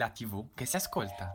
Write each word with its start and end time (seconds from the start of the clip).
La 0.00 0.08
TV 0.08 0.46
che 0.54 0.64
si 0.64 0.76
ascolta. 0.76 1.34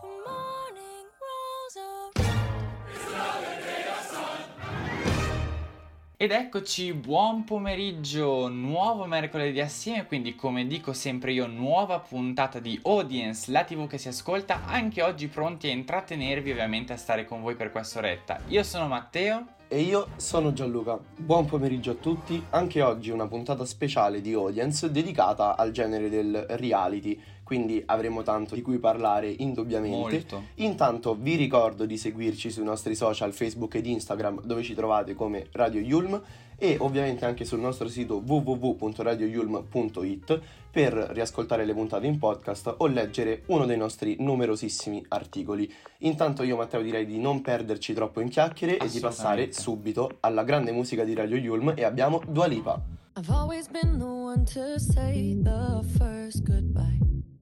Ed 6.18 6.32
eccoci, 6.32 6.92
buon 6.94 7.44
pomeriggio, 7.44 8.48
nuovo 8.48 9.06
mercoledì 9.06 9.62
assieme, 9.62 10.08
quindi 10.08 10.34
come 10.34 10.66
dico 10.66 10.94
sempre 10.94 11.34
io, 11.34 11.46
nuova 11.46 12.00
puntata 12.00 12.58
di 12.58 12.80
Audience, 12.86 13.52
la 13.52 13.64
tv 13.64 13.86
che 13.86 14.00
si 14.00 14.08
ascolta, 14.08 14.66
anche 14.66 15.04
oggi 15.04 15.28
pronti 15.28 15.68
a 15.68 15.72
intrattenervi 15.72 16.50
ovviamente 16.50 16.92
a 16.92 16.98
stare 16.98 17.26
con 17.26 17.44
voi 17.44 17.56
per 17.56 17.70
questa 17.70 18.00
oretta. 18.00 18.40
Io 18.48 18.64
sono 18.64 18.88
Matteo. 18.88 19.46
E 19.68 19.82
io 19.82 20.08
sono 20.16 20.54
Gianluca. 20.54 20.98
Buon 21.18 21.46
pomeriggio 21.46 21.92
a 21.92 21.96
tutti, 21.96 22.44
anche 22.52 22.82
oggi 22.82 23.12
una 23.12 23.28
puntata 23.28 23.66
speciale 23.66 24.22
di 24.22 24.34
Audience 24.34 24.90
dedicata 24.90 25.56
al 25.56 25.70
genere 25.70 26.10
del 26.10 26.46
reality 26.50 27.20
quindi 27.46 27.82
avremo 27.86 28.24
tanto 28.24 28.56
di 28.56 28.64
cui 28.64 28.80
parlare 28.80 29.30
indubbiamente. 29.30 29.96
Molto. 29.96 30.46
Intanto 30.56 31.16
vi 31.16 31.36
ricordo 31.36 31.86
di 31.86 31.96
seguirci 31.96 32.50
sui 32.50 32.64
nostri 32.64 32.96
social 32.96 33.34
Facebook 33.34 33.76
ed 33.76 33.86
Instagram 33.86 34.42
dove 34.44 34.64
ci 34.64 34.74
trovate 34.74 35.14
come 35.14 35.46
Radio 35.52 35.80
Yulm 35.80 36.20
e 36.58 36.78
ovviamente 36.80 37.26
anche 37.26 37.46
sul 37.46 37.60
nostro 37.60 37.88
sito 37.88 38.24
www.radioyulm.it 38.26 40.42
per 40.72 40.94
riascoltare 40.94 41.66
le 41.66 41.76
puntate 41.76 42.08
in 42.08 42.18
podcast 42.18 42.74
o 42.78 42.88
leggere 42.88 43.44
uno 43.48 43.66
dei 43.68 43.78
nostri 43.78 44.16
numerosissimi 44.20 45.06
articoli. 45.10 45.72
Intanto 46.00 46.42
io 46.42 46.56
Matteo 46.56 46.82
direi 46.82 47.06
di 47.06 47.20
non 47.20 47.42
perderci 47.42 47.94
troppo 47.94 48.22
in 48.22 48.30
chiacchiere 48.30 48.78
e 48.78 48.90
di 48.90 49.00
passare 49.00 49.54
subito 49.54 50.18
alla 50.22 50.44
grande 50.44 50.72
musica 50.72 51.04
di 51.04 51.14
Radio 51.14 51.38
Yulm 51.38 51.74
e 51.76 51.84
abbiamo 51.84 52.24
Dua 52.28 52.48
Lipa. 52.48 52.82
I've 53.18 53.32
always 53.32 53.68
been 53.68 54.00
the 54.00 54.06
one 54.06 54.44
to 54.46 54.80
say 54.80 55.40
the 55.42 55.84
first 55.96 56.44
goodbye 56.44 57.06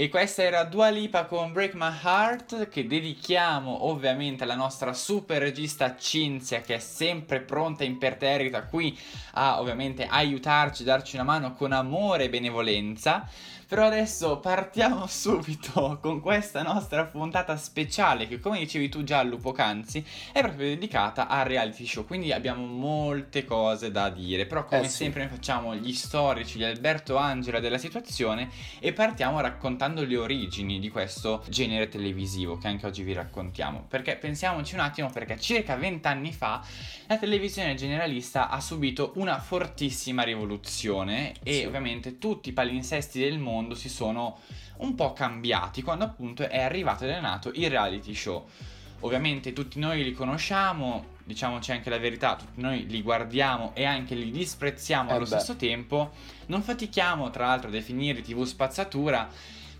E 0.00 0.08
questa 0.08 0.44
era 0.44 0.62
Dua 0.62 0.90
Lipa 0.90 1.24
con 1.24 1.50
Break 1.50 1.74
My 1.74 1.90
Heart 2.04 2.68
che 2.68 2.86
dedichiamo 2.86 3.86
ovviamente 3.86 4.44
alla 4.44 4.54
nostra 4.54 4.92
super 4.92 5.42
regista 5.42 5.96
Cinzia 5.96 6.60
che 6.60 6.76
è 6.76 6.78
sempre 6.78 7.40
pronta 7.40 7.82
e 7.82 7.88
imperterrita 7.88 8.62
qui 8.66 8.96
a 9.32 9.58
ovviamente 9.58 10.06
aiutarci, 10.06 10.84
darci 10.84 11.16
una 11.16 11.24
mano 11.24 11.52
con 11.54 11.72
amore 11.72 12.26
e 12.26 12.28
benevolenza. 12.28 13.28
Però 13.68 13.84
adesso 13.84 14.38
partiamo 14.38 15.04
subito 15.06 15.98
con 16.00 16.22
questa 16.22 16.62
nostra 16.62 17.04
puntata 17.04 17.54
speciale 17.58 18.26
che 18.26 18.40
come 18.40 18.60
dicevi 18.60 18.88
tu 18.88 19.04
già 19.04 19.22
Lupo 19.22 19.52
Canzi 19.52 20.02
è 20.32 20.40
proprio 20.40 20.68
dedicata 20.68 21.28
al 21.28 21.44
reality 21.44 21.84
show, 21.84 22.06
quindi 22.06 22.32
abbiamo 22.32 22.64
molte 22.64 23.44
cose 23.44 23.90
da 23.90 24.08
dire, 24.08 24.46
però 24.46 24.64
come 24.64 24.80
eh 24.80 24.88
sì. 24.88 24.96
sempre 24.96 25.24
noi 25.24 25.34
facciamo 25.34 25.74
gli 25.74 25.92
storici, 25.92 26.58
gli 26.58 26.64
Alberto 26.64 27.18
Angela 27.18 27.60
della 27.60 27.76
situazione 27.76 28.48
e 28.78 28.94
partiamo 28.94 29.38
raccontando 29.38 30.02
le 30.02 30.16
origini 30.16 30.78
di 30.78 30.88
questo 30.88 31.44
genere 31.50 31.90
televisivo 31.90 32.56
che 32.56 32.68
anche 32.68 32.86
oggi 32.86 33.02
vi 33.02 33.12
raccontiamo, 33.12 33.84
perché 33.86 34.16
pensiamoci 34.16 34.72
un 34.76 34.80
attimo 34.80 35.10
perché 35.10 35.38
circa 35.38 35.76
vent'anni 35.76 36.32
fa 36.32 36.64
la 37.06 37.18
televisione 37.18 37.74
generalista 37.74 38.48
ha 38.48 38.60
subito 38.60 39.12
una 39.16 39.38
fortissima 39.38 40.22
rivoluzione 40.22 41.34
e 41.42 41.66
ovviamente 41.66 42.16
tutti 42.16 42.48
i 42.48 42.52
palinsesti 42.52 43.20
del 43.20 43.38
mondo 43.38 43.56
si 43.74 43.88
sono 43.88 44.38
un 44.78 44.94
po' 44.94 45.12
cambiati 45.12 45.82
quando 45.82 46.04
appunto 46.04 46.48
è 46.48 46.60
arrivato 46.60 47.04
ed 47.04 47.10
è 47.10 47.20
nato 47.20 47.50
il 47.54 47.68
reality 47.68 48.14
show. 48.14 48.46
Ovviamente 49.00 49.52
tutti 49.52 49.78
noi 49.78 50.02
li 50.02 50.12
conosciamo, 50.12 51.16
diciamoci 51.24 51.70
anche 51.70 51.88
la 51.88 51.98
verità, 51.98 52.34
tutti 52.34 52.60
noi 52.60 52.86
li 52.86 53.00
guardiamo 53.00 53.70
e 53.74 53.84
anche 53.84 54.16
li 54.16 54.30
disprezziamo 54.30 55.10
eh 55.10 55.14
allo 55.14 55.20
beh. 55.20 55.26
stesso 55.26 55.56
tempo. 55.56 56.10
Non 56.46 56.62
fatichiamo 56.62 57.30
tra 57.30 57.46
l'altro 57.46 57.68
a 57.68 57.72
definire 57.72 58.22
TV 58.22 58.42
spazzatura 58.44 59.28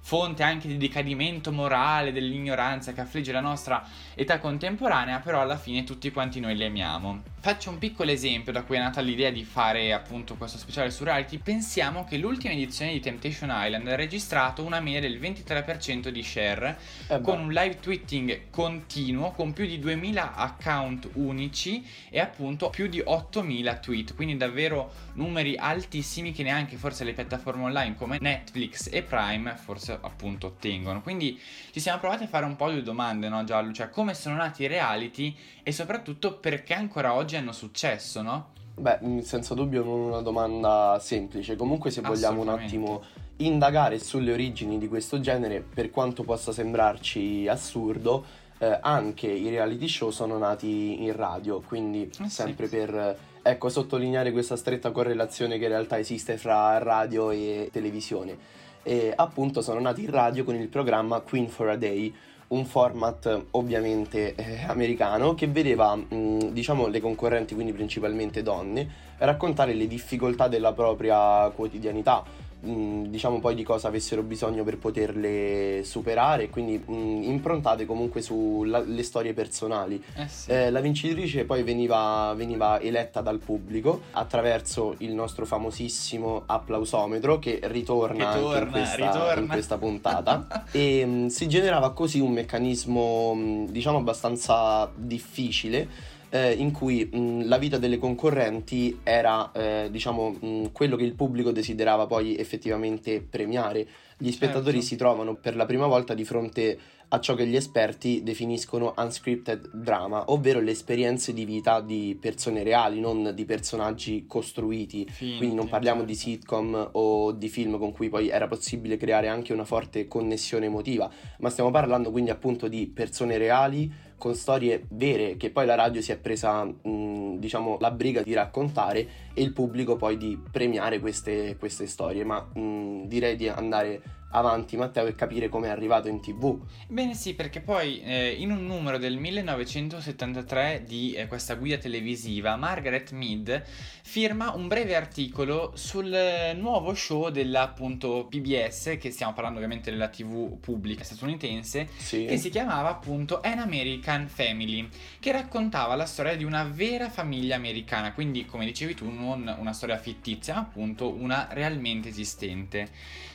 fonte 0.01 0.43
anche 0.43 0.69
di 0.69 0.79
decadimento 0.79 1.53
morale, 1.53 2.13
dell'ignoranza 2.13 2.95
che 2.95 3.03
affligge 3.03 3.31
la 3.31 3.41
nostra 3.41 3.85
età 4.19 4.41
contemporanea, 4.41 5.21
però 5.21 5.41
alla 5.41 5.57
fine 5.57 5.85
tutti 5.85 6.11
quanti 6.11 6.41
noi 6.41 6.57
le 6.57 6.67
amiamo. 6.67 7.23
Faccio 7.41 7.71
un 7.71 7.79
piccolo 7.79 8.11
esempio 8.11 8.51
da 8.51 8.65
cui 8.65 8.77
è 8.77 8.81
nata 8.81 9.01
l'idea 9.01 9.31
di 9.31 9.45
fare 9.45 9.93
appunto 9.93 10.35
questo 10.35 10.59
speciale 10.59 10.91
su 10.91 11.05
reality. 11.05 11.39
Pensiamo 11.39 12.05
che 12.05 12.19
l'ultima 12.19 12.53
edizione 12.53 12.91
di 12.93 12.99
Temptation 12.99 13.49
Island 13.53 13.87
ha 13.87 13.95
registrato 13.95 14.65
una 14.65 14.81
media 14.81 15.01
del 15.01 15.21
23% 15.21 16.09
di 16.09 16.23
share 16.25 16.77
eh 17.09 17.21
con 17.21 17.39
un 17.39 17.53
live 17.53 17.79
tweeting 17.79 18.51
continuo 18.51 19.31
con 19.31 19.53
più 19.53 19.67
di 19.67 19.79
2000 19.79 20.35
account 20.35 21.11
unici 21.13 21.87
e 22.11 22.19
appunto 22.19 22.71
più 22.71 22.89
di 22.89 23.01
8000 23.03 23.77
tweet, 23.77 24.15
quindi 24.17 24.37
davvero 24.37 24.93
numeri 25.15 25.57
altissimi 25.57 26.33
che 26.33 26.43
neanche 26.43 26.77
forse 26.77 27.05
le 27.05 27.13
piattaforme 27.13 27.65
online 27.65 27.95
come 27.95 28.19
Netflix 28.21 28.89
e 28.91 29.03
Prime 29.03 29.55
forse 29.57 29.97
appunto 30.01 30.49
ottengono. 30.49 31.03
Quindi 31.03 31.41
ci 31.71 31.79
siamo 31.81 32.01
provati 32.01 32.25
a 32.25 32.27
fare 32.27 32.45
un 32.45 32.57
po' 32.57 32.71
di 32.71 32.83
domande, 32.83 33.29
no 33.29 33.45
Giallo? 33.45 33.73
Cioè 33.73 33.91
come 33.91 34.08
sono 34.15 34.37
nati 34.37 34.63
i 34.63 34.67
reality 34.67 35.35
e 35.63 35.73
soprattutto 35.73 36.39
perché 36.39 36.75
ancora 36.75 37.15
oggi 37.15 37.37
hanno 37.37 37.53
successo, 37.53 38.23
no? 38.23 38.51
Beh, 38.75 39.23
senza 39.23 39.55
dubbio 39.55 39.83
non 39.83 40.01
una 40.01 40.21
domanda 40.21 40.99
semplice. 41.01 41.57
Comunque 41.57 41.91
se 41.91 42.01
vogliamo 42.01 42.41
un 42.43 42.49
attimo 42.49 43.03
indagare 43.39 43.99
sulle 43.99 44.33
origini 44.33 44.79
di 44.79 44.89
questo 44.89 45.21
genere, 45.21 45.61
per 45.61 45.91
quanto 45.91 46.23
possa 46.23 46.53
sembrarci 46.53 47.47
assurdo, 47.49 48.25
eh, 48.59 48.79
anche 48.81 49.27
i 49.29 49.49
reality 49.49 49.89
show 49.89 50.11
sono 50.11 50.39
nati 50.39 51.03
in 51.03 51.15
radio, 51.15 51.61
quindi 51.61 52.11
eh 52.21 52.29
sempre 52.29 52.69
sì. 52.69 52.77
per 52.77 53.17
ecco, 53.43 53.69
sottolineare 53.69 54.33
questa 54.33 54.57
stretta 54.57 54.91
correlazione 54.91 55.59
che 55.59 55.65
in 55.65 55.71
realtà 55.71 55.99
esiste 55.99 56.37
fra 56.37 56.79
radio 56.79 57.31
e 57.31 57.71
televisione. 57.73 58.57
E 58.83 59.13
appunto 59.15 59.61
sono 59.61 59.81
nati 59.81 60.05
in 60.05 60.11
radio 60.11 60.45
con 60.45 60.55
il 60.55 60.69
programma 60.69 61.21
Queen 61.21 61.49
for 61.49 61.69
a 61.69 61.77
Day, 61.77 62.15
un 62.49 62.65
format 62.65 63.45
ovviamente 63.53 64.35
eh, 64.35 64.65
americano 64.67 65.35
che 65.35 65.47
vedeva 65.49 65.95
mh, 65.95 66.51
diciamo 66.53 66.87
le 66.87 67.01
concorrenti, 67.01 67.55
quindi 67.55 67.73
principalmente 67.73 68.43
donne, 68.43 68.89
raccontare 69.19 69.75
le 69.75 69.87
difficoltà 69.87 70.49
della 70.49 70.73
propria 70.73 71.49
quotidianità 71.51 72.47
mh, 72.61 73.05
diciamo 73.09 73.41
poi 73.41 73.55
di 73.55 73.63
cosa 73.63 73.89
avessero 73.89 74.23
bisogno 74.23 74.65
per 74.65 74.79
poterle 74.79 75.83
superare, 75.85 76.51
quindi 76.51 76.79
mh, 76.79 77.23
improntate 77.23 77.87
comunque 77.87 78.21
sulle 78.21 79.03
storie 79.03 79.33
personali. 79.33 80.03
Eh 80.15 80.29
sì. 80.29 80.51
eh, 80.51 80.71
la 80.71 80.81
vincitrice 80.81 81.45
poi 81.45 81.63
veniva, 81.63 82.33
veniva, 82.37 82.81
eletta 82.81 83.21
dal 83.21 83.39
pubblico 83.39 84.03
attraverso 84.13 84.95
il 84.99 85.13
nostro 85.13 85.45
famosissimo 85.45 86.43
applausometro 86.47 87.39
che 87.39 87.61
ritorna, 87.65 88.33
che 88.33 88.41
torna, 88.41 88.65
in, 88.65 88.71
questa, 88.71 88.97
ritorna. 88.97 89.41
in, 89.41 89.49
questa, 89.49 89.79
puntata 89.79 90.65
e 90.73 91.05
mh, 91.05 91.27
si 91.27 91.49
generava 91.49 91.93
così 91.93 92.21
un 92.21 92.33
meccanismo 92.33 93.67
diciamo 93.69 93.99
abbastanza 93.99 94.91
difficile 94.95 96.17
eh, 96.31 96.53
in 96.53 96.73
cui 96.73 97.09
mh, 97.11 97.47
la 97.47 97.59
vita 97.59 97.79
delle 97.79 97.99
concorrenti 97.99 99.01
era 99.03 99.51
eh, 99.53 99.89
diciamo 99.91 100.31
mh, 100.31 100.73
quello 100.73 100.97
che 100.97 101.05
il 101.05 101.15
pubblico 101.15 101.51
desiderava 101.51 102.07
poi 102.07 102.37
effettivamente 102.37 103.21
premiare. 103.21 103.87
Gli 104.19 104.33
spettatori 104.33 104.81
certo. 104.81 104.87
si 104.87 104.97
trovano 104.97 105.37
per 105.37 105.55
la 105.55 105.65
prima 105.65 105.87
volta 105.87 106.13
di 106.13 106.25
fronte 106.25 106.79
a 107.11 107.21
ciò 107.21 107.35
che 107.35 107.47
gli 107.47 107.57
esperti 107.57 108.23
definiscono 108.23 108.93
unscripted 108.97 109.71
drama, 109.73 110.25
ovvero 110.31 110.61
le 110.61 110.73
esperienze 110.73 111.33
di 111.33 111.45
vita 111.45 111.81
di 111.81 112.17
persone 112.21 112.63
reali, 112.63 113.01
non 113.01 113.33
di 113.35 113.45
personaggi 113.45 114.27
costruiti. 114.27 115.07
Finti, 115.09 115.37
Quindi 115.39 115.55
non 115.55 115.69
parliamo 115.69 116.01
certo. 116.01 116.13
di 116.13 116.19
sitcom 116.19 116.89
o 116.93 117.33
di 117.33 117.49
film 117.49 117.79
con 117.79 117.93
cui 117.93 118.09
poi 118.09 118.29
era 118.29 118.47
possibile 118.47 118.97
creare 118.97 119.29
anche 119.29 119.53
una 119.53 119.65
forte 119.65 120.07
connessione 120.07 120.67
emotiva, 120.67 121.11
ma 121.39 121.49
stiamo 121.49 121.71
parlando 121.71 122.11
quindi 122.11 122.31
appunto 122.31 122.69
di 122.69 122.87
persone 122.87 123.39
reali 123.39 123.91
con 124.19 124.35
storie 124.35 124.85
vere 124.91 125.37
che 125.37 125.51
poi 125.51 125.65
la 125.65 125.77
radio 125.77 126.03
si 126.03 126.13
è 126.13 126.19
presa 126.19 126.65
mh, 126.65 127.39
diciamo 127.39 127.79
la 127.81 127.91
briga 127.91 128.23
di 128.23 128.35
raccontare 128.35 129.09
e 129.33 129.43
il 129.43 129.53
pubblico 129.53 129.97
poi 129.97 130.17
di 130.17 130.39
premiare 130.51 130.99
queste, 130.99 131.57
queste 131.57 131.87
storie. 131.87 132.25
Ma 132.25 132.41
mh, 132.41 133.07
direi 133.07 133.37
di 133.37 133.49
andare 133.49 134.03
avanti 134.31 134.77
Matteo 134.77 135.07
e 135.07 135.15
capire 135.15 135.49
come 135.49 135.69
è 135.69 135.71
arrivato 135.71 136.09
in 136.09 136.21
tv. 136.21 136.61
Bene 136.89 137.15
sì, 137.15 137.35
perché 137.35 137.61
poi 137.61 138.01
eh, 138.03 138.31
in 138.31 138.51
un 138.51 138.67
numero 138.67 138.99
del 138.99 139.17
1973 139.17 140.85
di 140.87 141.15
eh, 141.15 141.27
questa 141.27 141.55
guida 141.55 141.79
televisiva, 141.79 142.57
Margaret 142.57 143.13
Mead 143.13 143.65
firma 144.03 144.55
un 144.55 144.69
breve 144.69 144.97
articolo 144.97 145.73
sul 145.75 146.17
nuovo 146.57 146.95
show 146.95 147.31
della 147.31 147.63
appunto 147.63 148.27
PBS, 148.29 148.97
che 148.99 149.11
stiamo 149.11 149.33
parlando 149.33 149.59
ovviamente 149.59 149.91
della 149.91 150.09
tv 150.09 150.59
pubblica 150.59 151.05
statunitense, 151.05 151.89
sì. 151.97 152.25
che 152.25 152.37
si 152.37 152.51
chiamava 152.51 152.89
appunto 152.89 153.41
An 153.43 153.59
American 153.59 154.29
Family, 154.29 154.89
che 155.21 155.33
raccontava 155.33 155.95
la 155.95 156.07
storia 156.07 156.37
di 156.37 156.45
una 156.45 156.65
vera 156.65 157.09
famiglia 157.09 157.57
americana, 157.57 158.13
quindi 158.13 158.45
come 158.47 158.65
dicevi 158.65 158.95
tu 158.95 159.11
non 159.11 159.55
una 159.59 159.73
storia 159.73 159.99
fittizia, 159.99 160.55
ma 160.55 160.61
appunto 160.61 161.11
una 161.11 161.49
realmente 161.51 162.09
esistente. 162.09 162.89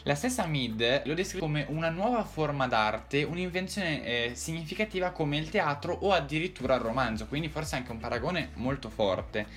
La 0.04 0.16
stessa 0.16 0.46
Mead 0.46 0.83
lo 1.06 1.14
descrive 1.14 1.46
come 1.46 1.66
una 1.70 1.90
nuova 1.90 2.24
forma 2.24 2.68
d'arte, 2.68 3.24
un'invenzione 3.24 4.04
eh, 4.04 4.32
significativa 4.36 5.12
come 5.12 5.38
il 5.38 5.50
teatro 5.50 5.94
o 5.94 6.12
addirittura 6.12 6.76
il 6.76 6.82
romanzo, 6.82 7.28
quindi 7.28 7.50
forse 7.50 7.76
anche 7.76 7.92
un 7.92 8.00
paragone 8.00 8.50
molto 8.56 8.90
forte. 8.90 9.48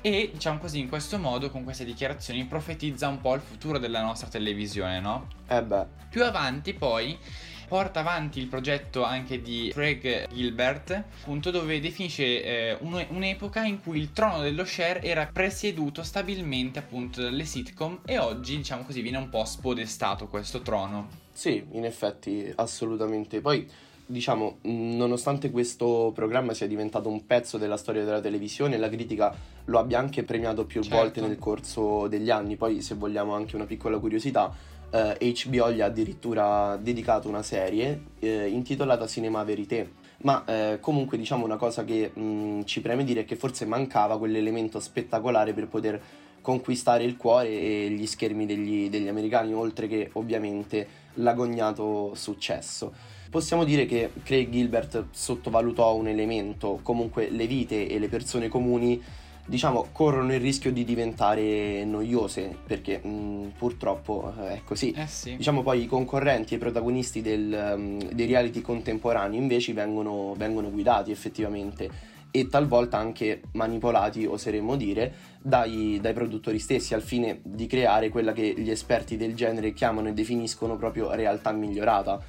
E 0.00 0.30
diciamo 0.32 0.58
così, 0.58 0.80
in 0.80 0.88
questo 0.88 1.18
modo, 1.18 1.50
con 1.50 1.64
queste 1.64 1.84
dichiarazioni, 1.84 2.44
profetizza 2.44 3.08
un 3.08 3.22
po' 3.22 3.34
il 3.34 3.40
futuro 3.40 3.78
della 3.78 4.02
nostra 4.02 4.28
televisione, 4.28 5.00
no? 5.00 5.28
Eh 5.48 5.62
beh. 5.62 5.86
Più 6.10 6.22
avanti 6.22 6.74
poi 6.74 7.18
porta 7.66 8.00
avanti 8.00 8.40
il 8.40 8.46
progetto 8.46 9.04
anche 9.04 9.40
di 9.40 9.70
Craig 9.72 10.28
Gilbert, 10.32 10.90
appunto 11.20 11.50
dove 11.50 11.80
definisce 11.80 12.42
eh, 12.42 12.76
un'epoca 12.80 13.64
in 13.64 13.80
cui 13.80 13.98
il 13.98 14.12
trono 14.12 14.40
dello 14.40 14.64
share 14.64 15.02
era 15.02 15.28
presieduto 15.32 16.02
stabilmente 16.02 16.78
appunto 16.78 17.22
dalle 17.22 17.44
sitcom 17.44 18.00
e 18.04 18.18
oggi 18.18 18.56
diciamo 18.56 18.84
così 18.84 19.00
viene 19.00 19.18
un 19.18 19.28
po' 19.28 19.44
spodestato 19.44 20.26
questo 20.28 20.60
trono. 20.60 21.22
Sì, 21.32 21.64
in 21.72 21.84
effetti 21.84 22.52
assolutamente. 22.56 23.40
Poi 23.40 23.68
diciamo, 24.06 24.58
nonostante 24.62 25.50
questo 25.50 26.12
programma 26.14 26.52
sia 26.52 26.66
diventato 26.66 27.08
un 27.08 27.26
pezzo 27.26 27.58
della 27.58 27.76
storia 27.76 28.04
della 28.04 28.20
televisione, 28.20 28.76
la 28.76 28.88
critica 28.88 29.34
lo 29.66 29.78
abbia 29.78 29.98
anche 29.98 30.24
premiato 30.24 30.66
più 30.66 30.82
certo. 30.82 30.96
volte 30.96 31.20
nel 31.20 31.38
corso 31.38 32.06
degli 32.08 32.30
anni. 32.30 32.56
Poi, 32.56 32.82
se 32.82 32.94
vogliamo, 32.94 33.34
anche 33.34 33.56
una 33.56 33.64
piccola 33.64 33.98
curiosità, 33.98 34.52
eh, 34.94 35.34
HBO 35.44 35.72
gli 35.72 35.80
ha 35.80 35.86
addirittura 35.86 36.76
dedicato 36.76 37.28
una 37.28 37.42
serie 37.42 38.00
eh, 38.20 38.46
intitolata 38.46 39.08
Cinema 39.08 39.42
Verité. 39.42 40.02
Ma 40.18 40.44
eh, 40.46 40.78
comunque 40.80 41.18
diciamo 41.18 41.44
una 41.44 41.56
cosa 41.56 41.84
che 41.84 42.12
mh, 42.14 42.62
ci 42.62 42.80
preme 42.80 43.02
dire 43.02 43.22
è 43.22 43.24
che 43.24 43.34
forse 43.34 43.66
mancava 43.66 44.16
quell'elemento 44.16 44.78
spettacolare 44.78 45.52
per 45.52 45.66
poter 45.66 46.00
conquistare 46.40 47.02
il 47.02 47.16
cuore 47.16 47.48
e 47.48 47.88
gli 47.90 48.06
schermi 48.06 48.46
degli, 48.46 48.88
degli 48.88 49.08
americani, 49.08 49.52
oltre 49.52 49.88
che 49.88 50.10
ovviamente 50.12 50.86
l'agognato 51.14 52.12
successo. 52.14 52.92
Possiamo 53.30 53.64
dire 53.64 53.86
che 53.86 54.12
Craig 54.22 54.48
Gilbert 54.48 55.06
sottovalutò 55.10 55.96
un 55.96 56.06
elemento, 56.06 56.78
comunque 56.82 57.30
le 57.30 57.46
vite 57.48 57.88
e 57.88 57.98
le 57.98 58.08
persone 58.08 58.48
comuni 58.48 59.02
diciamo, 59.46 59.88
corrono 59.92 60.32
il 60.34 60.40
rischio 60.40 60.72
di 60.72 60.84
diventare 60.84 61.84
noiose, 61.84 62.56
perché 62.66 63.00
mh, 63.02 63.08
mm, 63.08 63.46
purtroppo 63.58 64.32
eh, 64.40 64.54
è 64.54 64.60
così. 64.64 64.90
Eh 64.92 65.06
sì. 65.06 65.36
Diciamo 65.36 65.62
poi 65.62 65.82
i 65.82 65.86
concorrenti 65.86 66.54
e 66.54 66.56
i 66.56 66.60
protagonisti 66.60 67.20
del, 67.20 67.74
um, 67.76 67.98
dei 68.10 68.26
reality 68.26 68.60
contemporanei 68.60 69.38
invece 69.38 69.72
vengono, 69.72 70.34
vengono 70.36 70.70
guidati 70.70 71.10
effettivamente 71.10 72.12
e 72.30 72.48
talvolta 72.48 72.98
anche 72.98 73.42
manipolati, 73.52 74.26
oseremmo 74.26 74.74
dire, 74.74 75.14
dai, 75.40 76.00
dai, 76.00 76.12
produttori 76.12 76.58
stessi 76.58 76.92
al 76.92 77.02
fine 77.02 77.38
di 77.44 77.68
creare 77.68 78.08
quella 78.08 78.32
che 78.32 78.54
gli 78.56 78.70
esperti 78.70 79.16
del 79.16 79.36
genere 79.36 79.72
chiamano 79.72 80.08
e 80.08 80.14
definiscono 80.14 80.76
proprio 80.76 81.14
realtà 81.14 81.52
migliorata 81.52 82.20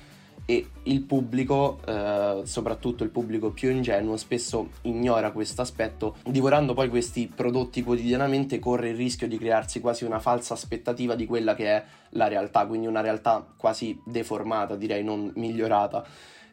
e 0.46 0.68
il 0.84 1.02
pubblico, 1.02 1.80
eh, 1.86 2.42
soprattutto 2.44 3.04
il 3.04 3.10
pubblico 3.10 3.50
più 3.52 3.72
ingenuo, 3.72 4.16
spesso 4.16 4.70
ignora 4.82 5.32
questo 5.32 5.62
aspetto, 5.62 6.18
divorando 6.24 6.74
poi 6.74 6.90
questi 6.90 7.32
prodotti 7.34 7.84
quotidianamente 7.84 8.60
corre 8.60 8.90
il 8.90 8.96
rischio 8.96 9.28
di 9.28 9.38
crearsi 9.38 9.80
quasi 9.80 10.06
una 10.06 10.20
falsa 10.20 10.54
aspettativa 10.54 11.16
di 11.16 11.26
quella 11.26 11.56
che 11.56 11.68
è 11.68 11.84
la 12.10 12.28
realtà, 12.28 12.66
quindi 12.68 12.86
una 12.86 13.02
realtà 13.02 13.46
quasi 13.58 14.00
deformata, 14.06 14.76
direi 14.76 15.04
non 15.04 15.32
migliorata. 15.36 16.06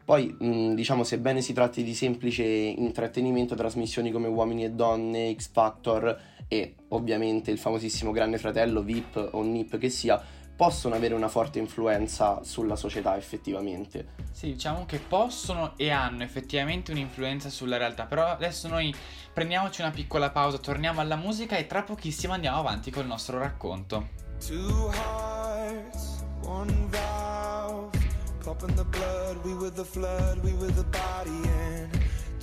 Poi, 0.05 0.35
mh, 0.37 0.75
diciamo, 0.75 1.05
sebbene 1.05 1.43
si 1.43 1.53
tratti 1.53 1.85
di 1.85 1.95
semplice 1.95 2.43
intrattenimento, 2.43 3.55
trasmissioni 3.55 4.11
come 4.11 4.27
Uomini 4.27 4.65
e 4.65 4.71
Donne, 4.71 5.35
X 5.37 5.51
Factor 5.53 6.19
e 6.49 6.75
ovviamente 6.89 7.51
il 7.51 7.59
famosissimo 7.59 8.11
Grande 8.11 8.39
Fratello, 8.39 8.83
VIP 8.83 9.29
o 9.33 9.43
NIP 9.43 9.79
che 9.79 9.91
sia, 9.91 10.21
possono 10.55 10.95
avere 10.95 11.15
una 11.15 11.29
forte 11.29 11.59
influenza 11.59 12.43
sulla 12.45 12.77
società 12.77 13.17
effettivamente. 13.17 14.09
Sì, 14.33 14.53
diciamo 14.53 14.87
che 14.87 14.99
possono 14.99 15.77
e 15.77 15.91
hanno 15.91 16.23
effettivamente 16.23 16.93
un'influenza 16.93 17.51
sulla 17.51 17.77
realtà, 17.77 18.07
però 18.07 18.27
adesso 18.27 18.69
noi 18.69 18.95
prendiamoci 19.33 19.81
una 19.81 19.91
piccola 19.91 20.31
pausa, 20.31 20.59
torniamo 20.59 21.01
alla 21.01 21.17
musica 21.17 21.57
e 21.57 21.67
tra 21.67 21.83
pochissimo 21.83 22.33
andiamo 22.33 22.59
avanti 22.59 22.91
col 22.91 23.07
nostro 23.07 23.39
racconto. 23.39 24.09
Two 24.45 24.91
hearts, 24.91 26.25
one 26.45 26.73
valve, 26.89 27.97
pumping 28.43 28.75
the 28.75 28.85
blood, 28.85 29.45
we 29.45 29.55
were 29.55 29.71
the 29.71 29.85
flood, 29.85 30.39
we 30.43 30.53
were 30.55 30.73
the 30.73 30.85
body 30.85 31.49
and 31.49 31.91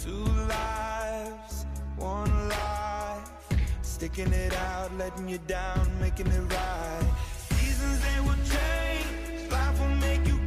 two 0.01 0.23
lives, 0.47 1.65
one 1.97 2.47
life, 2.47 3.29
sticking 3.81 4.31
it 4.31 4.53
out, 4.55 4.91
letting 4.97 5.27
you 5.27 5.39
down, 5.45 5.89
making 5.99 6.27
it 6.27 6.53
right. 6.53 7.37
They 7.97 8.19
will 8.21 8.41
change. 8.53 9.51
Life 9.51 9.79
will 9.79 9.95
make 9.95 10.27
you 10.27 10.38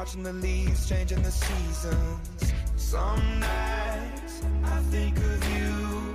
watching 0.00 0.22
the 0.22 0.32
leaves 0.32 0.88
changing 0.88 1.22
the 1.22 1.30
seasons. 1.30 2.54
Some 2.74 3.20
nights 3.38 4.40
I 4.64 4.78
think 4.90 5.14
of 5.18 5.40
you, 5.54 6.14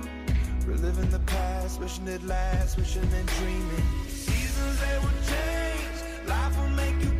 reliving 0.66 1.08
the 1.10 1.20
past, 1.20 1.78
wishing 1.78 2.08
it 2.08 2.24
lasts, 2.24 2.76
wishing 2.76 3.08
and 3.14 3.28
dreaming. 3.38 3.86
Seasons 4.08 4.80
they 4.80 4.98
will 4.98 5.20
change, 5.32 6.26
life 6.26 6.58
will 6.58 6.70
make 6.70 7.00
you 7.00 7.15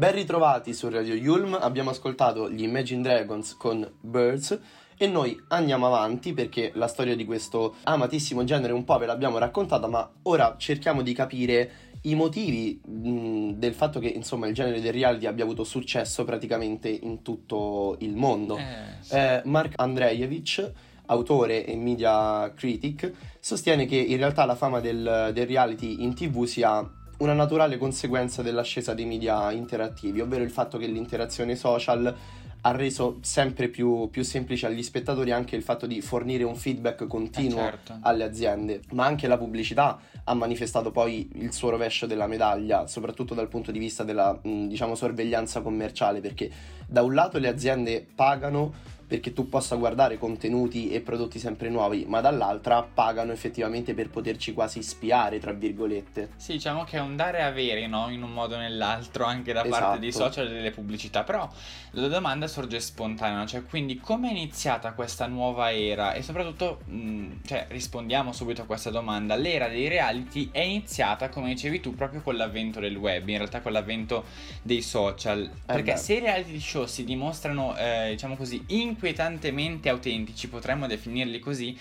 ben 0.00 0.14
ritrovati 0.14 0.72
su 0.72 0.88
Radio 0.88 1.12
Yulm, 1.12 1.58
abbiamo 1.60 1.90
ascoltato 1.90 2.50
gli 2.50 2.62
Imagine 2.62 3.02
Dragons 3.02 3.54
con 3.58 3.86
Birds 4.00 4.58
e 4.96 5.06
noi 5.06 5.38
andiamo 5.48 5.88
avanti 5.88 6.32
perché 6.32 6.72
la 6.76 6.86
storia 6.86 7.14
di 7.14 7.26
questo 7.26 7.74
amatissimo 7.82 8.42
genere 8.44 8.72
un 8.72 8.84
po' 8.84 8.96
ve 8.96 9.04
l'abbiamo 9.04 9.36
raccontata, 9.36 9.88
ma 9.88 10.10
ora 10.22 10.54
cerchiamo 10.56 11.02
di 11.02 11.12
capire 11.12 11.70
i 12.04 12.14
motivi 12.14 12.80
mh, 12.82 13.58
del 13.58 13.74
fatto 13.74 14.00
che 14.00 14.08
insomma 14.08 14.46
il 14.46 14.54
genere 14.54 14.80
del 14.80 14.94
reality 14.94 15.26
abbia 15.26 15.44
avuto 15.44 15.64
successo 15.64 16.24
praticamente 16.24 16.88
in 16.88 17.20
tutto 17.20 17.96
il 17.98 18.16
mondo. 18.16 18.56
Eh, 18.56 18.62
sì. 19.00 19.14
Eh, 19.16 19.42
Mark 19.44 19.74
Andreevich, 19.76 20.72
autore 21.08 21.66
e 21.66 21.76
media 21.76 22.50
critic, 22.54 23.12
sostiene 23.38 23.84
che 23.84 23.96
in 23.96 24.16
realtà 24.16 24.46
la 24.46 24.54
fama 24.54 24.80
del, 24.80 25.30
del 25.34 25.46
reality 25.46 26.02
in 26.02 26.14
tv 26.14 26.44
sia 26.44 26.90
una 27.20 27.32
naturale 27.34 27.76
conseguenza 27.76 28.42
dell'ascesa 28.42 28.94
dei 28.94 29.04
media 29.04 29.52
interattivi, 29.52 30.20
ovvero 30.20 30.42
il 30.42 30.50
fatto 30.50 30.78
che 30.78 30.86
l'interazione 30.86 31.54
social 31.54 32.14
ha 32.62 32.72
reso 32.72 33.18
sempre 33.22 33.68
più, 33.68 34.08
più 34.10 34.22
semplice 34.22 34.66
agli 34.66 34.82
spettatori 34.82 35.30
anche 35.30 35.56
il 35.56 35.62
fatto 35.62 35.86
di 35.86 36.02
fornire 36.02 36.44
un 36.44 36.56
feedback 36.56 37.06
continuo 37.06 37.58
Eh, 37.58 37.62
certo. 37.62 37.98
alle 38.02 38.24
aziende, 38.24 38.82
ma 38.92 39.06
anche 39.06 39.26
la 39.26 39.38
pubblicità 39.38 39.98
ha 40.24 40.34
manifestato 40.34 40.90
poi 40.90 41.30
il 41.36 41.52
suo 41.52 41.70
rovescio 41.70 42.06
della 42.06 42.26
medaglia, 42.26 42.86
soprattutto 42.86 43.34
dal 43.34 43.48
punto 43.48 43.70
di 43.70 43.78
vista 43.78 44.04
della 44.04 44.38
diciamo 44.42 44.94
sorveglianza 44.94 45.62
commerciale, 45.62 46.20
perché 46.20 46.50
da 46.86 47.02
un 47.02 47.14
lato 47.14 47.38
le 47.38 47.48
aziende 47.48 48.06
pagano 48.14 48.72
perché 49.10 49.32
tu 49.32 49.48
possa 49.48 49.74
guardare 49.74 50.18
contenuti 50.18 50.88
e 50.92 51.00
prodotti 51.00 51.40
sempre 51.40 51.68
nuovi, 51.68 52.04
ma 52.06 52.20
dall'altra 52.20 52.84
pagano 52.84 53.32
effettivamente 53.32 53.92
per 53.92 54.08
poterci 54.08 54.52
quasi 54.52 54.84
spiare, 54.84 55.40
tra 55.40 55.50
virgolette. 55.50 56.30
Sì, 56.36 56.52
diciamo 56.52 56.84
che 56.84 56.98
è 56.98 57.00
un 57.00 57.16
dare 57.16 57.38
e 57.38 57.42
avere, 57.42 57.88
no? 57.88 58.08
In 58.08 58.22
un 58.22 58.30
modo 58.32 58.54
o 58.54 58.58
nell'altro, 58.58 59.24
anche 59.24 59.52
da 59.52 59.64
parte 59.64 59.98
dei 59.98 60.10
Esatto. 60.10 60.26
social 60.26 60.46
e 60.46 60.52
delle 60.52 60.70
pubblicità. 60.70 61.24
Però 61.24 61.50
la 61.94 62.06
domanda 62.06 62.46
sorge 62.46 62.78
spontanea, 62.78 63.44
cioè 63.46 63.64
quindi 63.64 63.98
come 63.98 64.28
è 64.28 64.30
iniziata 64.30 64.92
questa 64.92 65.26
nuova 65.26 65.74
era? 65.74 66.12
E 66.12 66.22
soprattutto, 66.22 66.82
mh, 66.84 67.38
cioè, 67.44 67.66
rispondiamo 67.68 68.32
subito 68.32 68.62
a 68.62 68.64
questa 68.64 68.90
domanda. 68.90 69.34
L'era 69.34 69.66
dei 69.66 69.88
reality 69.88 70.50
è 70.52 70.60
iniziata, 70.60 71.30
come 71.30 71.48
dicevi 71.48 71.80
tu, 71.80 71.96
proprio 71.96 72.20
con 72.20 72.36
l'avvento 72.36 72.78
del 72.78 72.94
web, 72.94 73.28
in 73.28 73.38
realtà 73.38 73.60
con 73.60 73.72
l'avvento 73.72 74.22
dei 74.62 74.82
social. 74.82 75.50
Perché 75.66 75.94
beh. 75.94 75.98
se 75.98 76.14
i 76.14 76.20
reality 76.20 76.60
show 76.60 76.86
si 76.86 77.02
dimostrano, 77.02 77.76
eh, 77.76 78.10
diciamo 78.10 78.36
così, 78.36 78.62
inquietantemente 79.00 79.88
autentici, 79.88 80.48
potremmo 80.48 80.86
definirli 80.86 81.38
così, 81.38 81.76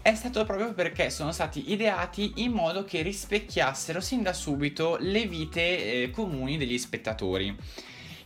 è 0.00 0.14
stato 0.14 0.44
proprio 0.44 0.72
perché 0.72 1.10
sono 1.10 1.32
stati 1.32 1.72
ideati 1.72 2.34
in 2.36 2.52
modo 2.52 2.84
che 2.84 3.02
rispecchiassero 3.02 4.00
sin 4.00 4.22
da 4.22 4.32
subito 4.32 4.96
le 5.00 5.26
vite 5.26 6.02
eh, 6.02 6.10
comuni 6.10 6.56
degli 6.56 6.78
spettatori. 6.78 7.54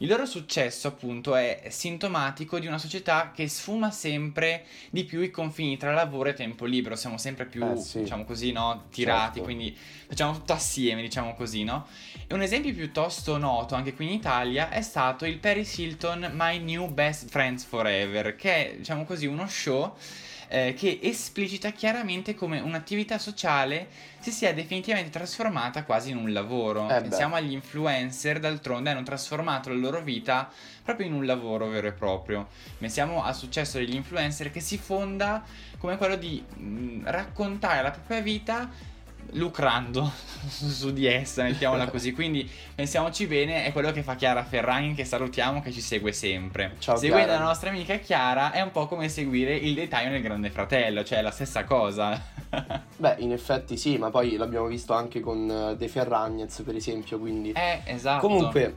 Il 0.05 0.11
loro 0.11 0.27
successo, 0.27 0.87
appunto, 0.87 1.35
è 1.35 1.63
sintomatico 1.71 2.59
di 2.59 2.67
una 2.67 2.77
società 2.77 3.33
che 3.35 3.49
sfuma 3.49 3.91
sempre 3.91 4.67
di 4.91 5.05
più 5.05 5.23
i 5.23 5.31
confini 5.31 5.79
tra 5.79 5.95
lavoro 5.95 6.29
e 6.29 6.35
tempo 6.35 6.67
libero. 6.67 6.95
Siamo 6.95 7.17
sempre 7.17 7.47
più, 7.47 7.65
Eh, 7.67 7.77
sì. 7.79 8.01
diciamo 8.01 8.27
così, 8.27 8.53
no? 8.53 8.83
Tirati, 8.91 9.39
Certo. 9.39 9.43
quindi 9.45 9.75
facciamo 10.07 10.35
tutto 10.35 10.53
assieme, 10.53 11.01
diciamo 11.01 11.35
così, 11.35 11.65
no? 11.65 11.87
E 12.27 12.35
un 12.35 12.43
esempio 12.43 12.75
piuttosto 12.75 13.39
noto 13.39 13.77
anche 13.77 13.95
qui 13.95 14.05
in 14.05 14.13
Italia 14.13 14.69
è 14.69 14.83
stato 14.83 15.25
il 15.25 15.39
Paris 15.39 15.79
Hilton 15.79 16.33
My 16.35 16.59
New 16.59 16.87
Best 16.93 17.31
Friends 17.31 17.65
Forever, 17.65 18.37
che 18.37 18.73
è, 18.73 18.77
diciamo 18.77 19.07
così, 19.07 19.25
uno 19.25 19.49
show 19.49 19.97
eh, 20.49 20.75
che 20.75 20.99
esplicita 21.03 21.71
chiaramente 21.71 22.35
come 22.35 22.61
un'attività 22.61 23.19
sociale 23.19 23.89
si 24.21 24.31
sia 24.31 24.55
definitivamente 24.55 25.11
trasformata 25.11 25.85
quasi 25.85 26.11
in 26.11 26.17
un 26.17 26.33
lavoro. 26.33 26.89
Eh. 26.89 27.01
Pensiamo 27.03 27.35
agli 27.35 27.53
influencer, 27.53 28.39
d'altronde 28.39 28.91
hanno 28.91 29.03
trasformato 29.03 29.69
la 29.69 29.77
loro 29.77 30.01
vita 30.01 30.51
proprio 30.83 31.07
in 31.07 31.13
un 31.13 31.27
lavoro 31.27 31.69
vero 31.69 31.89
e 31.89 31.93
proprio. 31.93 32.49
Pensiamo 32.79 33.23
al 33.25 33.35
successo 33.35 33.79
degli 33.79 33.95
influencer 33.95 34.51
che 34.51 34.61
si 34.61 34.79
fonda 34.79 35.43
come 35.79 35.97
quello 35.97 36.17
di 36.17 36.43
mh, 36.43 37.03
raccontare 37.05 37.83
la 37.83 37.91
propria 37.91 38.21
vita 38.21 38.71
lucrando 39.33 40.11
su, 40.49 40.93
di 40.93 41.07
essa, 41.07 41.43
mettiamola 41.43 41.89
così. 41.89 42.13
Quindi 42.13 42.49
pensiamoci 42.75 43.27
bene, 43.27 43.65
è 43.65 43.73
quello 43.73 43.93
che 43.93 44.03
fa 44.03 44.15
Chiara 44.15 44.45
Ferragni 44.45 44.95
che 44.95 45.05
salutiamo 45.05 45.61
che 45.61 45.73
ci 45.73 45.81
segue 45.81 46.13
sempre. 46.13 46.77
Ciao, 46.79 46.97
Seguendo 46.97 47.27
Chiara. 47.27 47.41
la 47.43 47.49
nostra 47.49 47.71
amica 47.71 47.97
Chiara 47.97 48.53
è 48.53 48.61
un 48.61 48.71
po' 48.71 48.87
come 48.87 49.09
seguire 49.09 49.55
il 49.55 49.75
dettaglio 49.75 50.11
nel 50.11 50.23
Grande 50.23 50.51
Fratello, 50.51 51.05
cioè 51.05 51.19
è 51.19 51.23
la 51.23 51.31
stessa 51.31 51.65
cosa. 51.65 52.21
Beh, 52.97 53.17
in 53.19 53.33
effetti 53.33 53.77
sì, 53.77 53.99
ma 53.99 54.11
poi 54.11 54.37
l'abbiamo 54.37 54.67
visto 54.67 54.93
anche 54.93 55.21
con 55.21 55.51
eh, 55.51 55.77
De 55.77 55.89
Ferragnez, 55.89 56.63
per 56.65 56.77
esempio, 56.77 57.19
quindi... 57.19 57.53
eh, 57.53 57.81
esatto. 57.85 58.27
Comunque, 58.27 58.77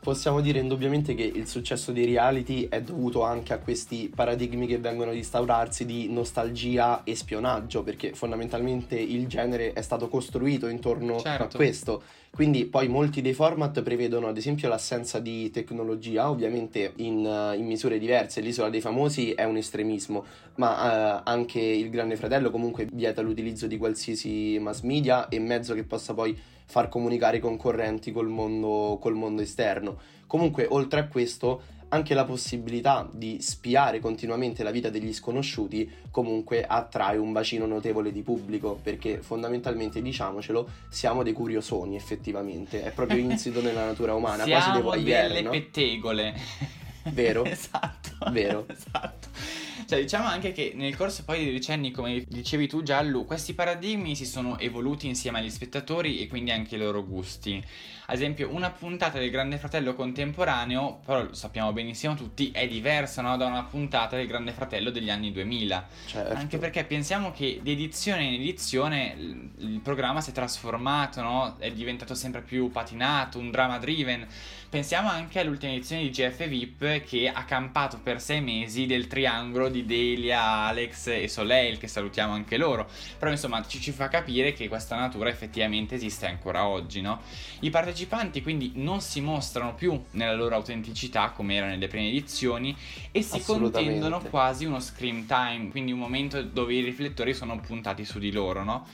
possiamo 0.00 0.40
dire 0.40 0.58
indubbiamente 0.58 1.14
che 1.14 1.22
il 1.22 1.46
successo 1.46 1.92
dei 1.92 2.04
reality 2.04 2.68
è 2.68 2.80
dovuto 2.82 3.22
anche 3.22 3.52
a 3.52 3.58
questi 3.58 4.10
paradigmi 4.14 4.66
che 4.66 4.78
vengono 4.78 5.10
ad 5.10 5.16
instaurarsi 5.16 5.84
di 5.84 6.08
nostalgia 6.10 7.02
e 7.04 7.14
spionaggio, 7.14 7.82
perché 7.82 8.12
fondamentalmente 8.14 8.98
il 8.98 9.26
genere 9.26 9.72
è 9.72 9.82
stato 9.82 10.08
costruito 10.08 10.68
intorno 10.68 11.18
Certo. 11.20 11.44
a 11.44 11.58
questo. 11.58 12.02
Quindi 12.34 12.64
poi 12.64 12.88
molti 12.88 13.22
dei 13.22 13.32
format 13.32 13.80
prevedono 13.82 14.26
ad 14.26 14.36
esempio 14.36 14.68
l'assenza 14.68 15.20
di 15.20 15.50
tecnologia, 15.50 16.28
ovviamente 16.28 16.92
in, 16.96 17.24
eh, 17.24 17.56
in 17.56 17.64
misure 17.64 17.96
diverse. 17.98 18.40
L'isola 18.40 18.70
dei 18.70 18.80
famosi 18.80 19.30
è 19.30 19.44
un 19.44 19.56
estremismo, 19.56 20.24
ma 20.56 21.18
eh, 21.18 21.22
anche 21.24 21.60
il 21.60 21.90
Grande 21.90 22.16
Fratello 22.16 22.50
comunque 22.50 22.88
vieta 22.92 23.22
l'utilizzo 23.22 23.68
di 23.68 23.76
qualsiasi 23.76 24.58
mass 24.60 24.80
media 24.80 25.28
e 25.28 25.38
mezzo 25.38 25.74
che 25.74 25.84
possa 25.84 26.12
poi 26.12 26.36
far 26.64 26.88
comunicare 26.88 27.38
i 27.38 27.40
concorrenti 27.40 28.12
col 28.12 28.28
mondo, 28.28 28.98
col 29.00 29.14
mondo 29.14 29.42
esterno. 29.42 29.98
Comunque, 30.26 30.66
oltre 30.68 31.00
a 31.00 31.06
questo, 31.06 31.62
anche 31.88 32.14
la 32.14 32.24
possibilità 32.24 33.08
di 33.12 33.40
spiare 33.40 34.00
continuamente 34.00 34.64
la 34.64 34.72
vita 34.72 34.90
degli 34.90 35.12
sconosciuti 35.12 35.88
comunque 36.10 36.64
attrae 36.64 37.16
un 37.16 37.30
bacino 37.32 37.66
notevole 37.66 38.10
di 38.10 38.22
pubblico, 38.22 38.78
perché 38.82 39.22
fondamentalmente, 39.22 40.02
diciamocelo, 40.02 40.68
siamo 40.88 41.22
dei 41.22 41.32
curiosoni 41.32 41.94
effettivamente, 41.94 42.82
è 42.82 42.90
proprio 42.90 43.18
insito 43.22 43.62
nella 43.62 43.84
natura 43.84 44.14
umana, 44.14 44.44
quasi 44.44 44.50
dei 44.50 44.60
Siamo 44.60 44.80
voyeur, 44.82 45.28
delle 45.28 45.42
no? 45.42 45.50
pettegole. 45.50 46.34
Vero. 47.12 47.44
esatto. 47.46 48.30
Vero. 48.30 48.66
Esatto. 48.68 49.28
Cioè, 49.86 50.00
diciamo 50.00 50.26
anche 50.26 50.52
che 50.52 50.72
nel 50.74 50.96
corso 50.96 51.24
poi 51.24 51.44
dei 51.44 51.52
decenni, 51.52 51.90
come 51.90 52.24
dicevi 52.26 52.66
tu 52.66 52.82
Giallo, 52.82 53.24
questi 53.24 53.54
paradigmi 53.54 54.16
si 54.16 54.24
sono 54.26 54.58
evoluti 54.58 55.06
insieme 55.06 55.38
agli 55.38 55.50
spettatori 55.50 56.20
e 56.20 56.28
quindi 56.28 56.50
anche 56.50 56.76
i 56.76 56.78
loro 56.78 57.04
gusti. 57.04 57.62
Ad 58.06 58.16
esempio, 58.16 58.52
una 58.52 58.70
puntata 58.70 59.18
del 59.18 59.30
Grande 59.30 59.56
Fratello 59.56 59.94
contemporaneo, 59.94 61.00
però 61.04 61.24
lo 61.24 61.34
sappiamo 61.34 61.72
benissimo 61.72 62.14
tutti, 62.14 62.50
è 62.50 62.68
diversa 62.68 63.22
no? 63.22 63.36
da 63.38 63.46
una 63.46 63.62
puntata 63.62 64.16
del 64.16 64.26
Grande 64.26 64.52
Fratello 64.52 64.90
degli 64.90 65.08
anni 65.08 65.32
2000. 65.32 65.88
Certo. 66.06 66.34
Anche 66.34 66.58
perché 66.58 66.84
pensiamo 66.84 67.32
che 67.32 67.60
di 67.62 67.72
edizione 67.72 68.24
in 68.24 68.34
edizione 68.34 69.14
il, 69.16 69.50
il 69.58 69.80
programma 69.80 70.20
si 70.20 70.30
è 70.30 70.32
trasformato, 70.34 71.22
no? 71.22 71.56
È 71.58 71.70
diventato 71.70 72.14
sempre 72.14 72.42
più 72.42 72.70
patinato, 72.70 73.38
un 73.38 73.50
drama 73.50 73.78
driven. 73.78 74.26
Pensiamo 74.74 75.08
anche 75.08 75.38
all'ultima 75.38 75.70
edizione 75.70 76.02
di 76.02 76.10
GF 76.10 76.48
VIP 76.48 77.04
che 77.04 77.28
ha 77.32 77.44
campato 77.44 78.00
per 78.02 78.20
sei 78.20 78.40
mesi 78.40 78.86
del 78.86 79.06
triangolo 79.06 79.68
di 79.68 79.84
Delia, 79.84 80.42
Alex 80.66 81.06
e 81.06 81.28
Soleil, 81.28 81.78
che 81.78 81.86
salutiamo 81.86 82.32
anche 82.32 82.56
loro. 82.56 82.88
Però 83.16 83.30
insomma 83.30 83.64
ci, 83.64 83.80
ci 83.80 83.92
fa 83.92 84.08
capire 84.08 84.52
che 84.52 84.66
questa 84.66 84.96
natura 84.96 85.28
effettivamente 85.28 85.94
esiste 85.94 86.26
ancora 86.26 86.66
oggi, 86.66 87.02
no? 87.02 87.20
I 87.60 87.70
partecipanti 87.70 88.42
quindi 88.42 88.72
non 88.74 89.00
si 89.00 89.20
mostrano 89.20 89.76
più 89.76 90.02
nella 90.10 90.34
loro 90.34 90.56
autenticità 90.56 91.30
come 91.30 91.54
era 91.54 91.66
nelle 91.66 91.86
prime 91.86 92.08
edizioni 92.08 92.76
e 93.12 93.22
si 93.22 93.40
contendono 93.44 94.22
quasi 94.22 94.64
uno 94.64 94.80
screen 94.80 95.24
time, 95.26 95.68
quindi 95.70 95.92
un 95.92 96.00
momento 96.00 96.42
dove 96.42 96.74
i 96.74 96.80
riflettori 96.80 97.32
sono 97.32 97.60
puntati 97.60 98.04
su 98.04 98.18
di 98.18 98.32
loro, 98.32 98.64
no? 98.64 98.84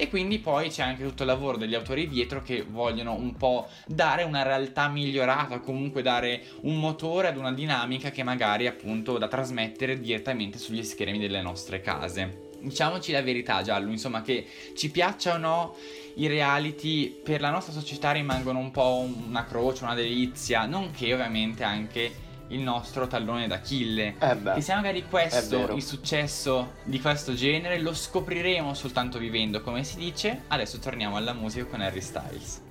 E 0.00 0.08
quindi 0.08 0.38
poi 0.38 0.68
c'è 0.68 0.84
anche 0.84 1.02
tutto 1.02 1.24
il 1.24 1.28
lavoro 1.28 1.56
degli 1.56 1.74
autori 1.74 2.06
dietro 2.06 2.40
che 2.40 2.62
vogliono 2.62 3.14
un 3.14 3.34
po' 3.34 3.66
dare 3.84 4.22
una 4.22 4.44
realtà 4.44 4.86
migliorata, 4.86 5.58
comunque 5.58 6.02
dare 6.02 6.40
un 6.60 6.78
motore 6.78 7.26
ad 7.26 7.36
una 7.36 7.52
dinamica 7.52 8.12
che 8.12 8.22
magari 8.22 8.68
appunto 8.68 9.18
da 9.18 9.26
trasmettere 9.26 9.98
direttamente 9.98 10.56
sugli 10.56 10.84
schermi 10.84 11.18
delle 11.18 11.42
nostre 11.42 11.80
case. 11.80 12.46
Diciamoci 12.60 13.10
la 13.10 13.22
verità, 13.22 13.60
Giallo, 13.62 13.90
insomma, 13.90 14.22
che 14.22 14.46
ci 14.76 14.88
piaccia 14.92 15.34
o 15.34 15.38
no, 15.38 15.74
i 16.14 16.28
reality 16.28 17.10
per 17.10 17.40
la 17.40 17.50
nostra 17.50 17.72
società 17.72 18.12
rimangono 18.12 18.60
un 18.60 18.70
po' 18.70 19.04
una 19.26 19.44
croce, 19.46 19.82
una 19.82 19.94
delizia, 19.94 20.64
nonché 20.66 21.12
ovviamente 21.12 21.64
anche 21.64 22.26
il 22.48 22.60
nostro 22.60 23.06
tallone 23.06 23.46
d'Achille. 23.46 24.14
Eh 24.18 24.36
beh. 24.36 24.54
Che 24.54 24.60
sia 24.60 24.76
magari 24.76 25.04
questo 25.08 25.74
il 25.74 25.82
successo 25.82 26.74
di 26.84 27.00
questo 27.00 27.34
genere, 27.34 27.78
lo 27.80 27.94
scopriremo 27.94 28.74
soltanto 28.74 29.18
vivendo, 29.18 29.60
come 29.60 29.84
si 29.84 29.96
dice. 29.96 30.42
Adesso 30.48 30.78
torniamo 30.78 31.16
alla 31.16 31.32
musica 31.32 31.66
con 31.66 31.80
Harry 31.80 32.00
Styles. 32.00 32.62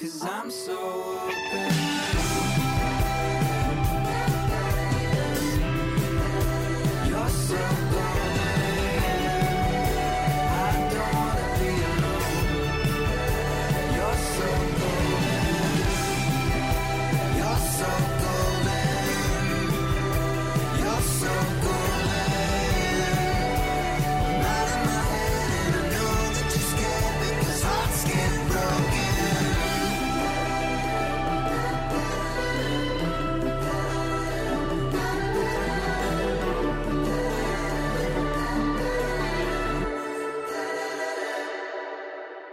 Cause 0.00 0.22
I'm 0.22 0.50
so 0.50 0.89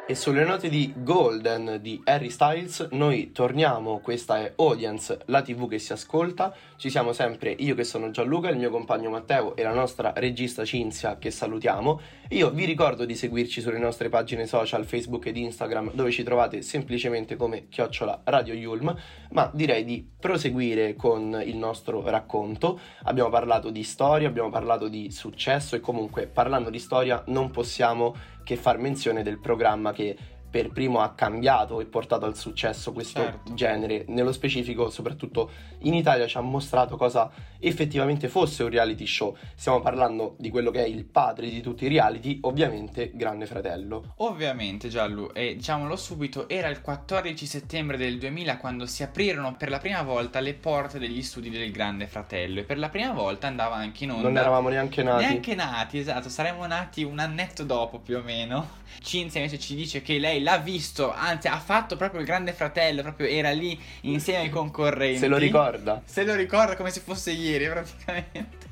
E 0.09 0.15
sulle 0.15 0.45
note 0.45 0.69
di 0.69 0.93
Golden 0.95 1.79
di 1.81 1.99
Harry 2.05 2.29
Styles 2.29 2.87
noi 2.91 3.33
torniamo, 3.33 3.99
questa 3.99 4.39
è 4.39 4.53
Audience, 4.55 5.19
la 5.25 5.41
tv 5.41 5.67
che 5.67 5.79
si 5.79 5.91
ascolta, 5.91 6.55
ci 6.77 6.89
siamo 6.89 7.11
sempre 7.11 7.49
io 7.49 7.75
che 7.75 7.83
sono 7.83 8.09
Gianluca, 8.09 8.47
il 8.47 8.55
mio 8.55 8.69
compagno 8.69 9.09
Matteo 9.09 9.53
e 9.57 9.63
la 9.63 9.73
nostra 9.73 10.13
regista 10.15 10.63
Cinzia 10.63 11.17
che 11.17 11.29
salutiamo. 11.29 11.99
Io 12.29 12.51
vi 12.51 12.63
ricordo 12.63 13.03
di 13.03 13.15
seguirci 13.15 13.59
sulle 13.59 13.79
nostre 13.79 14.07
pagine 14.07 14.45
social 14.45 14.85
Facebook 14.85 15.25
ed 15.25 15.35
Instagram 15.35 15.91
dove 15.93 16.11
ci 16.11 16.23
trovate 16.23 16.61
semplicemente 16.61 17.35
come 17.35 17.67
chiocciola 17.67 18.21
Radio 18.23 18.53
Yulm, 18.53 18.95
ma 19.31 19.51
direi 19.53 19.83
di 19.83 20.09
proseguire 20.17 20.95
con 20.95 21.37
il 21.45 21.57
nostro 21.57 22.01
racconto. 22.09 22.79
Abbiamo 23.03 23.29
parlato 23.29 23.69
di 23.71 23.83
storia, 23.83 24.29
abbiamo 24.29 24.49
parlato 24.49 24.87
di 24.87 25.11
successo 25.11 25.75
e 25.75 25.81
comunque 25.81 26.27
parlando 26.27 26.69
di 26.69 26.79
storia 26.79 27.21
non 27.27 27.51
possiamo 27.51 28.35
che 28.47 28.55
far 28.55 28.77
menzione 28.77 29.23
del 29.23 29.39
programma 29.39 29.91
che 29.91 30.15
per 30.57 30.71
primo 30.71 31.01
ha 31.01 31.13
cambiato 31.13 31.79
e 31.81 31.85
portato 31.85 32.25
al 32.25 32.35
successo 32.35 32.91
questo 32.91 33.21
Certo. 33.21 33.53
genere. 33.53 34.05
Nello 34.07 34.31
specifico, 34.31 34.89
soprattutto 34.89 35.51
in 35.81 35.93
Italia, 35.93 36.25
ci 36.25 36.35
ha 36.37 36.41
mostrato 36.41 36.97
cosa 36.97 37.29
effettivamente 37.59 38.27
fosse 38.27 38.63
un 38.63 38.69
reality 38.69 39.05
show. 39.05 39.37
Stiamo 39.53 39.81
parlando 39.81 40.35
di 40.39 40.49
quello 40.49 40.71
che 40.71 40.83
è 40.83 40.87
il 40.87 41.05
padre 41.05 41.49
di 41.49 41.61
tutti 41.61 41.85
i 41.85 41.87
reality, 41.87 42.39
ovviamente 42.41 43.11
Grande 43.13 43.45
Fratello. 43.45 44.13
Ovviamente 44.17 44.87
Giallu, 44.89 45.29
e 45.31 45.55
diciamolo 45.55 45.95
subito, 45.95 46.49
era 46.49 46.69
il 46.69 46.81
14 46.81 47.45
settembre 47.45 47.97
del 47.97 48.17
2000 48.17 48.57
quando 48.57 48.87
si 48.87 49.03
aprirono 49.03 49.55
per 49.55 49.69
la 49.69 49.77
prima 49.77 50.01
volta 50.01 50.39
le 50.39 50.55
porte 50.55 50.97
degli 50.97 51.21
studi 51.21 51.51
del 51.51 51.71
Grande 51.71 52.07
Fratello 52.07 52.61
e 52.61 52.63
per 52.63 52.79
la 52.79 52.89
prima 52.89 53.11
volta 53.11 53.45
andava 53.45 53.75
anche 53.75 54.05
in 54.05 54.11
onda. 54.11 54.23
Non 54.23 54.37
eravamo 54.37 54.69
neanche 54.69 55.03
nati. 55.03 55.23
Neanche 55.23 55.53
nati, 55.53 55.99
esatto, 55.99 56.29
saremmo 56.29 56.65
nati 56.65 57.03
un 57.03 57.19
annetto 57.19 57.63
dopo 57.63 57.99
più 57.99 58.17
o 58.17 58.23
meno. 58.23 58.85
Cinzia 59.01 59.39
invece 59.41 59.59
ci 59.59 59.75
dice 59.75 60.01
che 60.01 60.17
lei 60.17 60.41
l'ha 60.47 60.57
visto, 60.59 61.13
anzi 61.13 61.49
ha 61.49 61.59
fatto 61.59 61.97
proprio 61.97 62.21
il 62.21 62.25
Grande 62.25 62.53
Fratello, 62.53 63.01
proprio 63.01 63.27
era 63.27 63.51
lì 63.51 63.77
insieme 64.01 64.43
ai 64.43 64.49
concorrenti. 64.49 65.19
Se 65.19 65.27
lo 65.27 65.35
ricorda. 65.35 66.01
Se 66.05 66.23
lo 66.23 66.35
ricorda 66.35 66.77
come 66.77 66.89
se 66.89 67.01
fosse 67.01 67.31
ieri 67.31 67.67
praticamente. 67.69 68.65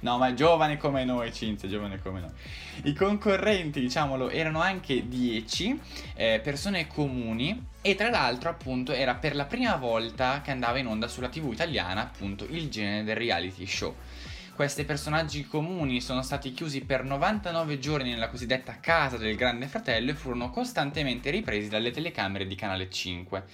No, 0.00 0.18
ma 0.18 0.34
giovane 0.34 0.76
come 0.76 1.04
noi, 1.04 1.32
Cinzia, 1.32 1.68
giovane 1.68 2.02
come 2.02 2.20
noi. 2.20 2.30
I 2.82 2.92
concorrenti, 2.92 3.80
diciamolo, 3.80 4.28
erano 4.28 4.60
anche 4.60 5.08
10 5.08 5.80
eh, 6.14 6.40
persone 6.42 6.86
comuni 6.86 7.66
e 7.80 7.94
tra 7.94 8.10
l'altro, 8.10 8.50
appunto, 8.50 8.92
era 8.92 9.14
per 9.14 9.34
la 9.34 9.46
prima 9.46 9.76
volta 9.76 10.42
che 10.42 10.50
andava 10.50 10.78
in 10.78 10.86
onda 10.86 11.08
sulla 11.08 11.28
TV 11.28 11.50
italiana, 11.52 12.02
appunto, 12.02 12.44
il 12.44 12.68
genere 12.68 13.04
del 13.04 13.16
reality 13.16 13.66
show. 13.66 13.94
Questi 14.58 14.82
personaggi 14.84 15.46
comuni 15.46 16.00
sono 16.00 16.20
stati 16.20 16.50
chiusi 16.50 16.80
per 16.80 17.04
99 17.04 17.78
giorni 17.78 18.10
nella 18.10 18.28
cosiddetta 18.28 18.80
casa 18.80 19.16
del 19.16 19.36
Grande 19.36 19.68
Fratello 19.68 20.10
e 20.10 20.14
furono 20.14 20.50
costantemente 20.50 21.30
ripresi 21.30 21.68
dalle 21.68 21.92
telecamere 21.92 22.44
di 22.44 22.56
Canale 22.56 22.90
5. 22.90 23.44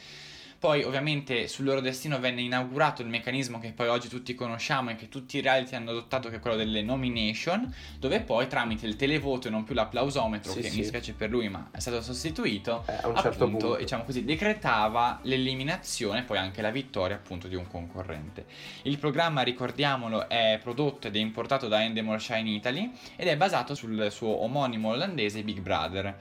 Poi 0.58 0.82
ovviamente 0.82 1.46
sul 1.46 1.66
loro 1.66 1.80
destino 1.80 2.18
venne 2.18 2.40
inaugurato 2.40 3.02
il 3.02 3.08
meccanismo 3.08 3.58
che 3.58 3.72
poi 3.72 3.88
oggi 3.88 4.08
tutti 4.08 4.34
conosciamo 4.34 4.90
e 4.90 4.96
che 4.96 5.08
tutti 5.08 5.36
i 5.36 5.40
reality 5.42 5.74
hanno 5.74 5.90
adottato 5.90 6.30
che 6.30 6.36
è 6.36 6.40
quello 6.40 6.56
delle 6.56 6.80
nomination, 6.82 7.72
dove 7.98 8.20
poi 8.20 8.46
tramite 8.46 8.86
il 8.86 8.96
televoto 8.96 9.48
e 9.48 9.50
non 9.50 9.64
più 9.64 9.74
l'applausometro, 9.74 10.52
Sì, 10.52 10.60
che 10.60 10.70
sì. 10.70 10.78
mi 10.78 10.84
spiace 10.84 11.12
per 11.12 11.28
lui 11.28 11.48
ma 11.50 11.68
è 11.70 11.80
stato 11.80 12.00
sostituito, 12.00 12.84
Eh, 12.86 12.92
a 13.02 13.08
un 13.08 13.16
certo 13.16 13.44
appunto, 13.44 13.66
punto. 13.66 13.80
diciamo 13.80 14.04
così, 14.04 14.24
decretava 14.24 15.18
l'eliminazione 15.22 16.20
e 16.20 16.22
poi 16.22 16.38
anche 16.38 16.62
la 16.62 16.70
vittoria 16.70 17.16
appunto 17.16 17.46
di 17.46 17.56
un 17.56 17.66
concorrente. 17.68 18.46
Il 18.82 18.96
programma, 18.98 19.42
ricordiamolo, 19.42 20.28
è 20.28 20.58
prodotto 20.62 21.08
ed 21.08 21.16
è 21.16 21.18
importato 21.18 21.68
da 21.68 21.82
Endemol 21.82 22.20
Shine 22.20 22.48
Italy 22.50 22.90
ed 23.16 23.28
è 23.28 23.36
basato 23.36 23.74
sul 23.74 24.08
suo 24.10 24.42
omonimo 24.42 24.90
olandese 24.90 25.42
Big 25.42 25.60
Brother, 25.60 26.16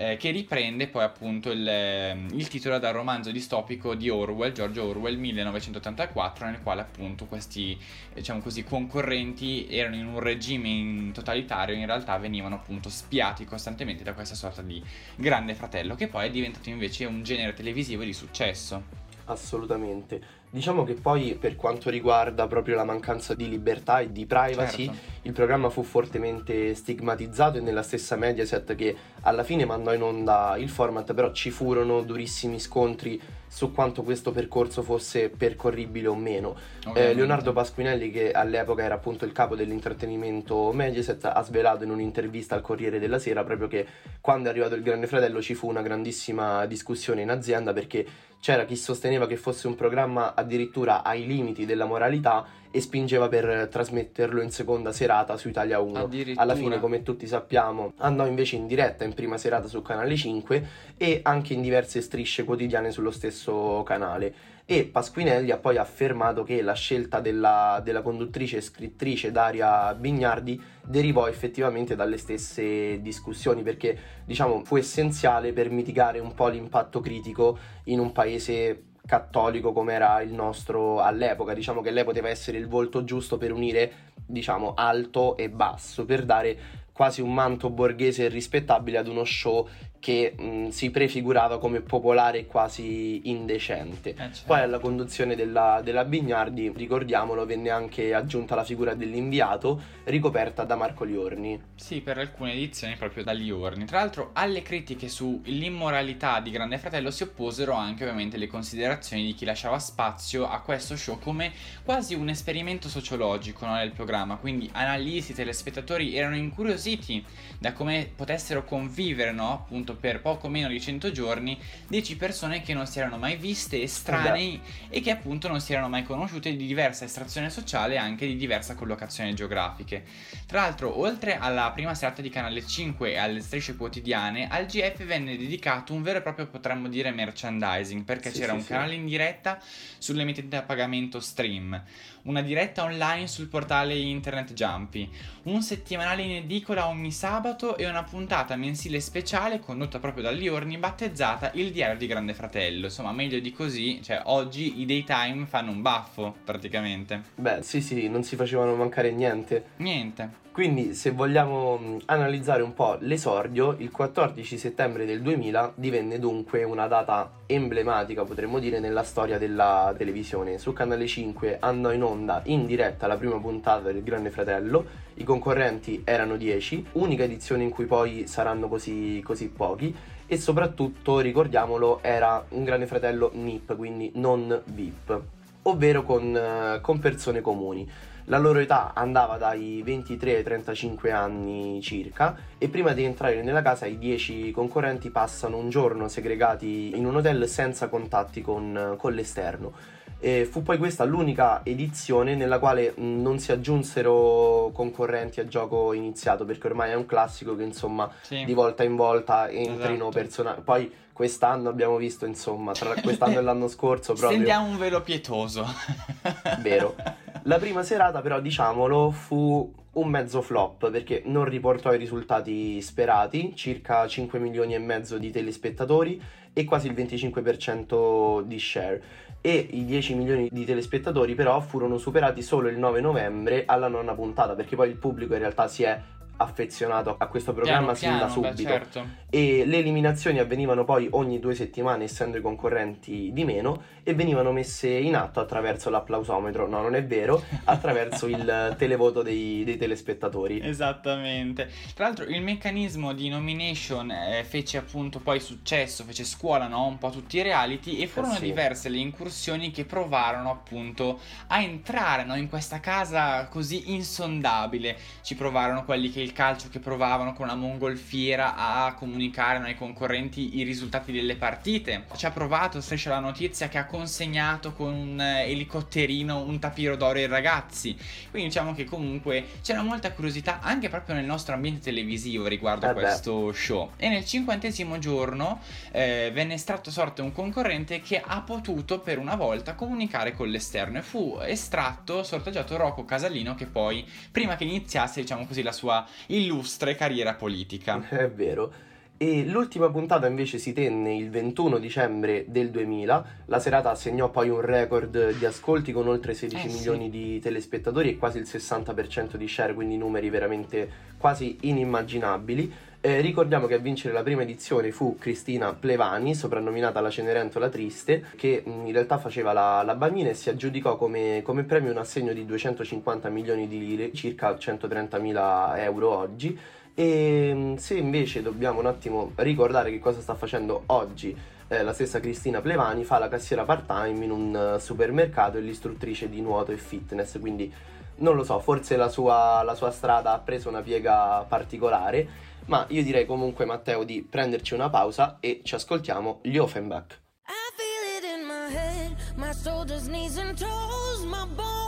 eh, 0.00 0.16
che 0.16 0.30
riprende 0.30 0.86
poi 0.86 1.02
appunto 1.02 1.50
il, 1.50 1.66
ehm, 1.66 2.28
il 2.32 2.46
titolo 2.46 2.78
dal 2.78 2.92
romanzo 2.92 3.32
distopico 3.32 3.96
di 3.96 4.08
Orwell, 4.08 4.52
George 4.52 4.78
Orwell, 4.78 5.18
1984, 5.18 6.46
nel 6.46 6.62
quale 6.62 6.82
appunto 6.82 7.24
questi, 7.26 7.76
diciamo 8.14 8.40
così, 8.40 8.62
concorrenti 8.62 9.66
erano 9.68 9.96
in 9.96 10.06
un 10.06 10.20
regime 10.20 11.10
totalitario 11.10 11.74
e 11.74 11.78
in 11.78 11.86
realtà 11.86 12.16
venivano 12.16 12.54
appunto 12.54 12.88
spiati 12.88 13.44
costantemente 13.44 14.04
da 14.04 14.14
questa 14.14 14.36
sorta 14.36 14.62
di 14.62 14.80
grande 15.16 15.54
fratello, 15.54 15.96
che 15.96 16.06
poi 16.06 16.26
è 16.26 16.30
diventato 16.30 16.68
invece 16.68 17.04
un 17.04 17.24
genere 17.24 17.52
televisivo 17.52 18.04
di 18.04 18.12
successo. 18.12 19.07
Assolutamente. 19.28 20.20
Diciamo 20.50 20.84
che 20.84 20.94
poi 20.94 21.36
per 21.38 21.56
quanto 21.56 21.90
riguarda 21.90 22.46
proprio 22.46 22.74
la 22.74 22.84
mancanza 22.84 23.34
di 23.34 23.50
libertà 23.50 24.00
e 24.00 24.10
di 24.10 24.24
privacy, 24.24 24.86
Certo. 24.86 25.00
il 25.22 25.32
programma 25.32 25.68
fu 25.68 25.82
fortemente 25.82 26.74
stigmatizzato 26.74 27.58
e 27.58 27.60
nella 27.60 27.82
stessa 27.82 28.16
Mediaset 28.16 28.74
che 28.74 28.96
alla 29.22 29.44
fine 29.44 29.66
mandò 29.66 29.92
in 29.92 30.00
onda 30.00 30.56
il 30.56 30.70
format, 30.70 31.12
però 31.12 31.32
ci 31.32 31.50
furono 31.50 32.00
durissimi 32.00 32.58
scontri 32.58 33.20
su 33.46 33.72
quanto 33.72 34.02
questo 34.02 34.30
percorso 34.30 34.82
fosse 34.82 35.28
percorribile 35.28 36.08
o 36.08 36.14
meno. 36.14 36.56
Eh. 36.94 37.12
Leonardo 37.12 37.52
Pasquinelli, 37.52 38.10
che 38.10 38.30
all'epoca 38.30 38.82
era 38.82 38.94
appunto 38.94 39.26
il 39.26 39.32
capo 39.32 39.54
dell'intrattenimento 39.54 40.72
Mediaset, 40.72 41.26
ha 41.26 41.42
svelato 41.42 41.84
in 41.84 41.90
un'intervista 41.90 42.54
al 42.54 42.62
Corriere 42.62 42.98
della 42.98 43.18
Sera 43.18 43.44
proprio 43.44 43.68
che 43.68 43.86
quando 44.22 44.48
è 44.48 44.50
arrivato 44.50 44.74
il 44.74 44.82
Grande 44.82 45.06
Fratello 45.06 45.42
ci 45.42 45.54
fu 45.54 45.68
una 45.68 45.82
grandissima 45.82 46.64
discussione 46.66 47.20
in 47.22 47.30
azienda 47.30 47.72
perché 47.74 48.06
c'era 48.40 48.64
chi 48.64 48.76
sosteneva 48.76 49.26
che 49.26 49.36
fosse 49.36 49.66
un 49.66 49.74
programma 49.74 50.34
addirittura 50.34 51.02
ai 51.02 51.26
limiti 51.26 51.66
della 51.66 51.84
moralità 51.84 52.46
e 52.70 52.80
spingeva 52.80 53.28
per 53.28 53.68
trasmetterlo 53.70 54.42
in 54.42 54.50
seconda 54.50 54.92
serata 54.92 55.36
su 55.36 55.48
Italia 55.48 55.80
1. 55.80 55.98
Addirittura. 55.98 56.42
Alla 56.42 56.54
fine, 56.54 56.78
come 56.78 57.02
tutti 57.02 57.26
sappiamo, 57.26 57.92
andò 57.98 58.26
invece 58.26 58.56
in 58.56 58.66
diretta 58.66 59.04
in 59.04 59.14
prima 59.14 59.38
serata 59.38 59.68
su 59.68 59.80
Canale 59.82 60.16
5 60.16 60.68
e 60.96 61.20
anche 61.22 61.54
in 61.54 61.62
diverse 61.62 62.00
strisce 62.00 62.44
quotidiane 62.44 62.90
sullo 62.90 63.10
stesso 63.10 63.82
canale. 63.84 64.56
E 64.70 64.84
Pasquinelli 64.84 65.50
ha 65.50 65.56
poi 65.56 65.78
affermato 65.78 66.42
che 66.42 66.60
la 66.60 66.74
scelta 66.74 67.20
della, 67.20 67.80
della 67.82 68.02
conduttrice 68.02 68.58
e 68.58 68.60
scrittrice 68.60 69.32
Daria 69.32 69.94
Bignardi 69.94 70.60
derivò 70.84 71.26
effettivamente 71.26 71.96
dalle 71.96 72.18
stesse 72.18 73.00
discussioni 73.00 73.62
perché 73.62 73.98
diciamo 74.26 74.62
fu 74.66 74.76
essenziale 74.76 75.54
per 75.54 75.70
mitigare 75.70 76.18
un 76.18 76.34
po' 76.34 76.48
l'impatto 76.48 77.00
critico 77.00 77.58
in 77.84 77.98
un 77.98 78.12
paese 78.12 78.88
cattolico 79.06 79.72
come 79.72 79.94
era 79.94 80.20
il 80.20 80.34
nostro 80.34 81.00
all'epoca. 81.00 81.54
Diciamo 81.54 81.80
che 81.80 81.90
lei 81.90 82.04
poteva 82.04 82.28
essere 82.28 82.58
il 82.58 82.68
volto 82.68 83.04
giusto 83.04 83.38
per 83.38 83.52
unire 83.52 84.12
diciamo 84.16 84.74
alto 84.74 85.38
e 85.38 85.48
basso 85.48 86.04
per 86.04 86.26
dare 86.26 86.58
quasi 86.98 87.22
un 87.22 87.32
manto 87.32 87.70
borghese 87.70 88.24
e 88.24 88.28
rispettabile 88.28 88.98
ad 88.98 89.06
uno 89.06 89.22
show 89.22 89.68
che 90.00 90.34
mh, 90.36 90.68
si 90.68 90.90
prefigurava 90.90 91.58
come 91.58 91.80
popolare 91.80 92.38
e 92.38 92.46
quasi 92.46 93.28
indecente. 93.28 94.10
Eh, 94.10 94.14
certo. 94.16 94.40
Poi 94.46 94.60
alla 94.60 94.78
conduzione 94.78 95.34
della, 95.34 95.80
della 95.82 96.04
Bignardi, 96.04 96.72
ricordiamolo, 96.74 97.44
venne 97.44 97.70
anche 97.70 98.14
aggiunta 98.14 98.54
la 98.54 98.64
figura 98.64 98.94
dell'inviato, 98.94 99.80
ricoperta 100.04 100.64
da 100.64 100.76
Marco 100.76 101.04
Liorni. 101.04 101.60
Sì, 101.74 102.00
per 102.00 102.18
alcune 102.18 102.52
edizioni 102.52 102.96
proprio 102.96 103.24
da 103.24 103.32
Liorni. 103.32 103.84
Tra 103.84 103.98
l'altro, 103.98 104.30
alle 104.34 104.62
critiche 104.62 105.08
sull'immoralità 105.08 106.40
di 106.40 106.50
Grande 106.50 106.78
Fratello 106.78 107.10
si 107.10 107.22
opposero 107.24 107.74
anche 107.74 108.04
ovviamente 108.04 108.36
le 108.36 108.46
considerazioni 108.46 109.24
di 109.24 109.34
chi 109.34 109.44
lasciava 109.44 109.78
spazio 109.78 110.48
a 110.48 110.60
questo 110.60 110.96
show 110.96 111.18
come 111.18 111.52
quasi 111.84 112.14
un 112.14 112.28
esperimento 112.28 112.88
sociologico 112.88 113.66
no, 113.66 113.76
del 113.76 113.92
programma. 113.92 114.36
Quindi 114.36 114.68
analisti, 114.72 115.34
telespettatori 115.34 116.16
erano 116.16 116.36
incuriositi 116.36 117.24
da 117.58 117.72
come 117.72 118.10
potessero 118.14 118.64
convivere, 118.64 119.32
no, 119.32 119.52
appunto 119.52 119.87
appunto 119.88 119.96
per 119.96 120.20
poco 120.20 120.48
meno 120.48 120.68
di 120.68 120.80
100 120.80 121.10
giorni 121.10 121.58
10 121.88 122.16
persone 122.16 122.62
che 122.62 122.74
non 122.74 122.86
si 122.86 122.98
erano 122.98 123.16
mai 123.16 123.36
viste, 123.36 123.80
estranei 123.82 124.60
e 124.88 125.00
che 125.00 125.10
appunto 125.10 125.48
non 125.48 125.60
si 125.60 125.72
erano 125.72 125.88
mai 125.88 126.02
conosciute 126.02 126.54
di 126.54 126.66
diversa 126.66 127.04
estrazione 127.04 127.48
sociale 127.50 127.94
e 127.94 127.98
anche 127.98 128.26
di 128.26 128.36
diversa 128.36 128.74
collocazione 128.74 129.32
geografiche. 129.34 130.04
Tra 130.46 130.60
l'altro, 130.60 130.98
oltre 130.98 131.36
alla 131.36 131.70
prima 131.72 131.94
serata 131.94 132.22
di 132.22 132.28
Canale 132.28 132.66
5 132.66 133.12
e 133.12 133.16
alle 133.16 133.40
strisce 133.40 133.76
quotidiane, 133.76 134.48
al 134.48 134.66
GF 134.66 135.04
venne 135.04 135.36
dedicato 135.36 135.92
un 135.92 136.02
vero 136.02 136.18
e 136.18 136.22
proprio 136.22 136.46
potremmo 136.46 136.88
dire 136.88 137.10
merchandising, 137.10 138.04
perché 138.04 138.30
Sì, 138.30 138.40
c'era 138.40 138.52
sì, 138.52 138.58
un 138.58 138.62
sì. 138.62 138.68
canale 138.68 138.94
in 138.94 139.06
diretta 139.06 139.60
sull'emittente 139.98 140.56
a 140.56 140.62
pagamento 140.62 141.20
Stream, 141.20 141.82
una 142.28 142.42
diretta 142.42 142.84
online 142.84 143.26
sul 143.26 143.48
portale 143.48 143.96
internet 143.96 144.52
Jumpy, 144.52 145.10
un 145.44 145.62
settimanale 145.62 146.22
in 146.22 146.30
edicola 146.32 146.86
ogni 146.86 147.10
sabato 147.10 147.76
e 147.76 147.88
una 147.88 148.04
puntata 148.04 148.54
mensile 148.54 149.00
speciale 149.00 149.60
condotta 149.60 149.98
proprio 149.98 150.24
da 150.24 150.30
Liorni 150.30 150.76
battezzata 150.76 151.50
Il 151.54 151.72
Diario 151.72 151.96
di 151.96 152.06
Grande 152.06 152.34
Fratello. 152.34 152.86
Insomma, 152.86 153.12
meglio 153.12 153.40
di 153.40 153.50
così, 153.50 154.02
cioè 154.02 154.20
oggi 154.24 154.80
i 154.80 154.84
daytime 154.84 155.46
fanno 155.46 155.70
un 155.70 155.80
baffo 155.80 156.36
praticamente. 156.44 157.22
Beh, 157.34 157.62
sì, 157.62 157.80
sì, 157.80 158.08
non 158.08 158.22
si 158.22 158.36
facevano 158.36 158.74
mancare 158.74 159.10
niente. 159.10 159.70
Niente. 159.76 160.46
Quindi, 160.58 160.92
se 160.94 161.12
vogliamo 161.12 161.76
mh, 161.76 161.98
analizzare 162.06 162.62
un 162.62 162.74
po' 162.74 162.96
l'esordio, 163.02 163.76
il 163.78 163.92
14 163.92 164.58
settembre 164.58 165.06
del 165.06 165.22
2000 165.22 165.74
divenne 165.76 166.18
dunque 166.18 166.64
una 166.64 166.88
data 166.88 167.30
emblematica, 167.46 168.24
potremmo 168.24 168.58
dire, 168.58 168.80
nella 168.80 169.04
storia 169.04 169.38
della 169.38 169.94
televisione. 169.96 170.58
Su 170.58 170.72
Canale 170.72 171.06
5 171.06 171.58
andò 171.60 171.92
in 171.92 172.02
onda 172.02 172.42
in 172.46 172.66
diretta 172.66 173.06
la 173.06 173.16
prima 173.16 173.38
puntata 173.38 173.92
del 173.92 174.02
Grande 174.02 174.30
Fratello, 174.30 174.84
i 175.14 175.22
concorrenti 175.22 176.02
erano 176.04 176.36
10, 176.36 176.86
unica 176.94 177.22
edizione 177.22 177.62
in 177.62 177.70
cui 177.70 177.84
poi 177.84 178.26
saranno 178.26 178.66
così, 178.66 179.22
così 179.24 179.50
pochi, 179.50 179.94
e 180.26 180.38
soprattutto, 180.38 181.20
ricordiamolo, 181.20 182.00
era 182.02 182.44
un 182.48 182.64
Grande 182.64 182.88
Fratello 182.88 183.30
NIP, 183.32 183.76
quindi 183.76 184.10
non 184.16 184.60
VIP, 184.64 185.20
ovvero 185.62 186.02
con, 186.02 186.34
eh, 186.34 186.80
con 186.80 186.98
persone 186.98 187.40
comuni. 187.40 187.88
La 188.30 188.36
loro 188.36 188.58
età 188.58 188.92
andava 188.94 189.38
dai 189.38 189.80
23 189.82 190.36
ai 190.36 190.42
35 190.42 191.10
anni 191.10 191.80
circa 191.80 192.36
e 192.58 192.68
prima 192.68 192.92
di 192.92 193.02
entrare 193.04 193.40
nella 193.42 193.62
casa 193.62 193.86
i 193.86 193.96
10 193.96 194.50
concorrenti 194.50 195.08
passano 195.08 195.56
un 195.56 195.70
giorno 195.70 196.08
segregati 196.08 196.92
in 196.94 197.06
un 197.06 197.16
hotel 197.16 197.48
senza 197.48 197.88
contatti 197.88 198.42
con, 198.42 198.96
con 198.98 199.14
l'esterno. 199.14 199.72
E 200.20 200.44
fu 200.50 200.62
poi 200.62 200.76
questa 200.76 201.04
l'unica 201.04 201.60
edizione 201.64 202.34
nella 202.34 202.58
quale 202.58 202.92
non 202.96 203.38
si 203.38 203.50
aggiunsero 203.52 204.72
concorrenti 204.74 205.40
a 205.40 205.46
gioco 205.46 205.94
iniziato 205.94 206.44
perché 206.44 206.66
ormai 206.66 206.90
è 206.90 206.94
un 206.94 207.06
classico 207.06 207.56
che 207.56 207.62
insomma 207.62 208.10
Sì. 208.20 208.44
di 208.44 208.52
volta 208.52 208.82
in 208.82 208.96
volta 208.96 209.48
entrino 209.48 210.08
Esatto. 210.08 210.08
personaggi. 210.10 210.60
Poi 210.62 210.92
quest'anno 211.18 211.68
abbiamo 211.68 211.96
visto 211.96 212.26
insomma 212.26 212.70
tra 212.70 212.94
quest'anno 212.94 213.40
e 213.40 213.42
l'anno 213.42 213.66
scorso 213.66 214.12
proprio 214.12 214.38
Stendiamo 214.38 214.66
un 214.68 214.78
velo 214.78 215.00
pietoso. 215.00 215.66
Vero. 216.62 216.94
La 217.42 217.58
prima 217.58 217.82
serata, 217.82 218.20
però, 218.20 218.38
diciamolo, 218.40 219.10
fu 219.10 219.74
un 219.94 220.08
mezzo 220.08 220.42
flop 220.42 220.90
perché 220.92 221.22
non 221.24 221.44
riportò 221.46 221.92
i 221.92 221.98
risultati 221.98 222.80
sperati, 222.80 223.52
circa 223.56 224.06
5 224.06 224.38
milioni 224.38 224.74
e 224.74 224.78
mezzo 224.78 225.18
di 225.18 225.32
telespettatori 225.32 226.22
e 226.52 226.64
quasi 226.64 226.86
il 226.86 226.94
25% 226.94 228.42
di 228.42 228.58
share. 228.60 229.02
E 229.40 229.66
i 229.72 229.84
10 229.84 230.14
milioni 230.14 230.48
di 230.52 230.64
telespettatori, 230.64 231.34
però, 231.34 231.58
furono 231.58 231.98
superati 231.98 232.42
solo 232.42 232.68
il 232.68 232.78
9 232.78 233.00
novembre 233.00 233.64
alla 233.66 233.88
nona 233.88 234.14
puntata, 234.14 234.54
perché 234.54 234.76
poi 234.76 234.88
il 234.88 234.96
pubblico 234.96 235.32
in 235.32 235.40
realtà 235.40 235.66
si 235.66 235.82
è 235.82 236.00
affezionato 236.38 237.16
a 237.18 237.26
questo 237.26 237.52
programma 237.52 237.92
Piano 237.92 237.94
sin 237.94 238.10
da 238.10 238.26
piano, 238.26 238.40
beh, 238.40 238.48
subito 238.48 238.68
certo. 238.68 239.06
E 239.30 239.64
le 239.66 239.78
eliminazioni 239.78 240.38
avvenivano 240.38 240.84
poi 240.84 241.08
ogni 241.10 241.38
due 241.38 241.54
settimane 241.54 242.04
essendo 242.04 242.38
i 242.38 242.40
concorrenti 242.40 243.30
di 243.32 243.44
meno 243.44 243.82
e 244.02 244.14
venivano 244.14 244.52
messe 244.52 244.88
in 244.88 245.16
atto 245.16 245.38
attraverso 245.38 245.90
l'applausometro, 245.90 246.66
no 246.66 246.80
non 246.80 246.94
è 246.94 247.04
vero, 247.04 247.42
attraverso 247.64 248.26
il 248.26 248.74
televoto 248.78 249.20
dei, 249.20 249.64
dei 249.64 249.76
telespettatori. 249.76 250.60
Esattamente. 250.62 251.70
Tra 251.94 252.06
l'altro 252.06 252.24
il 252.24 252.40
meccanismo 252.40 253.12
di 253.12 253.28
nomination 253.28 254.10
eh, 254.10 254.44
fece 254.44 254.78
appunto 254.78 255.18
poi 255.18 255.40
successo, 255.40 256.04
fece 256.04 256.24
scuola, 256.24 256.66
no? 256.66 256.86
Un 256.86 256.96
po' 256.96 257.10
tutti 257.10 257.36
i 257.36 257.42
reality 257.42 257.98
e 257.98 258.06
furono 258.06 258.32
Eh 258.34 258.36
sì. 258.36 258.44
diverse 258.44 258.88
le 258.88 258.98
incursioni 258.98 259.70
che 259.70 259.84
provarono 259.84 260.50
appunto 260.50 261.20
a 261.48 261.60
entrare 261.60 262.24
no, 262.24 262.34
in 262.34 262.48
questa 262.48 262.80
casa 262.80 263.46
così 263.48 263.92
insondabile. 263.92 264.96
Ci 265.20 265.34
provarono 265.34 265.84
quelli 265.84 266.10
che 266.10 266.22
il 266.22 266.32
calcio 266.32 266.68
che 266.70 266.78
provavano 266.78 267.34
con 267.34 267.44
una 267.44 267.56
mongolfiera 267.56 268.54
a 268.56 268.94
comunicare 268.94 269.16
no, 269.58 269.64
ai 269.64 269.74
concorrenti 269.76 270.58
i 270.58 270.62
risultati 270.62 271.12
delle 271.12 271.36
partite. 271.36 272.04
Ci 272.16 272.26
ha 272.26 272.30
provato 272.30 272.80
Striscia 272.80 273.10
la 273.10 273.18
notizia 273.20 273.68
che 273.68 273.78
ha 273.78 273.86
consegnato 273.86 274.72
con 274.72 274.92
un 274.94 275.20
eh, 275.20 275.50
elicotterino 275.50 276.40
un 276.40 276.58
tapiro 276.58 276.96
d'oro 276.96 277.18
ai 277.18 277.26
ragazzi. 277.26 277.96
Quindi 278.30 278.48
diciamo 278.48 278.74
che 278.74 278.84
comunque 278.84 279.44
c'era 279.62 279.82
molta 279.82 280.12
curiosità 280.12 280.60
anche 280.60 280.88
proprio 280.88 281.14
nel 281.16 281.24
nostro 281.24 281.54
ambiente 281.54 281.80
televisivo 281.80 282.46
riguardo 282.46 282.86
Eh 282.86 282.90
a 282.90 282.92
beh. 282.92 283.00
questo 283.00 283.52
show. 283.52 283.90
E 283.96 284.08
nel 284.08 284.24
cinquantesimo 284.24 284.98
giorno 284.98 285.60
eh, 285.92 286.30
venne 286.32 286.54
estratto 286.54 286.90
sorte 286.90 287.22
un 287.22 287.32
concorrente 287.32 288.00
che 288.00 288.20
ha 288.24 288.40
potuto 288.42 289.00
per 289.00 289.18
una 289.18 289.34
volta 289.34 289.74
comunicare 289.74 290.32
con 290.34 290.48
l'esterno 290.48 290.98
e 290.98 291.02
fu 291.02 291.38
estratto, 291.42 292.22
sorteggiato 292.22 292.76
Rocco 292.76 293.04
Casalino 293.04 293.54
che 293.54 293.66
poi, 293.66 294.06
prima 294.30 294.56
che 294.56 294.64
iniziasse 294.64 295.20
diciamo 295.20 295.46
così 295.46 295.62
la 295.62 295.72
sua 295.72 296.06
illustre 296.26 296.94
carriera 296.94 297.34
politica. 297.34 298.06
È 298.08 298.28
vero. 298.30 298.72
E 299.20 299.44
l'ultima 299.44 299.90
puntata 299.90 300.28
invece 300.28 300.58
si 300.58 300.72
tenne 300.72 301.16
il 301.16 301.28
21 301.28 301.78
dicembre 301.78 302.44
del 302.46 302.70
2000. 302.70 303.24
La 303.46 303.58
serata 303.58 303.96
segnò 303.96 304.30
poi 304.30 304.48
un 304.48 304.60
record 304.60 305.36
di 305.36 305.44
ascolti 305.44 305.90
con 305.90 306.06
oltre 306.06 306.34
16 306.34 306.66
Eh 306.66 306.70
sì. 306.70 306.76
milioni 306.76 307.10
di 307.10 307.40
telespettatori 307.40 308.10
e 308.10 308.16
quasi 308.16 308.38
il 308.38 308.44
60% 308.48 309.34
di 309.34 309.48
share, 309.48 309.74
quindi 309.74 309.96
numeri 309.96 310.30
veramente 310.30 310.88
quasi 311.18 311.58
inimmaginabili. 311.62 312.72
Eh, 313.00 313.20
ricordiamo 313.20 313.66
che 313.66 313.74
a 313.74 313.78
vincere 313.78 314.14
la 314.14 314.22
prima 314.22 314.42
edizione 314.42 314.92
fu 314.92 315.16
Cristina 315.18 315.74
Plevani, 315.74 316.36
soprannominata 316.36 317.00
la 317.00 317.10
Cenerentola 317.10 317.68
Triste, 317.68 318.24
che 318.36 318.62
in 318.64 318.92
realtà 318.92 319.18
faceva 319.18 319.52
la, 319.52 319.82
la 319.84 319.96
bambina 319.96 320.28
e 320.28 320.34
si 320.34 320.48
aggiudicò 320.48 320.96
come, 320.96 321.42
come 321.42 321.64
premio 321.64 321.90
un 321.90 321.98
assegno 321.98 322.32
di 322.32 322.46
250 322.46 323.28
milioni 323.30 323.66
di 323.66 323.80
lire, 323.80 324.12
circa 324.12 324.56
130 324.56 325.18
mila 325.18 325.74
euro 325.82 326.16
oggi. 326.16 326.56
E 326.98 327.54
mh, 327.54 327.76
se 327.76 327.94
invece 327.94 328.42
dobbiamo 328.42 328.80
un 328.80 328.86
attimo 328.86 329.30
ricordare 329.36 329.92
che 329.92 330.00
cosa 330.00 330.20
sta 330.20 330.34
facendo 330.34 330.82
oggi 330.86 331.32
eh, 331.68 331.84
la 331.84 331.92
stessa 331.92 332.18
Cristina 332.18 332.60
Plevani, 332.60 333.04
fa 333.04 333.18
la 333.18 333.28
cassiera 333.28 333.62
part-time 333.62 334.24
in 334.24 334.32
un 334.32 334.74
eh, 334.74 334.80
supermercato 334.80 335.58
e 335.58 335.60
l'istruttrice 335.60 336.28
di 336.28 336.40
nuoto 336.40 336.72
e 336.72 336.76
fitness, 336.76 337.38
quindi 337.38 337.72
non 338.16 338.34
lo 338.34 338.42
so, 338.42 338.58
forse 338.58 338.96
la 338.96 339.08
sua, 339.08 339.62
la 339.62 339.76
sua 339.76 339.92
strada 339.92 340.32
ha 340.32 340.38
preso 340.40 340.68
una 340.68 340.80
piega 340.82 341.44
particolare, 341.46 342.26
ma 342.64 342.84
io 342.88 343.04
direi 343.04 343.26
comunque 343.26 343.64
Matteo 343.64 344.02
di 344.02 344.26
prenderci 344.28 344.74
una 344.74 344.90
pausa 344.90 345.36
e 345.38 345.60
ci 345.62 345.76
ascoltiamo 345.76 346.40
gli 346.42 346.56
Offenbach. 346.56 347.16
I 347.46 347.52
feel 347.76 348.16
it 348.16 348.24
in 348.24 348.44
my 348.44 348.74
head, 348.74 349.14
my 349.36 349.52
shoulders, 349.52 350.08
knees, 350.08 350.36
and 350.36 350.58
toes, 350.58 351.24
my 351.24 351.46
bones. 351.54 351.87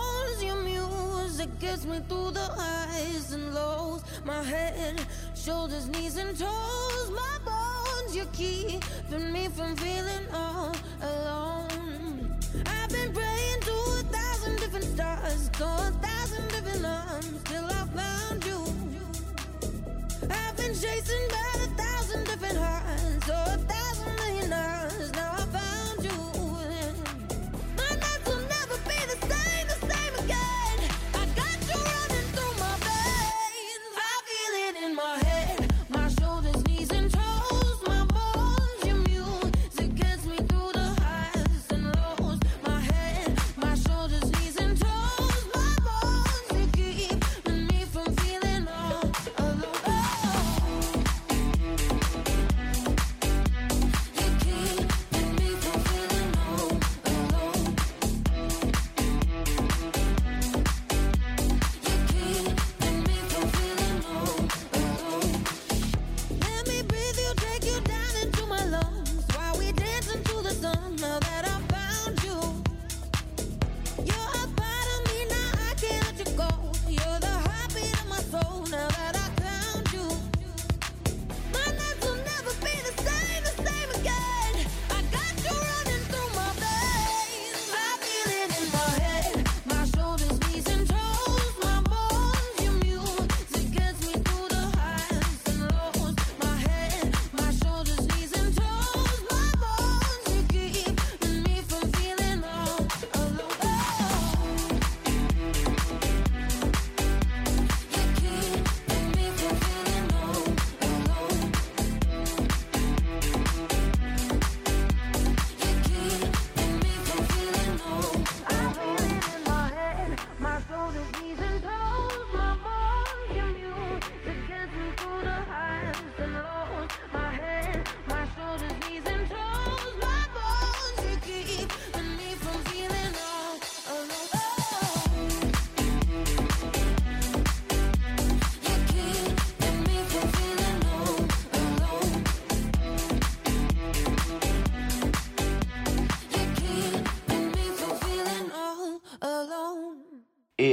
Music 1.41 1.59
gets 1.59 1.87
me 1.87 1.99
through 2.07 2.33
the 2.33 2.49
highs 2.59 3.33
and 3.33 3.55
lows. 3.55 4.03
My 4.27 4.43
head, 4.43 5.01
shoulders, 5.35 5.89
knees, 5.89 6.19
and 6.19 6.39
toes, 6.39 7.11
my 7.11 7.39
bones. 7.47 8.15
You're 8.15 8.27
keeping 8.27 9.33
me 9.33 9.49
from 9.49 9.75
feeling 9.77 10.27
all 10.35 10.77
alone. 11.01 12.37
I've 12.67 12.91
been 12.91 13.15
praying 13.15 13.61
to 13.63 13.73
a 13.73 14.03
thousand 14.13 14.57
different 14.59 14.85
stars, 14.85 15.49
to 15.55 15.65
a 15.65 15.93
thousand 16.03 16.49
different 16.49 16.85
arms, 16.85 17.43
till 17.45 17.65
I 17.65 17.87
found 17.97 18.45
you. 18.45 18.61
I've 20.29 20.57
been 20.59 20.75
chasing 20.75 21.27
by 21.31 21.60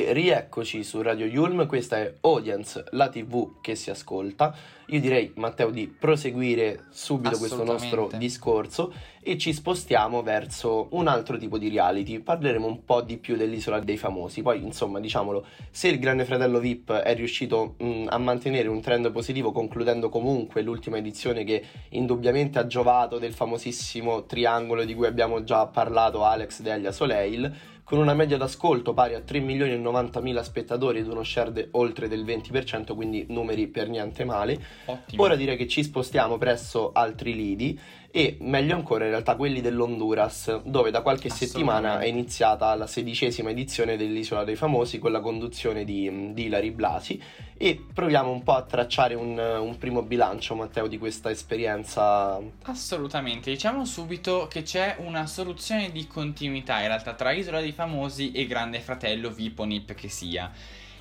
E 0.07 0.13
rieccoci 0.13 0.85
su 0.85 1.01
Radio 1.01 1.25
Yulm, 1.25 1.65
questa 1.65 1.97
è 1.97 2.13
Audience, 2.21 2.85
la 2.91 3.09
TV 3.09 3.59
che 3.59 3.75
si 3.75 3.89
ascolta. 3.89 4.55
Io 4.85 5.01
direi, 5.01 5.33
Matteo, 5.35 5.69
di 5.69 5.87
proseguire 5.87 6.85
subito 6.91 7.37
questo 7.37 7.65
nostro 7.65 8.09
discorso 8.15 8.93
e 9.21 9.37
ci 9.37 9.51
spostiamo 9.51 10.23
verso 10.23 10.87
un 10.91 11.07
altro 11.07 11.37
tipo 11.37 11.57
di 11.57 11.67
reality. 11.67 12.19
Parleremo 12.19 12.65
un 12.65 12.85
po' 12.85 13.01
di 13.01 13.17
più 13.17 13.35
dell'isola 13.35 13.81
dei 13.81 13.97
famosi. 13.97 14.41
Poi, 14.41 14.63
insomma, 14.63 15.01
diciamolo, 15.01 15.45
se 15.71 15.89
il 15.89 15.99
Grande 15.99 16.23
Fratello 16.23 16.59
VIP 16.59 16.93
è 16.93 17.13
riuscito 17.13 17.75
mh, 17.77 18.05
a 18.07 18.17
mantenere 18.17 18.69
un 18.69 18.79
trend 18.79 19.11
positivo, 19.11 19.51
concludendo 19.51 20.07
comunque 20.07 20.61
l'ultima 20.61 20.95
edizione 20.95 21.43
che 21.43 21.61
indubbiamente 21.89 22.59
ha 22.59 22.65
giovato 22.65 23.19
del 23.19 23.33
famosissimo 23.33 24.23
triangolo 24.23 24.85
di 24.85 24.95
cui 24.95 25.05
abbiamo 25.05 25.43
già 25.43 25.67
parlato, 25.67 26.23
Alex 26.23 26.61
Delia 26.61 26.93
Soleil, 26.93 27.75
con 27.87 27.99
una 27.99 28.13
media 28.13 28.35
d'ascolto 28.35 28.93
pari 28.93 29.13
a 29.13 29.21
3 29.21 29.39
milioni 29.39 29.71
e 29.71 29.77
90 29.77 30.19
mila 30.19 30.43
spettatori 30.43 30.99
ed 30.99 31.07
uno 31.07 31.23
share 31.23 31.53
de- 31.53 31.69
oltre 31.71 32.09
del 32.09 32.25
20%, 32.25 32.93
quindi 32.93 33.25
numeri 33.29 33.67
per 33.67 33.87
niente 33.87 34.25
male. 34.25 34.59
Ottimo. 34.87 35.23
Ora 35.23 35.37
direi 35.37 35.55
che 35.55 35.69
ci 35.69 35.83
spostiamo 35.83 36.37
presso 36.37 36.91
altri 36.91 37.33
lidi 37.33 37.79
e 38.17 38.35
meglio 38.39 38.73
ancora 38.73 39.03
in 39.03 39.11
realtà 39.11 39.35
quelli 39.35 39.61
dell'Honduras, 39.61 40.61
dove 40.63 40.89
da 40.89 41.01
qualche 41.01 41.29
settimana 41.29 41.99
è 41.99 42.07
iniziata 42.07 42.73
la 42.73 42.87
sedicesima 42.87 43.51
edizione 43.51 43.95
dell'Isola 43.95 44.43
dei 44.43 44.55
Famosi 44.55 44.97
con 44.97 45.11
la 45.11 45.19
conduzione 45.19 45.85
di, 45.85 46.33
di 46.33 46.45
Ilari 46.45 46.71
Blasi 46.71 47.21
e 47.55 47.79
proviamo 47.93 48.31
un 48.31 48.41
po' 48.41 48.53
a 48.53 48.63
tracciare 48.63 49.13
un, 49.13 49.37
un 49.37 49.77
primo 49.77 50.01
bilancio, 50.01 50.55
Matteo, 50.55 50.87
di 50.87 50.97
questa 50.97 51.29
esperienza. 51.29 52.39
Assolutamente, 52.63 53.51
diciamo 53.51 53.85
subito 53.85 54.47
che 54.49 54.63
c'è 54.63 54.95
una 54.97 55.27
soluzione 55.27 55.91
di 55.91 56.07
continuità 56.07 56.81
in 56.81 56.87
realtà 56.87 57.13
tra 57.13 57.31
Isola 57.31 57.59
dei 57.59 57.71
Famosi 57.71 58.31
e 58.31 58.47
Grande 58.47 58.79
Fratello 58.79 59.29
VIP 59.29 59.59
o 59.59 59.65
NIP 59.65 59.93
che 59.93 60.09
sia. 60.09 60.51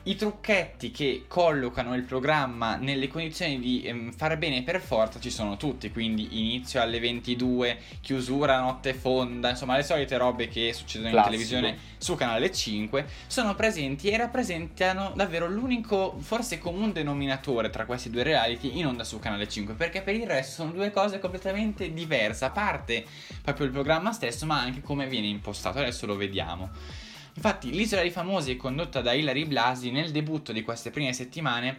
I 0.08 0.14
trucchetti 0.14 0.92
che 0.92 1.24
collocano 1.26 1.96
il 1.96 2.04
programma 2.04 2.76
nelle 2.76 3.08
condizioni 3.08 3.58
di 3.58 3.82
ehm, 3.82 4.12
fare 4.12 4.38
bene 4.38 4.62
per 4.62 4.80
forza 4.80 5.18
ci 5.18 5.30
sono 5.30 5.56
tutti, 5.56 5.90
quindi 5.90 6.28
inizio 6.38 6.80
alle 6.80 7.00
22, 7.00 7.76
chiusura 8.02 8.60
notte 8.60 8.94
fonda, 8.94 9.50
insomma 9.50 9.74
le 9.74 9.82
solite 9.82 10.16
robe 10.16 10.46
che 10.46 10.72
succedono 10.72 11.10
Classico. 11.10 11.34
in 11.34 11.40
televisione 11.40 11.78
su 11.98 12.14
canale 12.14 12.52
5 12.52 13.04
sono 13.26 13.56
presenti 13.56 14.08
e 14.08 14.16
rappresentano 14.16 15.12
davvero 15.16 15.48
l'unico 15.48 16.16
forse 16.20 16.58
comune 16.58 16.92
denominatore 16.92 17.68
tra 17.70 17.84
questi 17.84 18.08
due 18.08 18.22
reality 18.22 18.78
in 18.78 18.86
onda 18.86 19.02
su 19.02 19.18
canale 19.18 19.48
5 19.48 19.74
perché 19.74 20.02
per 20.02 20.14
il 20.14 20.26
resto 20.26 20.62
sono 20.62 20.70
due 20.70 20.92
cose 20.92 21.18
completamente 21.18 21.92
diverse 21.92 22.44
a 22.44 22.50
parte 22.50 23.04
proprio 23.42 23.66
il 23.66 23.72
programma 23.72 24.12
stesso 24.12 24.46
ma 24.46 24.60
anche 24.60 24.82
come 24.82 25.08
viene 25.08 25.26
impostato 25.26 25.78
adesso 25.78 26.06
lo 26.06 26.14
vediamo 26.14 26.70
infatti 27.37 27.70
l'isola 27.70 28.03
dei 28.03 28.11
famosi 28.11 28.57
condotta 28.57 29.01
da 29.01 29.12
Ilari 29.12 29.44
Blasi 29.44 29.90
nel 29.90 30.11
debutto 30.11 30.53
di 30.53 30.62
queste 30.62 30.90
prime 30.90 31.12
settimane 31.12 31.79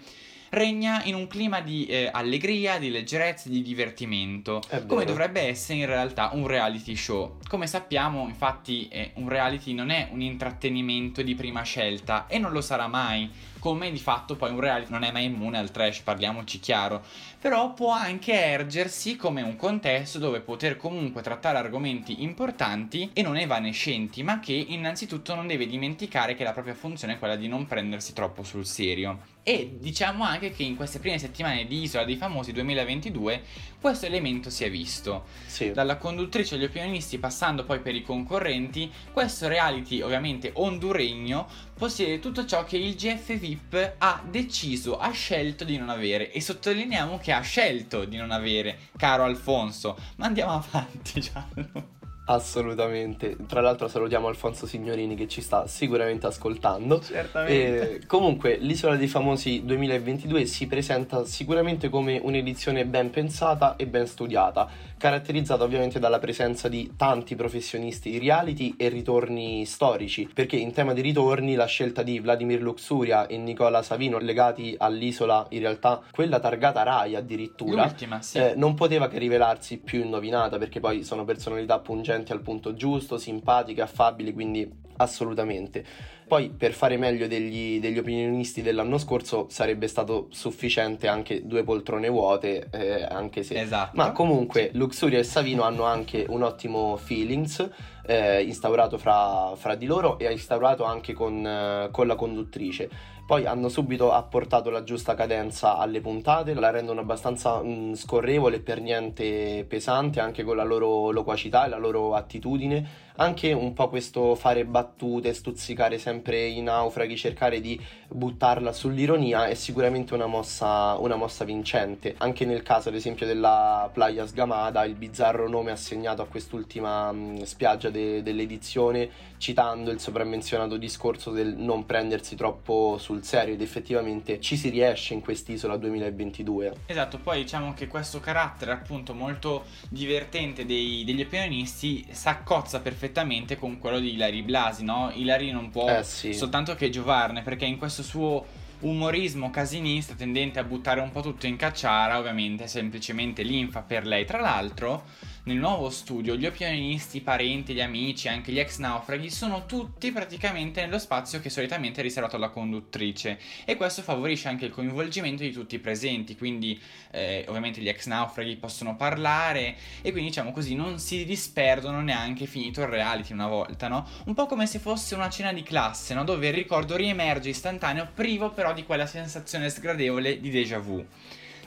regna 0.50 1.04
in 1.04 1.16
un 1.16 1.28
clima 1.28 1.62
di 1.62 1.86
eh, 1.88 2.10
allegria, 2.12 2.78
di 2.78 2.90
leggerezza 2.90 3.50
e 3.50 3.52
di 3.52 3.62
divertimento 3.62 4.62
come 4.86 5.06
dovrebbe 5.06 5.42
essere 5.42 5.80
in 5.80 5.86
realtà 5.86 6.30
un 6.34 6.48
reality 6.48 6.96
show. 6.96 7.38
Come 7.48 7.68
sappiamo, 7.68 8.28
infatti, 8.28 8.88
eh, 8.88 9.12
un 9.16 9.28
reality 9.28 9.74
non 9.74 9.90
è 9.90 10.10
un 10.12 10.22
intrattenimento 10.22 11.22
di 11.22 11.36
prima 11.36 11.64
scelta 11.64 12.28
e 12.28 12.38
non 12.38 12.52
lo 12.52 12.62
sarà 12.62 12.88
mai. 12.88 13.30
Come 13.60 13.92
di 13.92 13.98
fatto 13.98 14.36
poi 14.36 14.52
un 14.52 14.60
reality 14.60 14.92
non 14.92 15.04
è 15.04 15.12
mai 15.12 15.26
immune 15.26 15.58
al 15.58 15.72
trash, 15.72 16.00
parliamoci 16.00 16.60
chiaro. 16.60 17.04
Però 17.40 17.74
può 17.74 17.92
anche 17.92 18.34
ergersi 18.34 19.16
come 19.16 19.44
un 19.44 19.56
contesto 19.56 20.18
dove 20.18 20.42
poter 20.42 20.76
comunque 20.76 21.22
trattare 21.22 21.60
argomenti 21.60 22.24
importanti 22.24 23.12
e 23.14 23.22
non 23.22 23.38
evanescenti, 23.38 24.24
ma 24.24 24.40
che 24.40 24.54
innanzitutto 24.54 25.36
non 25.36 25.46
deve 25.46 25.68
dimenticare 25.68 26.34
che 26.34 26.44
la 26.44 26.52
propria 26.54 26.74
funzione 26.74 27.14
è 27.14 27.20
quella 27.20 27.36
di 27.36 27.48
non 27.48 27.68
prendersi 27.68 28.14
troppo 28.14 28.42
sul 28.42 28.66
serio. 28.66 29.36
E 29.44 29.78
diciamo 29.80 30.26
anche 30.26 30.52
che 30.52 30.64
in 30.64 30.76
queste 30.76 31.00
prime 31.00 31.20
settimane 31.20 31.66
di 31.68 31.84
Isola 31.84 32.04
dei 32.04 32.18
Famosi 32.18 32.52
2022 32.52 33.44
questo 33.80 34.06
elemento 34.06 34.50
si 34.50 34.66
è 34.66 34.70
visto. 34.70 35.26
Sì. 35.46 35.72
Dalla 35.72 35.96
conduttrice 35.96 36.56
agli 36.56 36.66
opinionisti 36.66 37.18
passando 37.18 37.64
poi 37.64 37.80
per 37.80 37.96
i 37.96 38.02
concorrenti, 38.02 38.92
questo 39.14 39.48
reality 39.48 40.02
ovviamente 40.02 40.50
honduregno 40.54 41.48
possiede 41.78 42.20
tutto 42.20 42.46
ciò 42.46 42.66
che 42.66 42.76
il 42.76 42.96
GF 42.96 43.38
VIP 43.38 43.94
ha 44.00 44.22
deciso, 44.30 44.98
ha 44.98 45.12
scelto 45.12 45.64
di 45.64 45.78
non 45.78 45.88
avere 45.88 46.32
e 46.32 46.42
sottolineiamo 46.42 47.18
che 47.18 47.27
ha 47.32 47.42
scelto 47.42 48.06
di 48.06 48.18
non 48.18 48.32
avere, 48.32 48.78
caro 48.98 49.24
Alfonso. 49.24 49.98
Ma 50.18 50.26
andiamo 50.26 50.54
avanti, 50.54 51.20
Giallo. 51.22 51.96
Assolutamente. 52.30 53.38
Tra 53.48 53.62
l'altro 53.62 53.88
salutiamo 53.88 54.28
Alfonso 54.28 54.66
Signorini 54.66 55.16
che 55.16 55.30
ci 55.30 55.42
sta 55.42 55.66
sicuramente 55.66 56.28
ascoltando. 56.28 57.02
Certamente. 57.02 57.96
E, 57.96 58.06
comunque, 58.06 58.58
l'Isola 58.58 58.98
dei 58.98 59.08
Famosi 59.08 59.64
2022 59.64 60.46
si 60.46 60.68
presenta 60.68 61.24
sicuramente 61.24 61.88
come 61.88 62.20
un'edizione 62.22 62.86
ben 62.86 63.12
pensata 63.12 63.78
e 63.78 63.88
ben 63.88 64.08
studiata, 64.08 64.68
caratterizzata 64.98 65.64
ovviamente 65.64 66.00
dalla 66.00 66.20
presenza 66.20 66.68
di 66.68 66.94
tanti 66.98 67.36
professionisti 67.36 68.10
di 68.12 68.20
reality 68.20 68.76
e 68.78 68.90
ritorni 68.90 69.66
storici, 69.66 70.30
perché 70.34 70.56
in 70.56 70.72
tema 70.74 70.94
di 70.94 71.02
ritorni 71.02 71.56
la 71.56 71.66
scelta 71.66 72.04
di 72.04 72.20
Vladimir 72.20 72.62
Luxuria 72.62 73.28
e 73.28 73.38
Nicola 73.38 73.82
Savino 73.82 74.18
legati 74.18 74.76
all'isola, 74.78 75.46
in 75.50 75.60
realtà 75.60 76.02
quella 76.12 76.40
targata 76.40 76.84
Rai 76.84 77.16
addirittura, 77.16 77.84
L'ultima, 77.84 78.22
sì. 78.22 78.40
eh, 78.40 78.54
non 78.56 78.74
poteva 78.74 79.08
che 79.08 79.20
rivelarsi 79.20 79.78
più 79.78 80.04
indovinata 80.04 80.58
perché 80.58 80.80
poi 80.80 81.04
sono 81.04 81.24
personalità 81.26 81.80
pungenti 81.80 82.32
al 82.32 82.42
punto 82.42 82.74
giusto, 82.74 83.18
simpatiche, 83.18 83.82
affabili, 83.82 84.34
quindi 84.34 84.86
assolutamente. 84.98 85.84
Poi 86.28 86.50
per 86.50 86.74
fare 86.74 86.98
meglio 86.98 87.26
degli, 87.26 87.80
degli 87.80 87.98
opinionisti 87.98 88.62
dell'anno 88.62 88.98
scorso 88.98 89.48
sarebbe 89.50 89.88
stato 89.88 90.28
sufficiente 90.30 91.08
anche 91.08 91.48
due 91.48 91.64
poltrone 91.64 92.10
vuote, 92.10 92.68
eh, 92.70 93.04
anche 93.04 93.44
se... 93.44 93.60
Esatto. 93.60 93.96
Ma 93.96 94.12
comunque. 94.12 94.72
Luxuria 94.74 95.20
e 95.20 95.24
Savino 95.24 95.64
hanno 95.64 95.84
anche 95.84 96.26
un 96.28 96.44
ottimo 96.44 96.98
feelings 96.98 97.70
eh, 98.06 98.42
instaurato 98.44 98.98
fra, 98.98 99.54
fra 99.56 99.76
di 99.76 99.86
loro 99.86 100.20
e 100.20 100.30
instaurato 100.32 100.84
anche 100.84 101.14
con, 101.14 101.46
eh, 101.46 101.90
con 101.92 102.08
la 102.08 102.16
conduttrice. 102.16 102.90
Poi 103.28 103.46
hanno 103.46 103.68
subito 103.68 104.14
apportato 104.14 104.70
la 104.70 104.84
giusta 104.84 105.14
cadenza 105.14 105.76
alle 105.76 106.00
puntate, 106.00 106.54
la 106.54 106.70
rendono 106.70 107.02
abbastanza 107.02 107.62
mh, 107.62 107.96
scorrevole 107.96 108.56
e 108.56 108.60
per 108.62 108.80
niente 108.80 109.66
pesante, 109.68 110.22
anche 110.22 110.46
con 110.46 110.56
la 110.56 110.64
loro 110.64 111.12
loquacità 111.12 111.66
e 111.66 111.70
la 111.70 111.78
loro 111.78 112.16
attitudine. 112.16 113.06
Anche 113.20 113.52
un 113.52 113.74
po' 113.74 113.90
questo 113.90 114.36
fare 114.36 114.64
battute, 114.64 115.34
stuzzicare 115.34 115.98
sempre 115.98 116.46
i 116.46 116.62
naufraghi, 116.62 117.18
cercare 117.18 117.60
di 117.60 117.82
buttarla 118.08 118.72
sull'ironia 118.72 119.48
è 119.48 119.56
sicuramente 119.56 120.14
una 120.14 120.28
mossa, 120.28 120.96
una 121.00 121.16
mossa 121.16 121.44
vincente. 121.44 122.14
Anche 122.20 122.46
nel 122.46 122.62
caso, 122.62 122.90
ad 122.90 122.96
esempio, 122.96 123.26
della 123.26 123.90
Playa 123.92 124.28
Sgamada, 124.28 124.86
il 124.86 124.94
bizzarro 124.94 125.50
nome 125.50 125.72
assegnato 125.72 126.22
a 126.22 126.28
quest'ultima 126.28 127.12
mh, 127.12 127.42
spiaggia 127.44 127.90
de- 127.90 128.22
dell'edizione, 128.22 129.10
citando 129.38 129.90
il 129.90 130.00
sopramenzionato 130.00 130.78
discorso 130.78 131.32
del 131.32 131.56
non 131.58 131.88
prendersi 131.88 132.36
troppo 132.36 132.98
sul 133.00 133.17
serio, 133.24 133.54
ed 133.54 133.62
effettivamente 133.62 134.40
ci 134.42 134.58
si 134.58 134.70
riesce 134.70 135.14
in 135.14 135.22
quest'isola 135.22 135.78
2022. 135.78 136.74
Esatto, 136.86 137.18
poi 137.20 137.42
diciamo 137.44 137.74
che 137.74 137.88
questo 137.88 138.20
carattere 138.20 138.72
appunto 138.72 139.14
molto 139.14 139.66
divertente 139.90 140.66
dei- 140.66 141.04
degli 141.06 141.22
opinionisti 141.22 142.06
si 142.10 142.28
accozza 142.28 142.80
perfettamente 142.80 143.58
con 143.58 143.80
quello 143.80 144.00
di 144.00 144.14
Ilari 144.14 144.42
Blasi, 144.44 144.84
no? 144.84 145.12
Ilari 145.14 145.52
non 145.52 145.70
può 145.70 145.90
Eh 145.90 146.04
sì. 146.04 146.34
soltanto 146.34 146.76
che 146.76 146.90
giovarne 146.90 147.42
perché 147.42 147.66
in 147.66 147.78
questo 147.78 148.04
suo 148.04 148.46
umorismo 148.80 149.50
casinista 149.50 150.14
tendente 150.14 150.60
a 150.60 150.64
buttare 150.64 151.00
un 151.02 151.12
po' 151.12 151.22
tutto 151.22 151.48
in 151.48 151.56
cacciara, 151.56 152.20
ovviamente 152.20 152.66
è 152.66 152.68
semplicemente 152.68 153.42
linfa 153.42 153.82
per 153.82 154.06
lei. 154.06 154.24
Tra 154.26 154.40
l'altro, 154.40 155.06
nel 155.48 155.56
nuovo 155.56 155.90
studio 155.90 156.36
gli 156.36 156.46
opinionisti, 156.46 157.18
i 157.18 157.22
parenti, 157.22 157.74
gli 157.74 157.80
amici, 157.80 158.28
anche 158.28 158.52
gli 158.52 158.60
ex 158.60 158.80
naufraghi 158.80 159.30
sono 159.30 159.66
tutti 159.66 160.12
praticamente 160.12 160.82
nello 160.82 161.00
spazio 161.00 161.40
che 161.40 161.50
solitamente 161.50 162.02
è 162.02 162.04
riservato 162.04 162.36
alla 162.36 162.50
conduttrice 162.50 163.40
e 163.64 163.78
questo 163.78 164.02
favorisce 164.02 164.50
anche 164.50 164.66
il 164.66 164.72
coinvolgimento 164.72 165.44
di 165.44 165.52
tutti 165.52 165.76
i 165.76 165.80
presenti, 165.80 166.36
quindi 166.36 166.78
eh, 167.12 167.46
ovviamente 167.48 167.80
gli 167.80 167.88
ex 167.88 168.08
naufraghi 168.08 168.58
possono 168.58 168.98
parlare 168.98 169.78
e 170.02 170.12
quindi 170.12 170.32
diciamo 170.32 170.52
così 170.52 170.76
non 170.76 171.00
si 171.00 171.24
disperdono 171.24 172.02
neanche 172.02 172.46
finito 172.46 172.82
il 172.82 172.88
reality 172.88 173.32
una 173.32 173.48
volta, 173.48 173.88
no? 173.88 174.06
Un 174.26 174.34
po' 174.34 174.48
come 174.48 174.68
se 174.68 174.80
fosse 174.80 175.16
una 175.16 175.30
cena 175.30 175.54
di 175.54 175.64
classe, 175.64 176.14
no? 176.14 176.26
Dove 176.26 176.50
il 176.50 176.54
ricordo 176.54 176.98
riemerge 176.98 177.50
istantaneo, 177.50 178.10
privo 178.14 178.52
però 178.52 178.74
di 178.74 178.84
quella 178.84 179.06
sensazione 179.06 179.70
sgradevole 179.70 180.42
di 180.42 180.50
déjà 180.50 180.78
vu. 180.78 181.06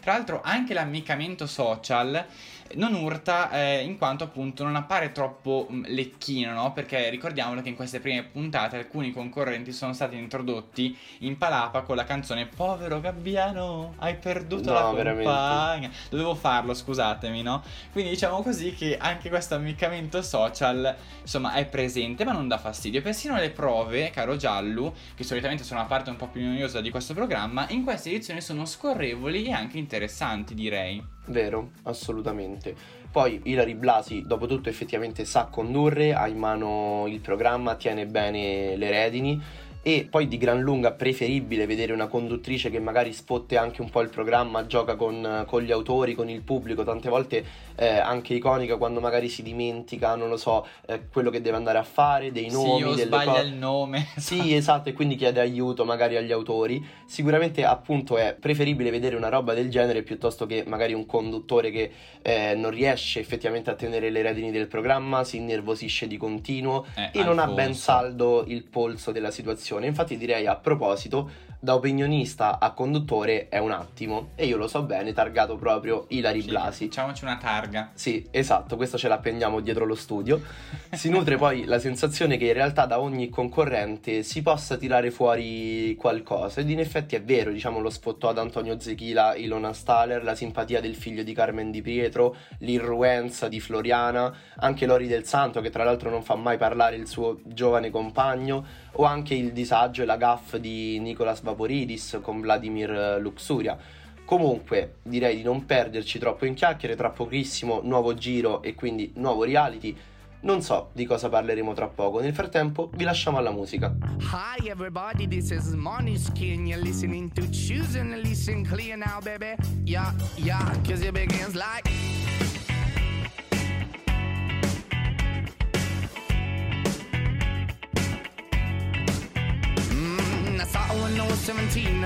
Tra 0.00 0.12
l'altro 0.12 0.40
anche 0.42 0.72
l'ammiccamento 0.72 1.46
social 1.46 2.26
non 2.74 2.94
urta 2.94 3.50
eh, 3.50 3.82
in 3.82 3.98
quanto 3.98 4.24
appunto 4.24 4.64
non 4.64 4.76
appare 4.76 5.12
troppo 5.12 5.66
mh, 5.68 5.84
lecchino, 5.88 6.52
no? 6.52 6.72
Perché 6.72 7.08
ricordiamolo 7.10 7.62
che 7.62 7.68
in 7.68 7.74
queste 7.76 8.00
prime 8.00 8.22
puntate 8.24 8.76
alcuni 8.76 9.12
concorrenti 9.12 9.72
sono 9.72 9.92
stati 9.92 10.16
introdotti 10.16 10.96
in 11.20 11.36
palapa 11.38 11.82
con 11.82 11.96
la 11.96 12.04
canzone 12.04 12.46
Povero 12.46 13.00
Gabbiano, 13.00 13.94
hai 13.98 14.16
perduto 14.16 14.72
No, 14.72 14.74
la 14.74 14.92
veramente. 14.92 15.24
compagna. 15.24 15.90
Dovevo 16.08 16.34
farlo, 16.34 16.74
scusatemi, 16.74 17.42
no? 17.42 17.62
Quindi 17.92 18.10
diciamo 18.10 18.42
così 18.42 18.74
che 18.74 18.96
anche 18.98 19.28
questo 19.28 19.54
ammiccamento 19.54 20.22
social, 20.22 20.94
insomma, 21.22 21.54
è 21.54 21.66
presente, 21.66 22.24
ma 22.24 22.32
non 22.32 22.48
dà 22.48 22.58
fastidio. 22.58 23.02
Persino 23.02 23.36
le 23.36 23.50
prove, 23.50 24.10
caro 24.10 24.36
Giallu, 24.36 24.92
che 25.14 25.24
solitamente 25.24 25.64
sono 25.64 25.80
la 25.80 25.86
parte 25.86 26.10
un 26.10 26.16
po' 26.16 26.28
più 26.28 26.42
noiosa 26.42 26.80
di 26.80 26.90
questo 26.90 27.14
programma, 27.14 27.66
in 27.70 27.84
queste 27.84 28.10
edizioni 28.10 28.40
sono 28.40 28.64
scorrevoli 28.64 29.44
e 29.46 29.52
anche 29.52 29.78
interessanti, 29.78 30.54
direi. 30.54 31.18
Vero, 31.26 31.72
assolutamente. 31.84 32.74
Poi 33.10 33.40
Ilari 33.44 33.74
Blasi, 33.74 34.22
dopo 34.26 34.46
tutto, 34.46 34.68
effettivamente 34.68 35.24
sa 35.24 35.46
condurre, 35.46 36.14
ha 36.14 36.28
in 36.28 36.38
mano 36.38 37.06
il 37.08 37.20
programma, 37.20 37.74
tiene 37.74 38.06
bene 38.06 38.76
le 38.76 38.90
redini 38.90 39.42
e 39.82 40.06
poi 40.10 40.28
di 40.28 40.36
gran 40.36 40.60
lunga 40.60 40.92
preferibile 40.92 41.64
vedere 41.66 41.94
una 41.94 42.06
conduttrice 42.06 42.68
che 42.68 42.78
magari 42.78 43.14
sfotte 43.14 43.56
anche 43.56 43.80
un 43.80 43.88
po' 43.88 44.02
il 44.02 44.10
programma, 44.10 44.66
gioca 44.66 44.94
con, 44.94 45.44
con 45.46 45.62
gli 45.62 45.72
autori, 45.72 46.14
con 46.14 46.28
il 46.28 46.42
pubblico, 46.42 46.84
tante 46.84 47.08
volte 47.08 47.44
eh, 47.80 47.96
anche 47.96 48.34
iconica 48.34 48.76
quando 48.76 49.00
magari 49.00 49.30
si 49.30 49.42
dimentica, 49.42 50.14
non 50.14 50.28
lo 50.28 50.36
so, 50.36 50.66
eh, 50.86 51.08
quello 51.10 51.30
che 51.30 51.40
deve 51.40 51.56
andare 51.56 51.78
a 51.78 51.82
fare, 51.82 52.30
dei 52.30 52.50
nomi, 52.50 52.76
sì, 52.76 52.82
o 52.82 52.90
delle 52.90 53.06
sbaglia 53.06 53.32
cose. 53.32 53.46
il 53.46 53.54
nome. 53.54 54.06
Sì, 54.18 54.54
esatto, 54.54 54.90
e 54.90 54.92
quindi 54.92 55.16
chiede 55.16 55.40
aiuto 55.40 55.86
magari 55.86 56.16
agli 56.16 56.30
autori. 56.30 56.84
Sicuramente 57.06 57.64
appunto 57.64 58.18
è 58.18 58.36
preferibile 58.38 58.90
vedere 58.90 59.16
una 59.16 59.30
roba 59.30 59.54
del 59.54 59.70
genere 59.70 60.02
piuttosto 60.02 60.44
che 60.44 60.62
magari 60.66 60.92
un 60.92 61.06
conduttore 61.06 61.70
che 61.70 61.90
eh, 62.20 62.54
non 62.54 62.70
riesce 62.70 63.18
effettivamente 63.18 63.70
a 63.70 63.74
tenere 63.74 64.10
le 64.10 64.20
redini 64.20 64.50
del 64.50 64.68
programma, 64.68 65.24
si 65.24 65.38
innervosisce 65.38 66.06
di 66.06 66.18
continuo 66.18 66.84
Eh, 66.96 67.18
e 67.18 67.24
non 67.24 67.38
ha 67.38 67.46
ben 67.46 67.58
Alfonso. 67.68 67.80
saldo 67.80 68.44
il 68.46 68.64
polso 68.64 69.10
della 69.10 69.30
situazione. 69.30 69.86
Infatti 69.86 70.18
direi 70.18 70.46
a 70.46 70.54
proposito, 70.56 71.30
da 71.62 71.74
opinionista 71.74 72.58
a 72.58 72.72
conduttore 72.72 73.48
è 73.50 73.58
un 73.58 73.70
attimo 73.70 74.30
e 74.34 74.46
io 74.46 74.56
lo 74.56 74.66
so 74.66 74.82
bene, 74.82 75.12
targato 75.12 75.56
proprio 75.56 76.06
Ilari 76.08 76.40
Sì, 76.40 76.48
Blasi. 76.48 76.84
Facciamoci 76.86 77.24
una 77.24 77.36
targa. 77.36 77.90
Sì, 77.92 78.26
esatto, 78.30 78.76
questo 78.76 78.96
ce 78.96 79.08
l'appendiamo 79.08 79.60
dietro 79.60 79.84
lo 79.84 79.94
studio. 79.94 80.40
Si 80.90 81.08
nutre 81.08 81.36
poi 81.36 81.66
la 81.66 81.78
sensazione 81.78 82.36
che 82.36 82.46
in 82.46 82.52
realtà 82.52 82.84
da 82.84 82.98
ogni 82.98 83.28
concorrente 83.28 84.24
si 84.24 84.42
possa 84.42 84.76
tirare 84.76 85.12
fuori 85.12 85.94
qualcosa. 85.96 86.60
Ed 86.60 86.68
in 86.68 86.80
effetti 86.80 87.14
è 87.14 87.22
vero, 87.22 87.52
diciamo, 87.52 87.78
lo 87.78 87.90
sfottò 87.90 88.30
ad 88.30 88.38
Antonio 88.38 88.78
Zechila, 88.78 89.36
Ilona 89.36 89.72
Staller, 89.72 90.24
la 90.24 90.34
simpatia 90.34 90.80
del 90.80 90.96
figlio 90.96 91.22
di 91.22 91.32
Carmen 91.32 91.70
Di 91.70 91.80
Pietro, 91.80 92.34
l'irruenza 92.58 93.46
di 93.46 93.60
Floriana, 93.60 94.34
anche 94.56 94.84
Lori 94.84 95.06
del 95.06 95.24
Santo, 95.24 95.60
che 95.60 95.70
tra 95.70 95.84
l'altro 95.84 96.10
non 96.10 96.24
fa 96.24 96.34
mai 96.34 96.56
parlare 96.56 96.96
il 96.96 97.06
suo 97.06 97.38
giovane 97.44 97.90
compagno, 97.90 98.66
o 98.94 99.04
anche 99.04 99.34
il 99.34 99.52
disagio 99.52 100.02
e 100.02 100.06
la 100.06 100.16
gaff 100.16 100.56
di 100.56 100.98
Nicolas 100.98 101.40
Vaporidis 101.50 102.18
con 102.22 102.40
Vladimir 102.40 103.18
Luxuria. 103.20 103.76
Comunque 104.24 104.96
direi 105.02 105.36
di 105.36 105.42
non 105.42 105.66
perderci 105.66 106.18
troppo 106.18 106.46
in 106.46 106.54
chiacchiere, 106.54 106.94
tra 106.94 107.10
pochissimo 107.10 107.80
nuovo 107.82 108.14
giro 108.14 108.62
e 108.62 108.74
quindi 108.74 109.12
nuovo 109.16 109.44
reality. 109.44 109.96
Non 110.42 110.62
so 110.62 110.90
di 110.94 111.04
cosa 111.04 111.28
parleremo 111.28 111.74
tra 111.74 111.88
poco, 111.88 112.20
nel 112.20 112.32
frattempo 112.32 112.90
vi 112.94 113.04
lasciamo 113.04 113.36
alla 113.36 113.50
musica. 113.50 113.94
Hi 114.20 114.68
everybody, 114.68 115.28
this 115.28 115.50
is 115.50 115.74
Skin. 116.16 116.66
You're 116.66 116.82
listening 116.82 117.30
to 117.32 117.42
Choosing 117.50 118.12
to 118.12 118.20
Listen 118.20 118.64
Clear 118.64 118.96
now, 118.96 119.20
baby. 119.20 119.56
Yeah, 119.84 120.14
yeah, 120.36 120.64
cause 120.86 121.04
it 121.04 121.12
begins 121.12 121.54
like. 121.54 121.99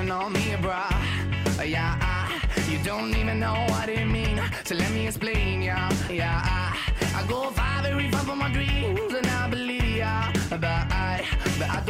17 0.06 0.10
and 0.10 0.32
me, 0.34 0.68
bruh. 0.68 1.58
Uh, 1.58 1.62
Yeah, 1.62 1.96
I, 2.00 2.40
you 2.70 2.78
don't 2.84 3.14
even 3.16 3.40
know 3.40 3.56
what 3.68 3.88
it 3.88 4.04
mean. 4.06 4.40
So 4.64 4.74
let 4.74 4.90
me 4.92 5.06
explain, 5.06 5.62
yeah, 5.62 5.88
yeah. 6.10 6.42
I, 6.44 7.20
I 7.22 7.26
go 7.26 7.50
five 7.50 7.84
every 7.86 8.10
five 8.10 8.26
for 8.26 8.36
my 8.36 8.50
dreams 8.52 9.12
and 9.14 9.26
I 9.26 9.48
believe, 9.48 9.96
yeah. 9.96 10.32
But 10.50 10.64
I 10.64 11.03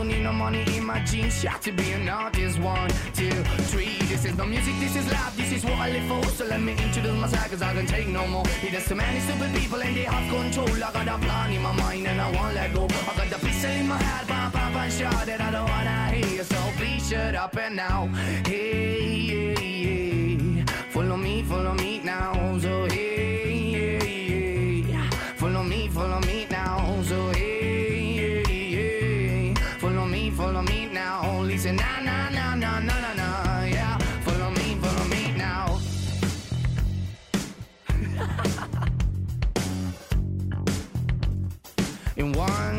don't 0.05 0.17
need 0.17 0.23
no 0.23 0.33
money 0.33 0.65
in 0.77 0.85
my 0.85 1.01
jeans. 1.01 1.43
Yeah, 1.43 1.57
to 1.59 1.73
be 1.73 1.93
an 1.93 2.09
artist. 2.09 2.59
One, 2.59 2.91
two, 3.15 3.31
three. 3.71 3.97
This 4.11 4.25
is 4.25 4.37
no 4.37 4.45
music, 4.45 4.75
this 4.79 4.97
is 4.97 5.11
life, 5.11 5.37
this 5.37 5.53
is 5.53 5.65
what 5.65 5.75
I 5.75 5.91
live 5.91 6.07
for. 6.09 6.31
So 6.31 6.45
let 6.45 6.61
me 6.61 6.73
introduce 6.73 7.17
myself, 7.19 7.51
cause 7.51 7.63
I 7.63 7.73
can 7.73 7.87
take 7.87 8.09
no 8.09 8.27
more. 8.27 8.45
There's 8.71 8.85
so 8.85 8.95
many 8.95 9.21
stupid 9.21 9.55
people 9.55 9.81
and 9.83 9.97
they 9.97 10.05
have 10.05 10.27
control. 10.31 10.69
I 10.69 10.93
got 10.93 11.09
a 11.09 11.19
plan 11.19 11.53
in 11.53 11.63
my 11.63 11.73
mind 11.73 12.07
and 12.07 12.21
I 12.21 12.31
won't 12.31 12.55
let 12.55 12.75
go. 12.75 12.85
I 12.85 13.13
got 13.17 13.31
the 13.31 13.47
pistol 13.47 13.71
in 13.71 13.89
my 13.89 13.97
head, 13.97 14.29
pop, 14.29 14.53
pop, 14.53 14.75
and 14.77 14.93
shot 14.93 15.27
that 15.27 15.41
I 15.41 15.51
don't 15.51 15.69
wanna 15.69 16.11
hear. 16.11 16.45
So 16.45 16.57
please 16.77 17.09
shut 17.09 17.35
up 17.35 17.57
and 17.57 17.77
now. 17.77 18.07
Hey, 18.47 19.09
yeah, 19.09 19.61
yeah. 19.61 19.84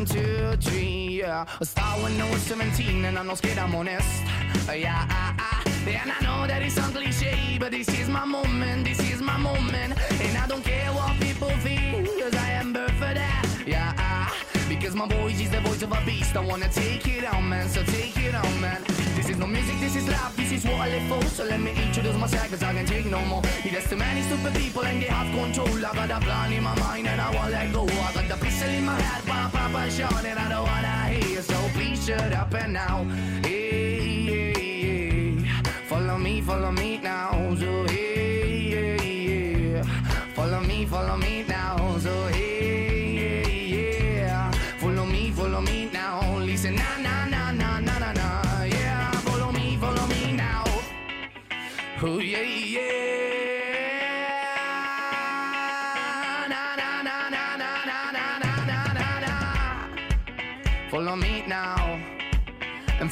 One, 0.05 0.15
two, 0.15 0.57
three, 0.69 1.19
yeah. 1.21 1.45
I 1.59 1.63
start 1.63 2.01
when 2.01 2.19
I 2.19 2.29
was 2.29 2.41
17 2.43 3.05
and 3.05 3.17
I'm 3.17 3.27
not 3.27 3.37
scared, 3.37 3.57
I'm 3.57 3.75
honest. 3.75 4.23
Yeah, 4.75 5.05
ah, 5.09 5.35
ah. 5.39 5.63
And 5.87 6.11
I 6.11 6.19
know 6.21 6.47
that 6.47 6.61
it's 6.63 6.75
some 6.75 6.91
cliche, 6.91 7.57
but 7.59 7.71
this 7.71 7.87
is 7.99 8.09
my 8.09 8.25
moment, 8.25 8.85
this 8.85 8.99
is 8.99 9.21
my 9.21 9.37
moment. 9.37 9.93
Because 14.95 15.09
my 15.09 15.21
voice 15.21 15.41
is 15.41 15.49
the 15.49 15.59
voice 15.59 15.81
of 15.81 15.91
a 15.91 16.01
beast. 16.05 16.35
I 16.37 16.39
wanna 16.39 16.69
take 16.69 17.05
it 17.07 17.25
on, 17.25 17.49
man, 17.49 17.67
so 17.67 17.83
take 17.83 18.17
it 18.17 18.33
on, 18.33 18.61
man. 18.61 18.81
This 19.15 19.29
is 19.29 19.37
no 19.37 19.45
music, 19.45 19.77
this 19.79 19.95
is 19.95 20.07
life, 20.07 20.35
this 20.37 20.51
is 20.53 20.63
what 20.63 20.75
I 20.75 20.87
live 20.87 21.07
for. 21.09 21.29
So 21.29 21.43
let 21.43 21.59
me 21.59 21.71
introduce 21.71 22.15
myself, 22.17 22.49
cause 22.49 22.63
I 22.63 22.73
can 22.73 22.85
take 22.85 23.05
no 23.07 23.19
more. 23.25 23.41
There's 23.41 23.89
too 23.89 23.97
many 23.97 24.21
stupid 24.21 24.53
people 24.55 24.83
and 24.85 25.01
they 25.01 25.07
have 25.07 25.29
control. 25.35 25.85
I 25.85 25.93
got 25.93 26.11
a 26.11 26.19
plan 26.25 26.53
in 26.53 26.63
my 26.63 26.79
mind 26.79 27.07
and 27.07 27.19
I 27.19 27.29
won't 27.35 27.51
let 27.51 27.73
go. 27.73 27.83
I 27.83 28.13
got 28.13 28.27
the 28.29 28.37
pistol 28.45 28.69
in 28.69 28.85
my 28.85 28.99
head, 28.99 29.25
pop, 29.25 29.75
and 29.75 29.91
shot, 29.91 30.23
and 30.23 30.39
I 30.39 30.49
don't 30.49 30.63
wanna 30.63 31.07
hear. 31.09 31.41
So 31.41 31.55
please 31.73 32.05
shut 32.05 32.31
up 32.31 32.53
and 32.53 32.73
now. 32.73 33.03
Hey, 33.43 34.23
hey, 34.25 34.53
hey. 34.53 35.61
Follow 35.87 36.17
me, 36.17 36.41
follow 36.41 36.71
me 36.71 36.99
now. 36.99 37.55
So 37.59 37.94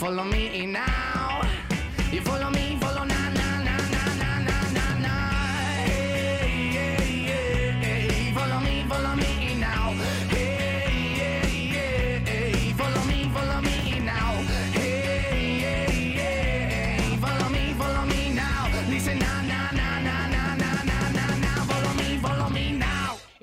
follow 0.04 0.26
me 0.26 0.66
now. 0.66 0.93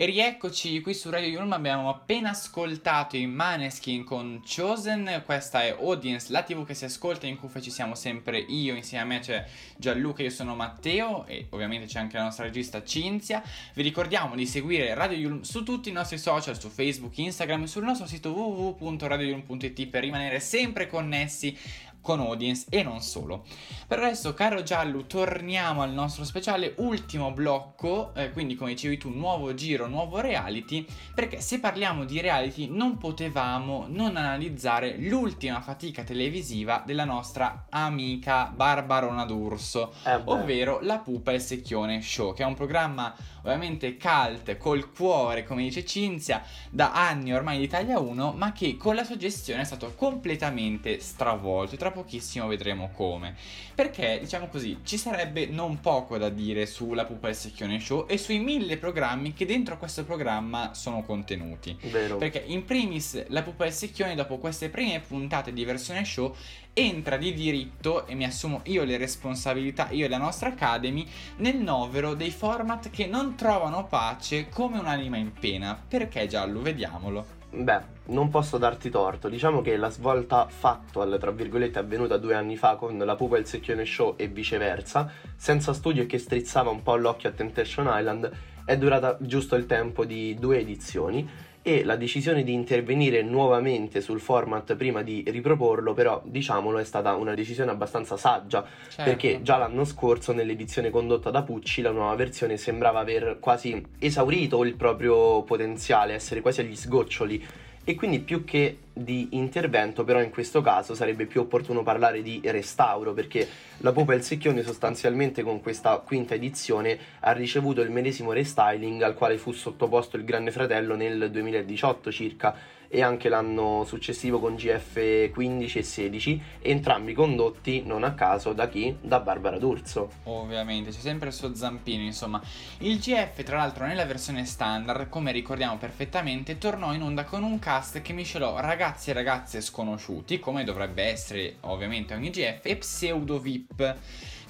E 0.01 0.07
rieccoci 0.07 0.81
qui 0.81 0.95
su 0.95 1.11
Radio 1.11 1.29
Yulm, 1.29 1.53
abbiamo 1.53 1.91
appena 1.91 2.31
ascoltato 2.31 3.19
i 3.19 3.27
Maneskin 3.27 4.03
con 4.03 4.41
Chosen, 4.43 5.21
questa 5.27 5.63
è 5.63 5.77
Audience, 5.79 6.33
la 6.33 6.43
tv 6.43 6.65
che 6.65 6.73
si 6.73 6.87
ascolta, 6.87 7.27
in 7.27 7.39
cuffia 7.39 7.61
ci 7.61 7.71
siamo 7.71 7.95
sempre 7.95 8.39
io, 8.39 8.75
insieme 8.75 9.05
a 9.05 9.07
me 9.07 9.19
c'è 9.19 9.45
Gianluca, 9.77 10.23
io 10.23 10.31
sono 10.31 10.55
Matteo 10.55 11.27
e 11.27 11.49
ovviamente 11.51 11.85
c'è 11.85 11.99
anche 11.99 12.17
la 12.17 12.23
nostra 12.23 12.45
regista 12.45 12.83
Cinzia. 12.83 13.43
Vi 13.75 13.83
ricordiamo 13.83 14.37
di 14.37 14.47
seguire 14.47 14.95
Radio 14.95 15.19
Yulm 15.19 15.43
su 15.43 15.65
tutti 15.65 15.91
i 15.91 15.93
nostri 15.93 16.17
social, 16.17 16.59
su 16.59 16.71
Facebook, 16.71 17.19
Instagram 17.19 17.65
e 17.65 17.67
sul 17.67 17.85
nostro 17.85 18.07
sito 18.07 18.31
www.radioyulm.it 18.33 19.87
per 19.89 20.01
rimanere 20.01 20.41
sempre 20.41 20.87
connessi 20.87 21.55
con 22.01 22.21
audience 22.21 22.67
e 22.69 22.83
non 22.83 23.01
solo. 23.01 23.45
Per 23.87 23.99
adesso, 23.99 24.35
caro 24.35 24.63
Giallo, 24.63 25.07
torniamo 25.07 25.83
al 25.83 25.93
nostro 25.93 26.25
speciale 26.25 26.75
ultimo 26.79 27.33
blocco, 27.33 28.15
eh, 28.15 28.31
quindi 28.31 28.55
come 28.55 28.73
dicevi 28.73 28.99
tu, 28.99 29.11
nuovo 29.11 29.55
giro, 29.55 29.87
nuovo 29.87 30.21
reality, 30.21 30.87
perché 31.15 31.41
se 31.41 31.59
parliamo 31.61 32.05
di 32.05 32.21
reality 32.21 32.69
non 32.69 32.99
potevamo 32.99 33.87
non 33.89 34.17
analizzare 34.17 34.97
l'ultima 34.99 35.61
fatica 35.61 36.03
televisiva 36.05 36.83
della 36.87 37.05
nostra 37.05 37.67
amica 37.71 38.53
Barbarona 38.55 39.25
d'Urso, 39.25 39.93
Eh 40.05 40.21
ovvero 40.25 40.79
La 40.83 40.99
Pupa 40.99 41.33
e 41.33 41.37
il 41.37 41.41
Secchione 41.41 42.01
Show, 42.01 42.35
che 42.35 42.43
è 42.43 42.47
un 42.47 42.55
programma 42.55 43.15
ovviamente 43.43 43.97
cult, 43.97 44.57
col 44.59 44.93
cuore, 44.93 45.45
come 45.45 45.63
dice 45.63 45.85
Cinzia, 45.85 46.43
da 46.71 46.93
anni 46.93 47.33
ormai 47.33 47.59
di 47.59 47.65
Italia 47.65 47.99
1, 47.99 48.33
ma 48.33 48.53
che 48.53 48.77
con 48.77 48.95
la 48.95 49.05
sua 49.05 49.17
gestione 49.17 49.63
è 49.63 49.65
stato 49.65 49.95
completamente 49.95 51.01
stravolto 51.01 51.75
tra 51.91 51.93
pochissimo 51.93 52.47
vedremo 52.47 52.91
come. 52.95 53.35
Perché, 53.75 54.19
diciamo 54.21 54.47
così, 54.47 54.79
ci 54.85 54.97
sarebbe 54.97 55.47
non 55.47 55.81
poco 55.81 56.17
da 56.17 56.29
dire 56.29 56.67
sulla 56.67 57.05
Pupa 57.05 57.29
e 57.29 57.35
Secchione 57.35 57.81
Show 57.81 58.07
e 58.09 58.17
sui 58.17 58.39
mille 58.39 58.79
programmi 58.79 59.33
che 59.33 59.45
dentro 59.45 59.77
questo 59.77 60.05
programma 60.05 60.73
sono 60.75 61.03
contenuti. 61.03 61.77
Vero. 61.83 62.17
Perché 62.17 62.43
in 62.47 62.65
primis 62.65 63.27
la 63.29 63.43
Pupa 63.43 63.67
e 63.67 63.71
Secchione 63.71 64.15
dopo 64.15 64.39
queste 64.39 64.69
prime 64.69 65.01
puntate 65.01 65.53
di 65.53 65.65
versione 65.65 66.05
show 66.05 66.35
entra 66.73 67.17
di 67.17 67.35
diritto 67.35 68.07
e 68.07 68.15
mi 68.15 68.25
assumo 68.25 68.61
io 68.65 68.85
le 68.85 68.97
responsabilità, 68.97 69.89
io 69.91 70.07
e 70.07 70.09
la 70.09 70.19
nostra 70.19 70.51
Academy, 70.51 71.07
nel 71.37 71.57
novero 71.57 72.15
dei 72.15 72.31
format 72.31 72.91
che 72.91 73.07
non 73.07 73.35
trovano 73.35 73.87
pace 73.87 74.49
come 74.49 74.79
un'anima 74.79 75.17
in 75.17 75.33
pena. 75.33 75.81
Perché 75.89 76.27
giallo? 76.27 76.61
Vediamolo. 76.61 77.40
Beh, 77.53 77.81
non 78.07 78.29
posso 78.29 78.59
darti 78.59 78.91
torto. 78.91 79.29
Diciamo 79.29 79.61
che 79.61 79.77
la 79.77 79.91
svolta 79.91 80.47
factual, 80.49 81.17
tra 81.19 81.33
virgolette, 81.33 81.81
avvenuta 81.81 82.17
due 82.17 82.35
anni 82.35 82.57
fa 82.57 82.77
con 82.77 82.97
la 82.97 83.17
Pupa 83.17 83.37
e 83.37 83.41
il 83.41 83.47
Secchione 83.47 83.85
Show 83.85 84.15
e 84.17 84.29
viceversa, 84.29 85.11
senza 85.35 85.73
studio 85.73 86.05
e 86.05 86.07
che 86.07 86.19
strizzava 86.19 86.71
un 86.71 86.83
po' 86.83 86.95
l'occhio 86.95 87.29
a 87.29 87.33
Temptation 87.33 87.89
Island, 87.91 88.31
è 88.65 88.79
durata 88.79 89.17
giusto 89.21 89.57
il 89.57 89.67
tempo 89.67 90.05
di 90.05 90.37
due 90.39 90.61
edizioni 90.61 91.29
e 91.63 91.85
la 91.85 91.97
decisione 91.97 92.43
di 92.43 92.53
intervenire 92.53 93.23
nuovamente 93.23 94.01
sul 94.01 94.21
format 94.21 94.75
prima 94.77 95.03
di 95.03 95.25
riproporlo, 95.27 95.93
però 95.93 96.23
diciamolo, 96.25 96.79
è 96.79 96.85
stata 96.85 97.15
una 97.15 97.35
decisione 97.35 97.71
abbastanza 97.71 98.17
saggia, 98.17 98.65
Certo. 98.89 99.03
perché 99.05 99.41
già 99.43 99.59
l'anno 99.59 99.85
scorso 99.85 100.33
nell'edizione 100.33 100.91
condotta 100.91 101.31
da 101.31 101.43
Pucci 101.43 101.83
la 101.83 101.91
nuova 101.91 102.15
versione 102.15 102.57
sembrava 102.57 103.01
aver 103.01 103.39
quasi 103.41 103.83
esaurito 103.99 104.65
il 104.65 104.75
proprio 104.75 105.43
potenziale, 105.43 106.15
essere 106.15 106.41
quasi 106.41 106.61
agli 106.61 106.77
sgoccioli 106.77 107.45
e 107.85 107.95
quindi 107.95 108.21
più 108.21 108.45
che 108.45 108.79
di 109.03 109.29
intervento 109.33 110.05
però 110.05 110.21
in 110.21 110.31
questo 110.31 110.61
caso 110.61 110.95
sarebbe 110.95 111.27
più 111.27 111.41
opportuno 111.41 111.83
parlare 111.83 112.23
di 112.23 112.41
restauro 112.45 113.13
perché 113.13 113.49
la 113.79 113.93
Pupa 113.93 114.13
e 114.13 114.17
il 114.17 114.23
Secchione 114.23 114.63
sostanzialmente 114.63 115.43
con 115.43 115.61
questa 115.61 115.97
quinta 115.99 116.35
edizione 116.35 116.99
ha 117.21 117.33
ricevuto 117.33 117.81
il 117.81 117.91
medesimo 117.91 118.33
restyling 118.33 119.01
al 119.03 119.15
quale 119.15 119.39
fu 119.39 119.53
sottoposto 119.53 120.17
il 120.17 120.25
Grande 120.25 120.51
Fratello 120.51 120.97
nel 120.97 121.31
2018 121.31 122.13
circa 122.13 122.79
e 122.93 123.03
anche 123.03 123.29
l'anno 123.29 123.85
successivo 123.85 124.41
con 124.41 124.57
GF 124.57 125.31
15 125.31 125.79
e 125.79 125.83
16 125.83 126.43
entrambi 126.61 127.15
condotti 127.15 127.85
non 127.87 128.03
a 128.03 128.15
caso 128.15 128.53
da 128.53 128.69
chi? 128.69 128.97
Da 129.01 129.21
Barbara 129.21 129.59
D'Urso 129.59 130.11
Ovviamente, 130.25 130.91
c'è 130.91 130.99
sempre 130.99 131.29
il 131.29 131.35
suo 131.35 131.55
zampino, 131.55 132.03
insomma. 132.03 132.43
Il 132.79 132.99
GF, 132.99 133.45
tra 133.45 133.59
l'altro, 133.59 133.87
nella 133.87 134.05
versione 134.05 134.45
standard, 134.45 135.09
come 135.09 135.31
ricordiamo 135.31 135.77
perfettamente, 135.77 136.59
tornò 136.59 136.93
in 136.93 137.03
onda 137.03 137.23
con 137.25 137.45
un 137.45 137.61
cast 137.61 138.03
che 138.03 138.13
miscelò 138.13 138.59
ragazzi 138.59 138.90
e 139.11 139.13
ragazze 139.13 139.61
sconosciuti, 139.61 140.39
come 140.39 140.65
dovrebbe 140.65 141.05
essere 141.05 141.57
ovviamente 141.61 142.15
ogni 142.15 142.31
GF, 142.31 142.61
e 142.65 142.77
pseudo 142.77 143.39
VIP 143.39 143.97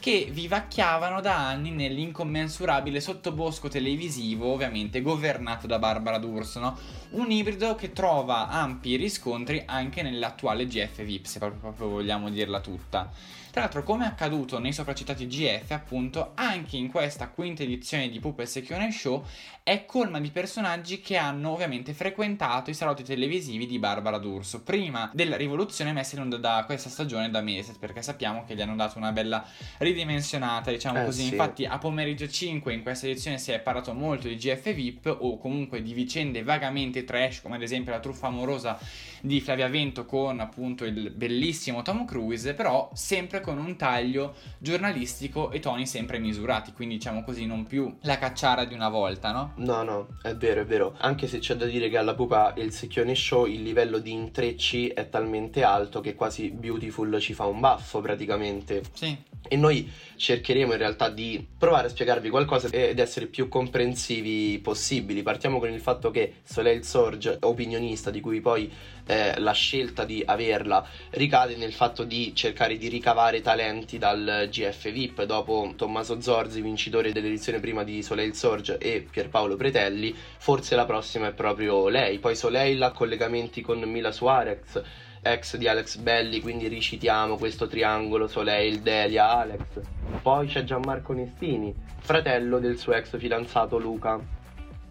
che 0.00 0.28
vivacchiavano 0.30 1.20
da 1.20 1.46
anni 1.46 1.70
nell'incommensurabile 1.70 3.00
sottobosco 3.00 3.68
televisivo, 3.68 4.50
ovviamente 4.50 5.02
governato 5.02 5.66
da 5.66 5.78
Barbara 5.78 6.18
D'Urso, 6.18 6.58
no? 6.58 6.78
Un 7.10 7.30
ibrido 7.30 7.74
che 7.74 7.92
trova 7.92 8.48
ampi 8.48 8.96
riscontri 8.96 9.62
anche 9.66 10.02
nell'attuale 10.02 10.66
GF 10.66 11.02
VIP, 11.02 11.26
se 11.26 11.38
proprio 11.38 11.88
vogliamo 11.88 12.30
dirla 12.30 12.60
tutta. 12.60 13.10
Tra 13.50 13.62
l'altro, 13.62 13.82
come 13.82 14.04
è 14.04 14.06
accaduto 14.08 14.60
nei 14.60 14.72
sopracitati 14.72 15.26
GF, 15.26 15.72
appunto, 15.72 16.32
anche 16.36 16.76
in 16.76 16.88
questa 16.88 17.28
quinta 17.28 17.64
edizione 17.64 18.08
di 18.08 18.20
Pupa 18.20 18.42
e 18.42 18.46
Secchione 18.46 18.92
Show 18.92 19.24
è 19.64 19.84
colma 19.84 20.20
di 20.20 20.30
personaggi 20.30 21.00
che 21.00 21.16
hanno 21.16 21.50
ovviamente 21.50 21.92
frequentato 21.92 22.70
i 22.70 22.74
salotti 22.74 23.02
televisivi 23.02 23.66
di 23.66 23.80
Barbara 23.80 24.18
D'Urso 24.18 24.62
prima 24.62 25.10
della 25.12 25.36
rivoluzione 25.36 25.92
messa 25.92 26.14
in 26.14 26.22
onda 26.22 26.36
da 26.36 26.62
questa 26.64 26.88
stagione 26.88 27.28
da 27.28 27.40
Mediaset, 27.40 27.78
perché 27.80 28.02
sappiamo 28.02 28.44
che 28.44 28.54
gli 28.54 28.60
hanno 28.62 28.76
dato 28.76 28.98
una 28.98 29.10
bella 29.10 29.44
ridimensionata, 29.78 30.70
diciamo 30.70 31.02
Eh, 31.02 31.04
così. 31.04 31.22
sì. 31.24 31.28
Infatti, 31.30 31.64
a 31.66 31.76
pomeriggio 31.78 32.28
5 32.28 32.72
in 32.72 32.82
questa 32.82 33.06
edizione 33.06 33.38
si 33.38 33.50
è 33.50 33.58
parlato 33.58 33.92
molto 33.92 34.28
di 34.28 34.36
GF 34.36 34.72
VIP 34.72 35.16
o 35.18 35.38
comunque 35.38 35.82
di 35.82 35.92
vicende 35.92 36.44
vagamente 36.44 37.02
trash, 37.02 37.40
come 37.42 37.56
ad 37.56 37.62
esempio 37.62 37.90
la 37.90 38.00
truffa 38.00 38.28
amorosa 38.28 38.78
di 39.20 39.40
Flavia 39.40 39.68
Vento 39.68 40.06
con 40.06 40.40
appunto 40.40 40.84
il 40.84 41.10
bellissimo 41.10 41.82
Tom 41.82 42.04
Cruise, 42.04 42.54
però 42.54 42.90
sempre 42.94 43.40
con 43.40 43.58
un 43.58 43.76
taglio 43.76 44.34
giornalistico 44.58 45.50
e 45.50 45.60
toni 45.60 45.86
sempre 45.86 46.18
misurati, 46.18 46.72
quindi 46.72 46.96
diciamo 46.96 47.22
così 47.22 47.46
non 47.46 47.64
più 47.66 47.96
la 48.02 48.18
cacciara 48.18 48.64
di 48.64 48.74
una 48.74 48.88
volta, 48.88 49.32
no? 49.32 49.52
No, 49.56 49.82
no, 49.82 50.08
è 50.22 50.34
vero, 50.34 50.62
è 50.62 50.64
vero. 50.64 50.94
Anche 50.98 51.26
se 51.26 51.38
c'è 51.38 51.54
da 51.54 51.66
dire 51.66 51.88
che 51.88 51.96
alla 51.96 52.14
Pupa 52.14 52.54
il 52.56 52.72
Secchione 52.72 53.14
Show 53.14 53.46
il 53.46 53.62
livello 53.62 53.98
di 53.98 54.12
intrecci 54.12 54.88
è 54.88 55.08
talmente 55.08 55.62
alto 55.62 56.00
che 56.00 56.14
quasi 56.14 56.50
Beautiful 56.50 57.18
ci 57.20 57.34
fa 57.34 57.46
un 57.46 57.60
baffo 57.60 58.00
praticamente. 58.00 58.82
Sì, 58.92 59.16
E 59.48 59.56
noi 59.56 59.90
cercheremo 60.16 60.72
in 60.72 60.78
realtà 60.78 61.08
di 61.08 61.44
provare 61.58 61.86
a 61.86 61.90
spiegarvi 61.90 62.28
qualcosa 62.28 62.68
ed 62.68 62.98
essere 62.98 63.26
più 63.26 63.48
comprensivi 63.48 64.58
possibili. 64.58 65.22
Partiamo 65.22 65.58
con 65.58 65.70
il 65.70 65.80
fatto 65.80 66.10
che 66.10 66.34
Soleil 66.42 66.84
Sorge, 66.84 67.38
opinionista, 67.40 68.10
di 68.10 68.20
cui 68.20 68.40
poi 68.40 68.70
eh, 69.10 69.40
la 69.40 69.50
scelta 69.50 70.04
di 70.04 70.22
averla 70.24 70.86
ricade 71.10 71.56
nel 71.56 71.72
fatto 71.72 72.04
di 72.04 72.32
cercare 72.32 72.76
di 72.76 72.86
ricavare 72.86 73.40
talenti 73.40 73.98
dal 73.98 74.46
GF 74.48 74.92
VIP. 74.92 75.24
Dopo 75.24 75.72
Tommaso 75.74 76.20
Zorzi, 76.20 76.60
vincitore 76.60 77.10
dell'edizione 77.10 77.58
prima 77.58 77.82
di 77.82 78.04
Soleil 78.04 78.34
Sorge, 78.34 78.78
e 78.78 79.04
Pierpaolo 79.10 79.56
Pretelli, 79.56 80.14
forse 80.38 80.76
la 80.76 80.84
prossima 80.84 81.26
è 81.26 81.32
proprio 81.32 81.88
lei. 81.88 82.20
Poi 82.20 82.36
Soleil 82.36 82.80
ha 82.82 82.92
collegamenti 82.92 83.62
con 83.62 83.80
Mila 83.80 84.12
Suarez 84.12 84.80
ex 85.22 85.56
di 85.56 85.66
Alex 85.66 85.96
Belli, 85.96 86.40
quindi 86.40 86.68
ricitiamo 86.68 87.36
questo 87.36 87.66
triangolo 87.66 88.28
Soleil, 88.28 88.78
Delia, 88.78 89.38
Alex. 89.38 89.80
Poi 90.22 90.46
c'è 90.46 90.62
Gianmarco 90.62 91.12
Nestini, 91.14 91.74
fratello 91.98 92.60
del 92.60 92.78
suo 92.78 92.92
ex 92.92 93.18
fidanzato 93.18 93.76
Luca. 93.76 94.38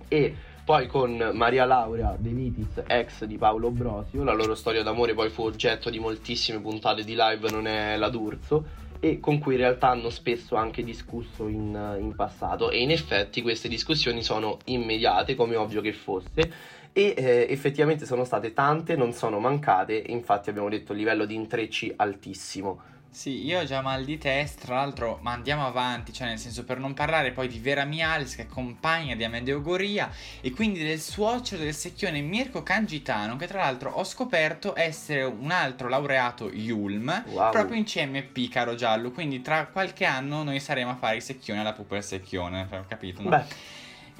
E 0.09 0.36
poi 0.70 0.86
con 0.86 1.32
Maria 1.34 1.65
Laurea 1.65 2.15
De 2.15 2.30
Vitis, 2.30 2.84
ex 2.86 3.24
di 3.24 3.39
Paolo 3.39 3.72
Brosio, 3.72 4.24
la 4.24 4.34
loro 4.36 4.53
storia 4.53 4.84
d'amore 4.84 5.15
poi 5.15 5.32
fu 5.32 5.41
oggetto 5.41 5.89
di 5.89 5.97
moltissime 5.97 6.59
puntate 6.59 7.03
di 7.03 7.15
live, 7.17 7.49
non 7.49 7.65
è 7.65 7.97
la 7.97 8.09
D'Urso, 8.09 8.65
e 8.99 9.20
con 9.20 9.39
cui 9.39 9.53
in 9.53 9.61
realtà 9.61 9.89
hanno 9.89 10.11
spesso 10.11 10.55
anche 10.55 10.84
discusso 10.84 11.47
in, 11.47 11.95
in 11.99 12.13
passato. 12.15 12.70
E 12.70 12.84
in 12.84 12.91
effetti 12.91 13.41
queste 13.41 13.67
discussioni 13.67 14.22
sono 14.22 14.59
immediate, 14.65 15.34
come 15.34 15.55
ovvio 15.55 15.82
che 15.82 15.91
fosse, 15.91 16.53
e 16.93 17.15
eh, 17.17 17.47
effettivamente 17.49 18.05
sono 18.05 18.24
state 18.24 18.53
tante, 18.53 18.95
non 18.95 19.11
sono 19.11 19.39
mancate, 19.39 19.95
infatti 19.95 20.51
abbiamo 20.51 20.70
detto 20.70 20.93
livello 20.93 21.26
di 21.26 21.34
intrecci 21.34 21.91
altissimo. 21.95 22.80
Sì, 23.12 23.43
io 23.43 23.60
ho 23.60 23.64
già 23.64 23.82
mal 23.82 24.05
di 24.05 24.18
testa, 24.18 24.66
tra 24.68 24.76
l'altro, 24.76 25.18
ma 25.24 25.32
andiamo 25.32 25.66
avanti, 25.66 26.14
cioè 26.14 26.28
nel 26.28 26.38
senso 26.38 26.64
per 26.64 26.78
non 26.80 26.93
parlare 26.93 27.32
poi 27.32 27.47
di 27.47 27.60
Vera 27.60 27.84
Mialis 27.84 28.36
che 28.36 28.43
è 28.43 28.47
compagna 28.47 29.16
di 29.16 29.24
Amedeo 29.24 29.62
Goria 29.62 30.10
e 30.41 30.51
quindi 30.51 30.84
del 30.84 30.99
suocero 30.99 31.64
del 31.64 31.74
secchione 31.74 32.22
Mirko 32.22 32.62
Cangitano 32.64 33.36
che 33.36 33.47
tra 33.47 33.62
l'altro 33.62 33.89
ho 33.89 34.03
scoperto 34.03 34.74
essere 34.78 35.24
un 35.24 35.51
altro 35.51 35.89
laureato 35.89 36.49
Yulm 36.51 37.24
Wow. 37.30 37.51
proprio 37.51 37.78
in 37.78 37.84
CMP 37.84 38.47
caro 38.49 38.76
giallo, 38.76 39.12
quindi 39.12 39.41
tra 39.41 39.66
qualche 39.66 40.05
anno 40.05 40.43
noi 40.43 40.60
saremo 40.60 40.91
a 40.91 40.95
fare 40.95 41.18
i 41.18 41.22
secchioni 41.22 41.60
alla 41.60 41.74
pupa 41.74 41.95
del 41.95 42.03
secchione, 42.03 42.68
ho 42.72 42.86
capito? 42.88 43.22
No? 43.24 43.30
Beh, 43.30 43.43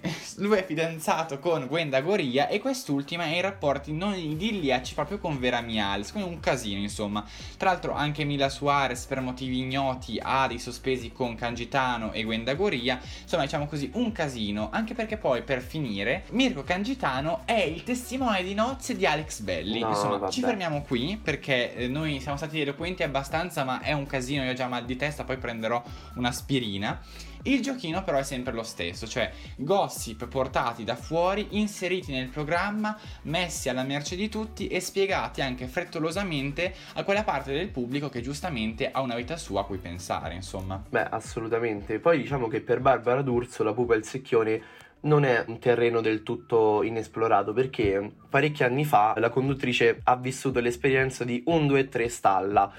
lui 0.38 0.58
è 0.58 0.66
fidanzato 0.66 1.40
con 1.40 1.68
Gwenda 1.68 2.02
Goria 2.02 2.48
e 2.48 2.60
quest'ultima 2.60 3.26
è 3.26 3.36
in 3.36 3.42
rapporti 3.42 3.92
non 3.92 4.16
idilliaci 4.16 4.94
proprio 4.94 5.18
con 5.20 5.40
Vera 5.40 5.62
Miales, 5.62 6.12
quindi 6.12 6.30
un 6.30 6.40
casino 6.40 6.80
insomma. 6.80 7.24
Tra 7.58 7.72
l'altro 7.72 7.94
anche 7.94 8.24
Mila 8.24 8.50
Suarez 8.50 9.06
per 9.06 9.22
motivi 9.22 9.60
ignoti 9.60 10.20
ha 10.22 10.48
dei 10.48 10.60
sospesi 10.60 11.12
con 11.12 11.36
Cangitano 11.36 12.12
e 12.12 12.24
Gwenda 12.24 12.54
Goria, 12.54 13.00
insomma 13.22 13.44
diciamo 13.44 13.68
così 13.68 13.90
un 13.94 14.12
casino, 14.12 14.70
anche 14.72 14.94
perché 14.94 15.18
poi 15.18 15.44
per 15.44 15.62
finire 15.62 16.26
Mirko 16.32 16.64
Cangitano 16.64 17.42
è 17.46 17.60
il 17.60 17.84
testimone 17.84 18.44
di 18.44 18.54
nozze 18.54 18.96
di 18.96 19.06
Alex 19.06 19.42
Belli, 19.42 19.80
No, 19.80 19.90
insomma 19.90 20.18
vabbè. 20.18 20.32
ci 20.32 20.42
fermiamo 20.42 20.82
qui 20.82 21.20
perché 21.22 21.76
eh, 21.76 21.88
noi 21.88 22.20
siamo 22.20 22.38
stati 22.38 22.60
eloquenti 22.62 23.04
abbastanza 23.04 23.64
ma 23.64 23.82
è 23.82 23.94
un 23.94 24.06
casino, 24.06 24.44
io 24.44 24.52
ho 24.52 24.56
già 24.56 24.68
mal 24.68 24.86
di 24.86 24.96
testa, 24.96 25.24
poi 25.24 25.38
prenderò 25.38 25.82
un'aspirina. 26.16 27.02
Il 27.44 27.62
giochino 27.62 28.04
però 28.04 28.18
è 28.18 28.24
sempre 28.24 28.54
lo 28.54 28.64
stesso, 28.64 29.08
cioè 29.08 29.32
gossip 29.56 30.28
portati 30.28 30.84
da 30.84 30.96
fuori, 30.96 31.48
inseriti 31.52 32.12
nel 32.12 32.28
programma, 32.28 32.98
messi 33.24 33.70
alla 33.70 33.84
merce 33.84 34.16
di 34.16 34.28
tutti 34.28 34.68
e 34.68 34.80
spiegati 34.80 35.42
anche 35.42 35.68
frettolosamente 35.68 36.74
a 36.94 37.04
quella 37.04 37.24
parte 37.24 37.54
del 37.54 37.70
pubblico 37.70 38.10
che 38.10 38.22
giustamente 38.22 38.92
ha 38.92 39.02
una 39.02 39.16
vita 39.16 39.38
sua 39.38 39.62
a 39.62 39.64
cui 39.64 39.78
pensare, 39.78 40.34
insomma. 40.34 40.84
Beh, 40.90 41.06
assolutamente. 41.10 42.00
Poi 42.00 42.18
diciamo 42.18 42.48
che 42.48 42.62
per 42.62 42.82
Barbara 42.82 43.22
D'Urso 43.22 43.64
la 43.64 43.74
pupa 43.74 43.94
e 43.94 43.98
il 43.98 44.06
secchione 44.06 44.62
non 45.02 45.24
è 45.24 45.46
un 45.48 45.60
terreno 45.60 46.02
del 46.02 46.24
tutto 46.24 46.84
inesplorato 46.84 47.54
perché 47.54 48.12
parecchi 48.30 48.64
anni 48.64 48.84
fa 48.84 49.14
la 49.18 49.30
conduttrice 49.30 50.02
ha 50.04 50.18
vissuto 50.18 50.60
l'esperienza 50.60 51.24
di 51.24 51.42
un 51.46 51.68
2 51.68 51.88
3 51.88 52.10
stalla, 52.10 52.70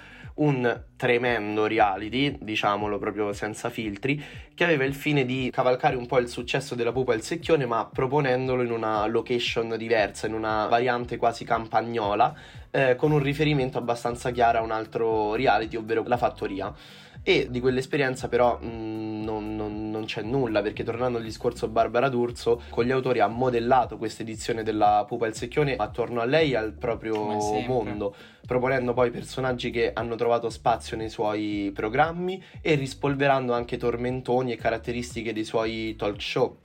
un 0.40 0.82
tremendo 0.96 1.66
reality, 1.66 2.36
diciamolo 2.40 2.98
proprio 2.98 3.32
senza 3.32 3.70
filtri, 3.70 4.22
che 4.54 4.64
aveva 4.64 4.84
il 4.84 4.94
fine 4.94 5.24
di 5.24 5.50
cavalcare 5.52 5.96
un 5.96 6.06
po' 6.06 6.18
il 6.18 6.28
successo 6.28 6.74
della 6.74 6.92
pupa 6.92 7.12
e 7.12 7.16
il 7.16 7.22
secchione, 7.22 7.66
ma 7.66 7.86
proponendolo 7.86 8.62
in 8.62 8.70
una 8.70 9.06
location 9.06 9.74
diversa, 9.76 10.26
in 10.26 10.34
una 10.34 10.66
variante 10.66 11.16
quasi 11.16 11.44
campagnola, 11.44 12.34
eh, 12.70 12.96
con 12.96 13.12
un 13.12 13.20
riferimento 13.20 13.78
abbastanza 13.78 14.30
chiaro 14.30 14.58
a 14.58 14.62
un 14.62 14.70
altro 14.70 15.34
reality, 15.34 15.76
ovvero 15.76 16.04
la 16.06 16.16
fattoria. 16.16 16.72
E 17.22 17.48
di 17.50 17.60
quell'esperienza 17.60 18.28
però 18.28 18.58
mh, 18.58 19.22
non, 19.22 19.54
non- 19.54 19.90
non 19.90 20.04
c'è 20.06 20.22
nulla 20.22 20.62
perché 20.62 20.82
tornando 20.82 21.18
al 21.18 21.24
discorso 21.24 21.68
Barbara 21.68 22.08
D'Urso 22.08 22.62
con 22.70 22.84
gli 22.84 22.90
autori 22.90 23.20
ha 23.20 23.26
modellato 23.26 23.98
questa 23.98 24.22
edizione 24.22 24.62
della 24.62 25.04
Pupa 25.06 25.26
e 25.26 25.28
il 25.28 25.34
Secchione 25.34 25.76
attorno 25.76 26.20
a 26.20 26.24
lei 26.24 26.52
e 26.52 26.56
al 26.56 26.72
proprio 26.72 27.14
mondo 27.66 28.14
proponendo 28.46 28.94
poi 28.94 29.10
personaggi 29.10 29.70
che 29.70 29.92
hanno 29.92 30.14
trovato 30.16 30.48
spazio 30.48 30.96
nei 30.96 31.10
suoi 31.10 31.70
programmi 31.74 32.42
e 32.62 32.74
rispolverando 32.74 33.52
anche 33.52 33.76
tormentoni 33.76 34.52
e 34.52 34.56
caratteristiche 34.56 35.32
dei 35.32 35.44
suoi 35.44 35.94
talk 35.96 36.20
show 36.20 36.58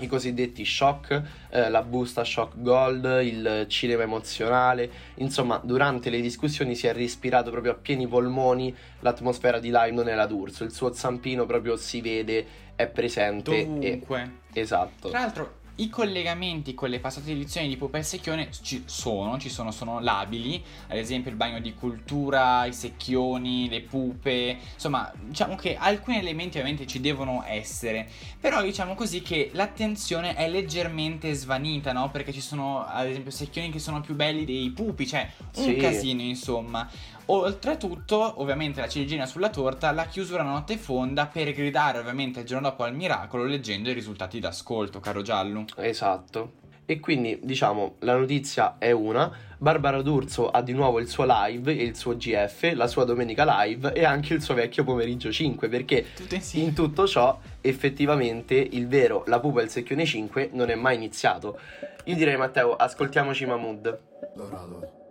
i 0.00 0.06
cosiddetti 0.06 0.64
shock, 0.64 1.22
eh, 1.50 1.70
la 1.70 1.82
busta 1.82 2.24
shock 2.24 2.54
gold, 2.56 3.20
il 3.22 3.66
cinema 3.68 4.02
emozionale, 4.02 4.90
insomma 5.16 5.60
durante 5.62 6.10
le 6.10 6.20
discussioni 6.20 6.74
si 6.74 6.86
è 6.86 6.92
respirato 6.92 7.50
proprio 7.50 7.72
a 7.72 7.74
pieni 7.74 8.06
polmoni 8.06 8.74
l'atmosfera 9.00 9.58
di 9.58 9.68
Live 9.68 9.92
non 9.92 10.08
è 10.08 10.14
la 10.14 10.26
D'Urso, 10.26 10.64
il 10.64 10.72
suo 10.72 10.92
zampino 10.92 11.46
proprio 11.46 11.76
si 11.76 12.00
vede, 12.00 12.46
è 12.74 12.86
presente 12.86 13.56
e 13.58 13.64
Dovunque. 13.64 14.30
esatto. 14.52 15.08
Tra 15.08 15.20
l'altro, 15.20 15.55
i 15.76 15.88
collegamenti 15.90 16.74
con 16.74 16.88
le 16.88 17.00
passate 17.00 17.32
edizioni 17.32 17.68
di 17.68 17.76
Pupa 17.76 17.98
e 17.98 18.02
Secchione 18.02 18.48
ci 18.62 18.84
sono, 18.86 19.38
ci 19.38 19.50
sono, 19.50 19.70
sono 19.70 20.00
labili, 20.00 20.62
ad 20.88 20.96
esempio 20.96 21.30
il 21.30 21.36
bagno 21.36 21.60
di 21.60 21.74
cultura, 21.74 22.64
i 22.64 22.72
secchioni, 22.72 23.68
le 23.68 23.82
pupe, 23.82 24.56
insomma, 24.72 25.12
diciamo 25.20 25.54
che 25.54 25.76
alcuni 25.76 26.18
elementi 26.18 26.58
ovviamente 26.58 26.86
ci 26.86 27.00
devono 27.00 27.44
essere, 27.46 28.08
però 28.40 28.62
diciamo 28.62 28.94
così 28.94 29.20
che 29.20 29.50
l'attenzione 29.52 30.34
è 30.34 30.48
leggermente 30.48 31.32
svanita, 31.34 31.92
no? 31.92 32.10
Perché 32.10 32.32
ci 32.32 32.40
sono, 32.40 32.84
ad 32.86 33.06
esempio, 33.08 33.30
secchioni 33.30 33.70
che 33.70 33.78
sono 33.78 34.00
più 34.00 34.14
belli 34.14 34.44
dei 34.44 34.70
pupi, 34.70 35.06
cioè 35.06 35.28
un 35.56 35.62
Sì. 35.64 35.76
casino, 35.76 36.22
insomma. 36.22 36.88
Oltretutto, 37.28 38.40
ovviamente, 38.40 38.80
la 38.80 38.88
ciliegina 38.88 39.26
sulla 39.26 39.50
torta, 39.50 39.90
la 39.90 40.06
chiusura 40.06 40.42
a 40.42 40.44
notte 40.44 40.76
fonda 40.76 41.26
per 41.26 41.52
gridare 41.52 41.98
ovviamente 41.98 42.40
il 42.40 42.46
giorno 42.46 42.68
dopo 42.68 42.84
al 42.84 42.94
miracolo 42.94 43.44
leggendo 43.44 43.90
i 43.90 43.94
risultati 43.94 44.38
d'ascolto, 44.38 45.00
caro 45.00 45.22
Giallo. 45.22 45.64
Esatto. 45.76 46.64
E 46.88 47.00
quindi, 47.00 47.40
diciamo, 47.42 47.96
la 48.00 48.16
notizia 48.16 48.76
è 48.78 48.92
una. 48.92 49.30
Barbara 49.58 50.02
D'Urso 50.02 50.50
ha 50.50 50.62
di 50.62 50.72
nuovo 50.72 51.00
il 51.00 51.08
suo 51.08 51.24
live 51.26 51.76
e 51.76 51.82
il 51.82 51.96
suo 51.96 52.16
GF, 52.16 52.72
la 52.74 52.86
sua 52.86 53.04
domenica 53.04 53.44
live 53.62 53.92
e 53.92 54.04
anche 54.04 54.34
il 54.34 54.40
suo 54.42 54.54
vecchio 54.54 54.84
pomeriggio 54.84 55.32
5, 55.32 55.68
perché 55.68 56.06
Tutto 56.14 56.36
in 56.52 56.74
tutto 56.74 57.08
ciò 57.08 57.40
effettivamente 57.60 58.54
il 58.54 58.86
vero 58.86 59.24
La 59.26 59.40
Pupa 59.40 59.62
e 59.62 59.64
il 59.64 59.70
Secchione 59.70 60.04
5 60.04 60.50
non 60.52 60.70
è 60.70 60.76
mai 60.76 60.94
iniziato. 60.94 61.58
Io 62.04 62.14
direi 62.14 62.36
Matteo, 62.36 62.76
ascoltiamoci 62.76 63.46
Mahmood. 63.46 63.98
Dorado. 64.36 65.05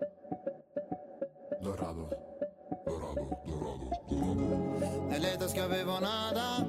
Dorado. 1.66 2.08
Dorado, 2.86 3.28
dorado, 3.44 3.90
dorado. 4.08 5.08
Nelle 5.10 5.36
tasche 5.36 5.62
avevo 5.62 5.98
nada, 5.98 6.64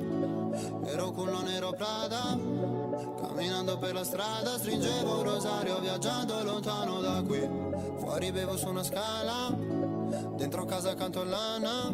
ero 0.87 1.11
culo 1.11 1.43
nero 1.43 1.73
Prada. 1.73 2.35
Camminando 3.21 3.77
per 3.77 3.93
la 3.93 4.05
strada 4.05 4.57
stringevo 4.57 5.19
un 5.19 5.23
rosario, 5.23 5.77
ho 5.77 5.81
viaggiato 5.81 6.43
lontano 6.43 7.03
da 7.03 7.23
qui. 7.27 7.47
Fuori 7.99 8.33
bevo 8.33 8.57
su 8.57 8.69
una 8.69 8.83
scala, 8.83 9.55
dentro 10.35 10.65
casa 10.65 10.95
canto 10.95 11.25
lana. 11.25 11.91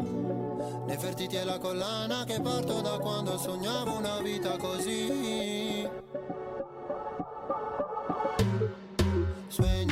Nei 0.85 0.97
fertiti 0.97 1.35
e 1.35 1.43
la 1.43 1.59
collana 1.59 2.23
che 2.23 2.39
parto 2.39 2.79
da 2.79 2.99
quando 2.99 3.37
sognavo 3.37 3.97
una 3.97 4.21
vita 4.21 4.55
così. 4.55 5.89
Sogno 9.47 9.82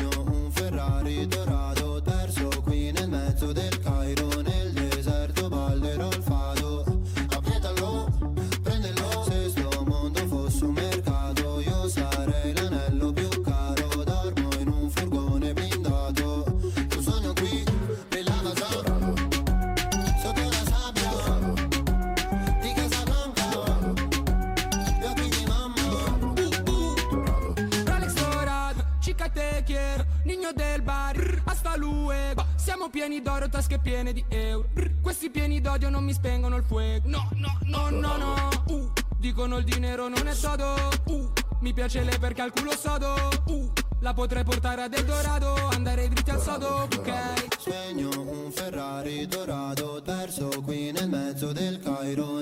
Siamo 32.82 32.96
pieni 32.98 33.22
d'oro, 33.22 33.48
tasche 33.48 33.78
piene 33.78 34.12
di 34.12 34.26
euro. 34.30 34.68
Brr, 34.74 35.02
Questi 35.02 35.30
pieni 35.30 35.62
d'odio 35.62 35.92
non 35.92 36.04
mi 36.04 36.14
spengono 36.14 36.56
il 36.56 36.64
fuoco. 36.64 37.02
No, 37.04 37.30
no, 37.36 37.60
no, 37.66 37.90
no, 37.92 38.18
no. 38.18 38.50
Uh, 38.70 38.92
dicono 39.20 39.58
il 39.58 39.64
dinero 39.66 40.08
non 40.08 40.28
è 40.28 40.34
todo. 40.34 40.74
Uh, 41.06 41.32
mi 41.60 41.74
piace 41.74 42.04
lei 42.04 42.18
perché 42.18 42.42
ha 42.42 42.46
il 42.46 42.52
culo 42.52 42.76
sodo. 42.76 43.14
Uh, 43.46 43.72
la 44.00 44.16
potrei 44.16 44.44
portare 44.44 44.82
ad 44.82 44.96
Eldorado, 44.96 45.54
andare 45.74 46.08
dritti 46.08 46.32
al 46.32 46.42
sodo, 46.42 46.88
ok? 46.92 47.12
Sogno 47.60 48.10
un 48.20 48.52
Ferrari 48.52 49.28
dorato 49.28 50.02
perso 50.04 50.50
qui 50.64 50.92
nel 50.92 51.08
mezzo 51.08 51.52
del 51.52 51.80
Cairo 51.80 52.41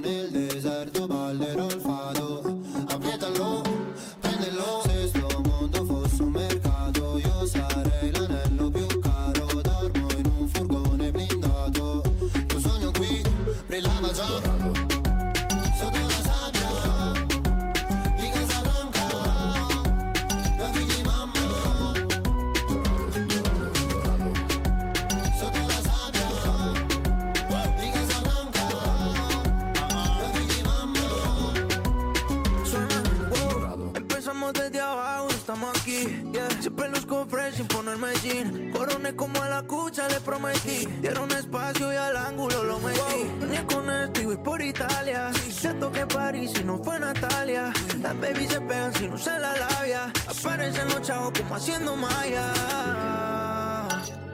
prometí. 40.29 40.85
Dieron 41.01 41.31
espacio 41.31 41.91
y 41.91 41.95
al 41.95 42.15
ángulo 42.15 42.63
lo 42.63 42.79
metí. 42.79 43.25
Venía 43.39 43.65
con 43.65 43.89
esto 43.89 44.21
y 44.21 44.25
voy 44.25 44.37
por 44.37 44.61
Italia. 44.61 45.31
Siento 45.33 45.91
que 45.91 46.05
París 46.05 46.53
y 46.59 46.63
no 46.63 46.77
fue 46.83 46.99
Natalia. 46.99 47.73
Las 48.01 48.19
baby 48.19 48.47
se 48.47 48.61
pegan 48.61 48.93
si 48.93 49.07
no 49.07 49.17
se 49.17 49.39
la 49.39 49.55
labia. 49.57 50.13
Aparecen 50.27 50.87
los 50.89 51.01
chavos 51.01 51.31
como 51.35 51.55
haciendo 51.55 51.95
maya. 51.95 52.45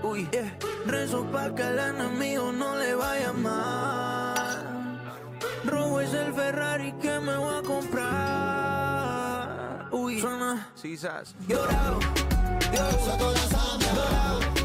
Uy, 0.03 0.27
yeah. 0.31 0.57
Rezo 0.85 1.23
pa' 1.31 1.55
que 1.55 1.63
al 1.63 1.79
enemigo 1.79 2.51
no 2.51 2.75
le 2.75 2.93
vaya 2.95 3.31
mal. 3.31 4.35
Robo 5.63 6.01
es 6.01 6.13
el 6.13 6.33
Ferrari 6.33 6.91
que 7.01 7.19
me 7.19 7.37
voy 7.37 7.55
a 7.55 7.61
comprar. 7.61 8.05
ah, 10.27 10.67
quizás. 10.81 11.33
Dorado, 11.47 11.99
yo, 12.73 12.91
Sotto 13.05 13.31
la 13.31 13.39
sabbia 13.39 13.93
Dorado 13.93 14.64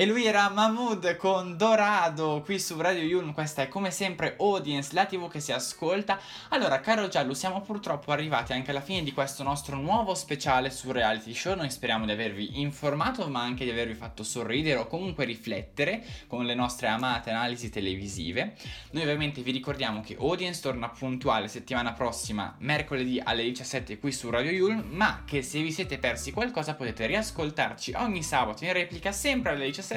E 0.00 0.06
lui 0.06 0.24
era 0.24 0.48
Mahmood 0.48 1.16
con 1.16 1.58
Dorado 1.58 2.40
qui 2.42 2.58
su 2.58 2.80
Radio 2.80 3.02
Yulm, 3.02 3.34
questa 3.34 3.60
è 3.60 3.68
come 3.68 3.90
sempre 3.90 4.34
Audience, 4.38 4.94
la 4.94 5.04
tv 5.04 5.28
che 5.28 5.40
si 5.40 5.52
ascolta. 5.52 6.18
Allora, 6.48 6.80
caro 6.80 7.08
Giallo, 7.08 7.34
siamo 7.34 7.60
purtroppo 7.60 8.10
arrivati 8.10 8.54
anche 8.54 8.70
alla 8.70 8.80
fine 8.80 9.02
di 9.02 9.12
questo 9.12 9.42
nostro 9.42 9.76
nuovo 9.76 10.14
speciale 10.14 10.70
su 10.70 10.90
reality 10.90 11.34
show. 11.34 11.54
Noi 11.54 11.68
speriamo 11.68 12.06
di 12.06 12.12
avervi 12.12 12.62
informato, 12.62 13.28
ma 13.28 13.42
anche 13.42 13.64
di 13.64 13.70
avervi 13.70 13.92
fatto 13.92 14.22
sorridere 14.22 14.78
o 14.78 14.86
comunque 14.86 15.26
riflettere 15.26 16.02
con 16.26 16.46
le 16.46 16.54
nostre 16.54 16.86
amate 16.86 17.28
analisi 17.28 17.68
televisive. 17.68 18.54
Noi 18.92 19.02
ovviamente 19.02 19.42
vi 19.42 19.50
ricordiamo 19.50 20.00
che 20.00 20.16
Audience 20.18 20.62
torna 20.62 20.88
puntuale 20.88 21.46
settimana 21.46 21.92
prossima, 21.92 22.56
mercoledì 22.60 23.20
alle 23.22 23.42
17 23.42 23.98
qui 23.98 24.12
su 24.12 24.30
Radio 24.30 24.50
Yulm, 24.50 24.82
ma 24.92 25.24
che 25.26 25.42
se 25.42 25.60
vi 25.60 25.70
siete 25.70 25.98
persi 25.98 26.32
qualcosa 26.32 26.74
potete 26.74 27.04
riascoltarci 27.04 27.92
ogni 27.96 28.22
sabato 28.22 28.64
in 28.64 28.72
replica 28.72 29.12
sempre 29.12 29.50
alle 29.50 29.66
17, 29.66 29.88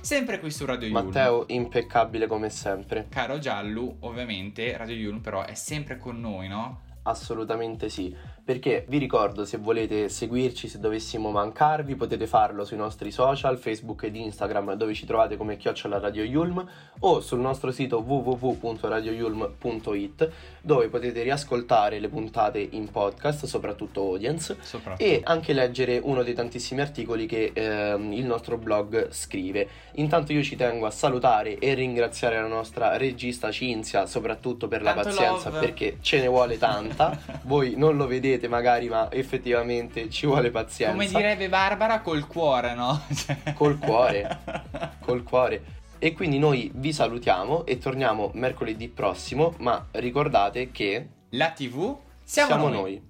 sempre 0.00 0.38
qui 0.38 0.50
su 0.50 0.64
Radio 0.64 0.88
Yulm. 0.88 1.06
Matteo, 1.06 1.44
impeccabile 1.48 2.26
come 2.26 2.50
sempre. 2.50 3.06
Caro 3.08 3.38
Giallu, 3.38 3.96
ovviamente 4.00 4.76
Radio 4.76 4.96
Yulm 4.96 5.20
però 5.20 5.44
è 5.44 5.54
sempre 5.54 5.96
con 5.96 6.20
noi, 6.20 6.48
no? 6.48 6.82
Assolutamente 7.02 7.88
sì, 7.88 8.14
perché 8.50 8.84
vi 8.88 8.98
ricordo 8.98 9.44
se 9.44 9.58
volete 9.58 10.08
seguirci, 10.08 10.66
se 10.66 10.80
dovessimo 10.80 11.30
mancarvi, 11.30 11.94
potete 11.94 12.26
farlo 12.26 12.64
sui 12.64 12.76
nostri 12.76 13.12
social, 13.12 13.58
Facebook 13.58 14.02
ed 14.02 14.16
Instagram 14.16 14.74
dove 14.74 14.92
ci 14.92 15.06
trovate 15.06 15.36
come 15.36 15.56
chiocciola 15.56 16.00
Radio 16.00 16.24
Yulm 16.24 16.68
o 16.98 17.20
sul 17.20 17.38
nostro 17.38 17.70
sito 17.70 17.98
www.radioyulm.it 18.00 20.30
dove 20.62 20.88
potete 20.88 21.22
riascoltare 21.22 22.00
le 22.00 22.08
puntate 22.08 22.58
in 22.58 22.90
podcast, 22.90 23.44
soprattutto 23.46 24.00
audience, 24.00 24.56
Soprattutto. 24.60 25.08
e 25.08 25.20
anche 25.22 25.52
leggere 25.52 26.00
uno 26.02 26.24
dei 26.24 26.34
tantissimi 26.34 26.80
articoli 26.80 27.26
che 27.26 27.52
ehm, 27.54 28.12
il 28.12 28.24
nostro 28.24 28.58
blog 28.58 29.10
scrive. 29.10 29.68
Intanto 29.92 30.32
io 30.32 30.42
ci 30.42 30.56
tengo 30.56 30.86
a 30.86 30.90
salutare 30.90 31.56
e 31.58 31.74
ringraziare 31.74 32.40
la 32.40 32.48
nostra 32.48 32.96
regista 32.96 33.52
Cinzia, 33.52 34.06
soprattutto 34.06 34.66
per 34.66 34.82
la 34.82 34.94
Tanto 34.94 35.10
pazienza, 35.10 35.50
love. 35.50 35.60
perché 35.60 35.98
ce 36.00 36.20
ne 36.20 36.26
vuole 36.26 36.58
tanta. 36.58 37.16
Voi 37.44 37.74
non 37.76 37.96
lo 37.96 38.08
vedete 38.08 38.38
magari, 38.48 38.88
ma 38.88 39.10
effettivamente 39.10 40.08
ci 40.10 40.26
vuole 40.26 40.50
pazienza. 40.50 40.92
Come 40.94 41.06
direbbe 41.06 41.48
Barbara, 41.48 42.00
col 42.00 42.26
cuore, 42.26 42.74
no? 42.74 43.00
Cioè- 43.14 43.52
Col 43.54 43.78
cuore. 43.78 44.38
Col 45.00 45.22
cuore. 45.22 45.62
E 45.98 46.12
quindi 46.12 46.38
noi 46.38 46.70
vi 46.74 46.92
salutiamo 46.92 47.66
e 47.66 47.78
torniamo 47.78 48.30
mercoledì 48.34 48.88
prossimo, 48.88 49.54
ma 49.58 49.86
ricordate 49.92 50.70
che 50.70 51.08
La 51.30 51.50
TV 51.50 51.94
siamo, 52.24 52.48
siamo, 52.48 52.68
noi. 52.68 52.72
noi. 52.72 53.09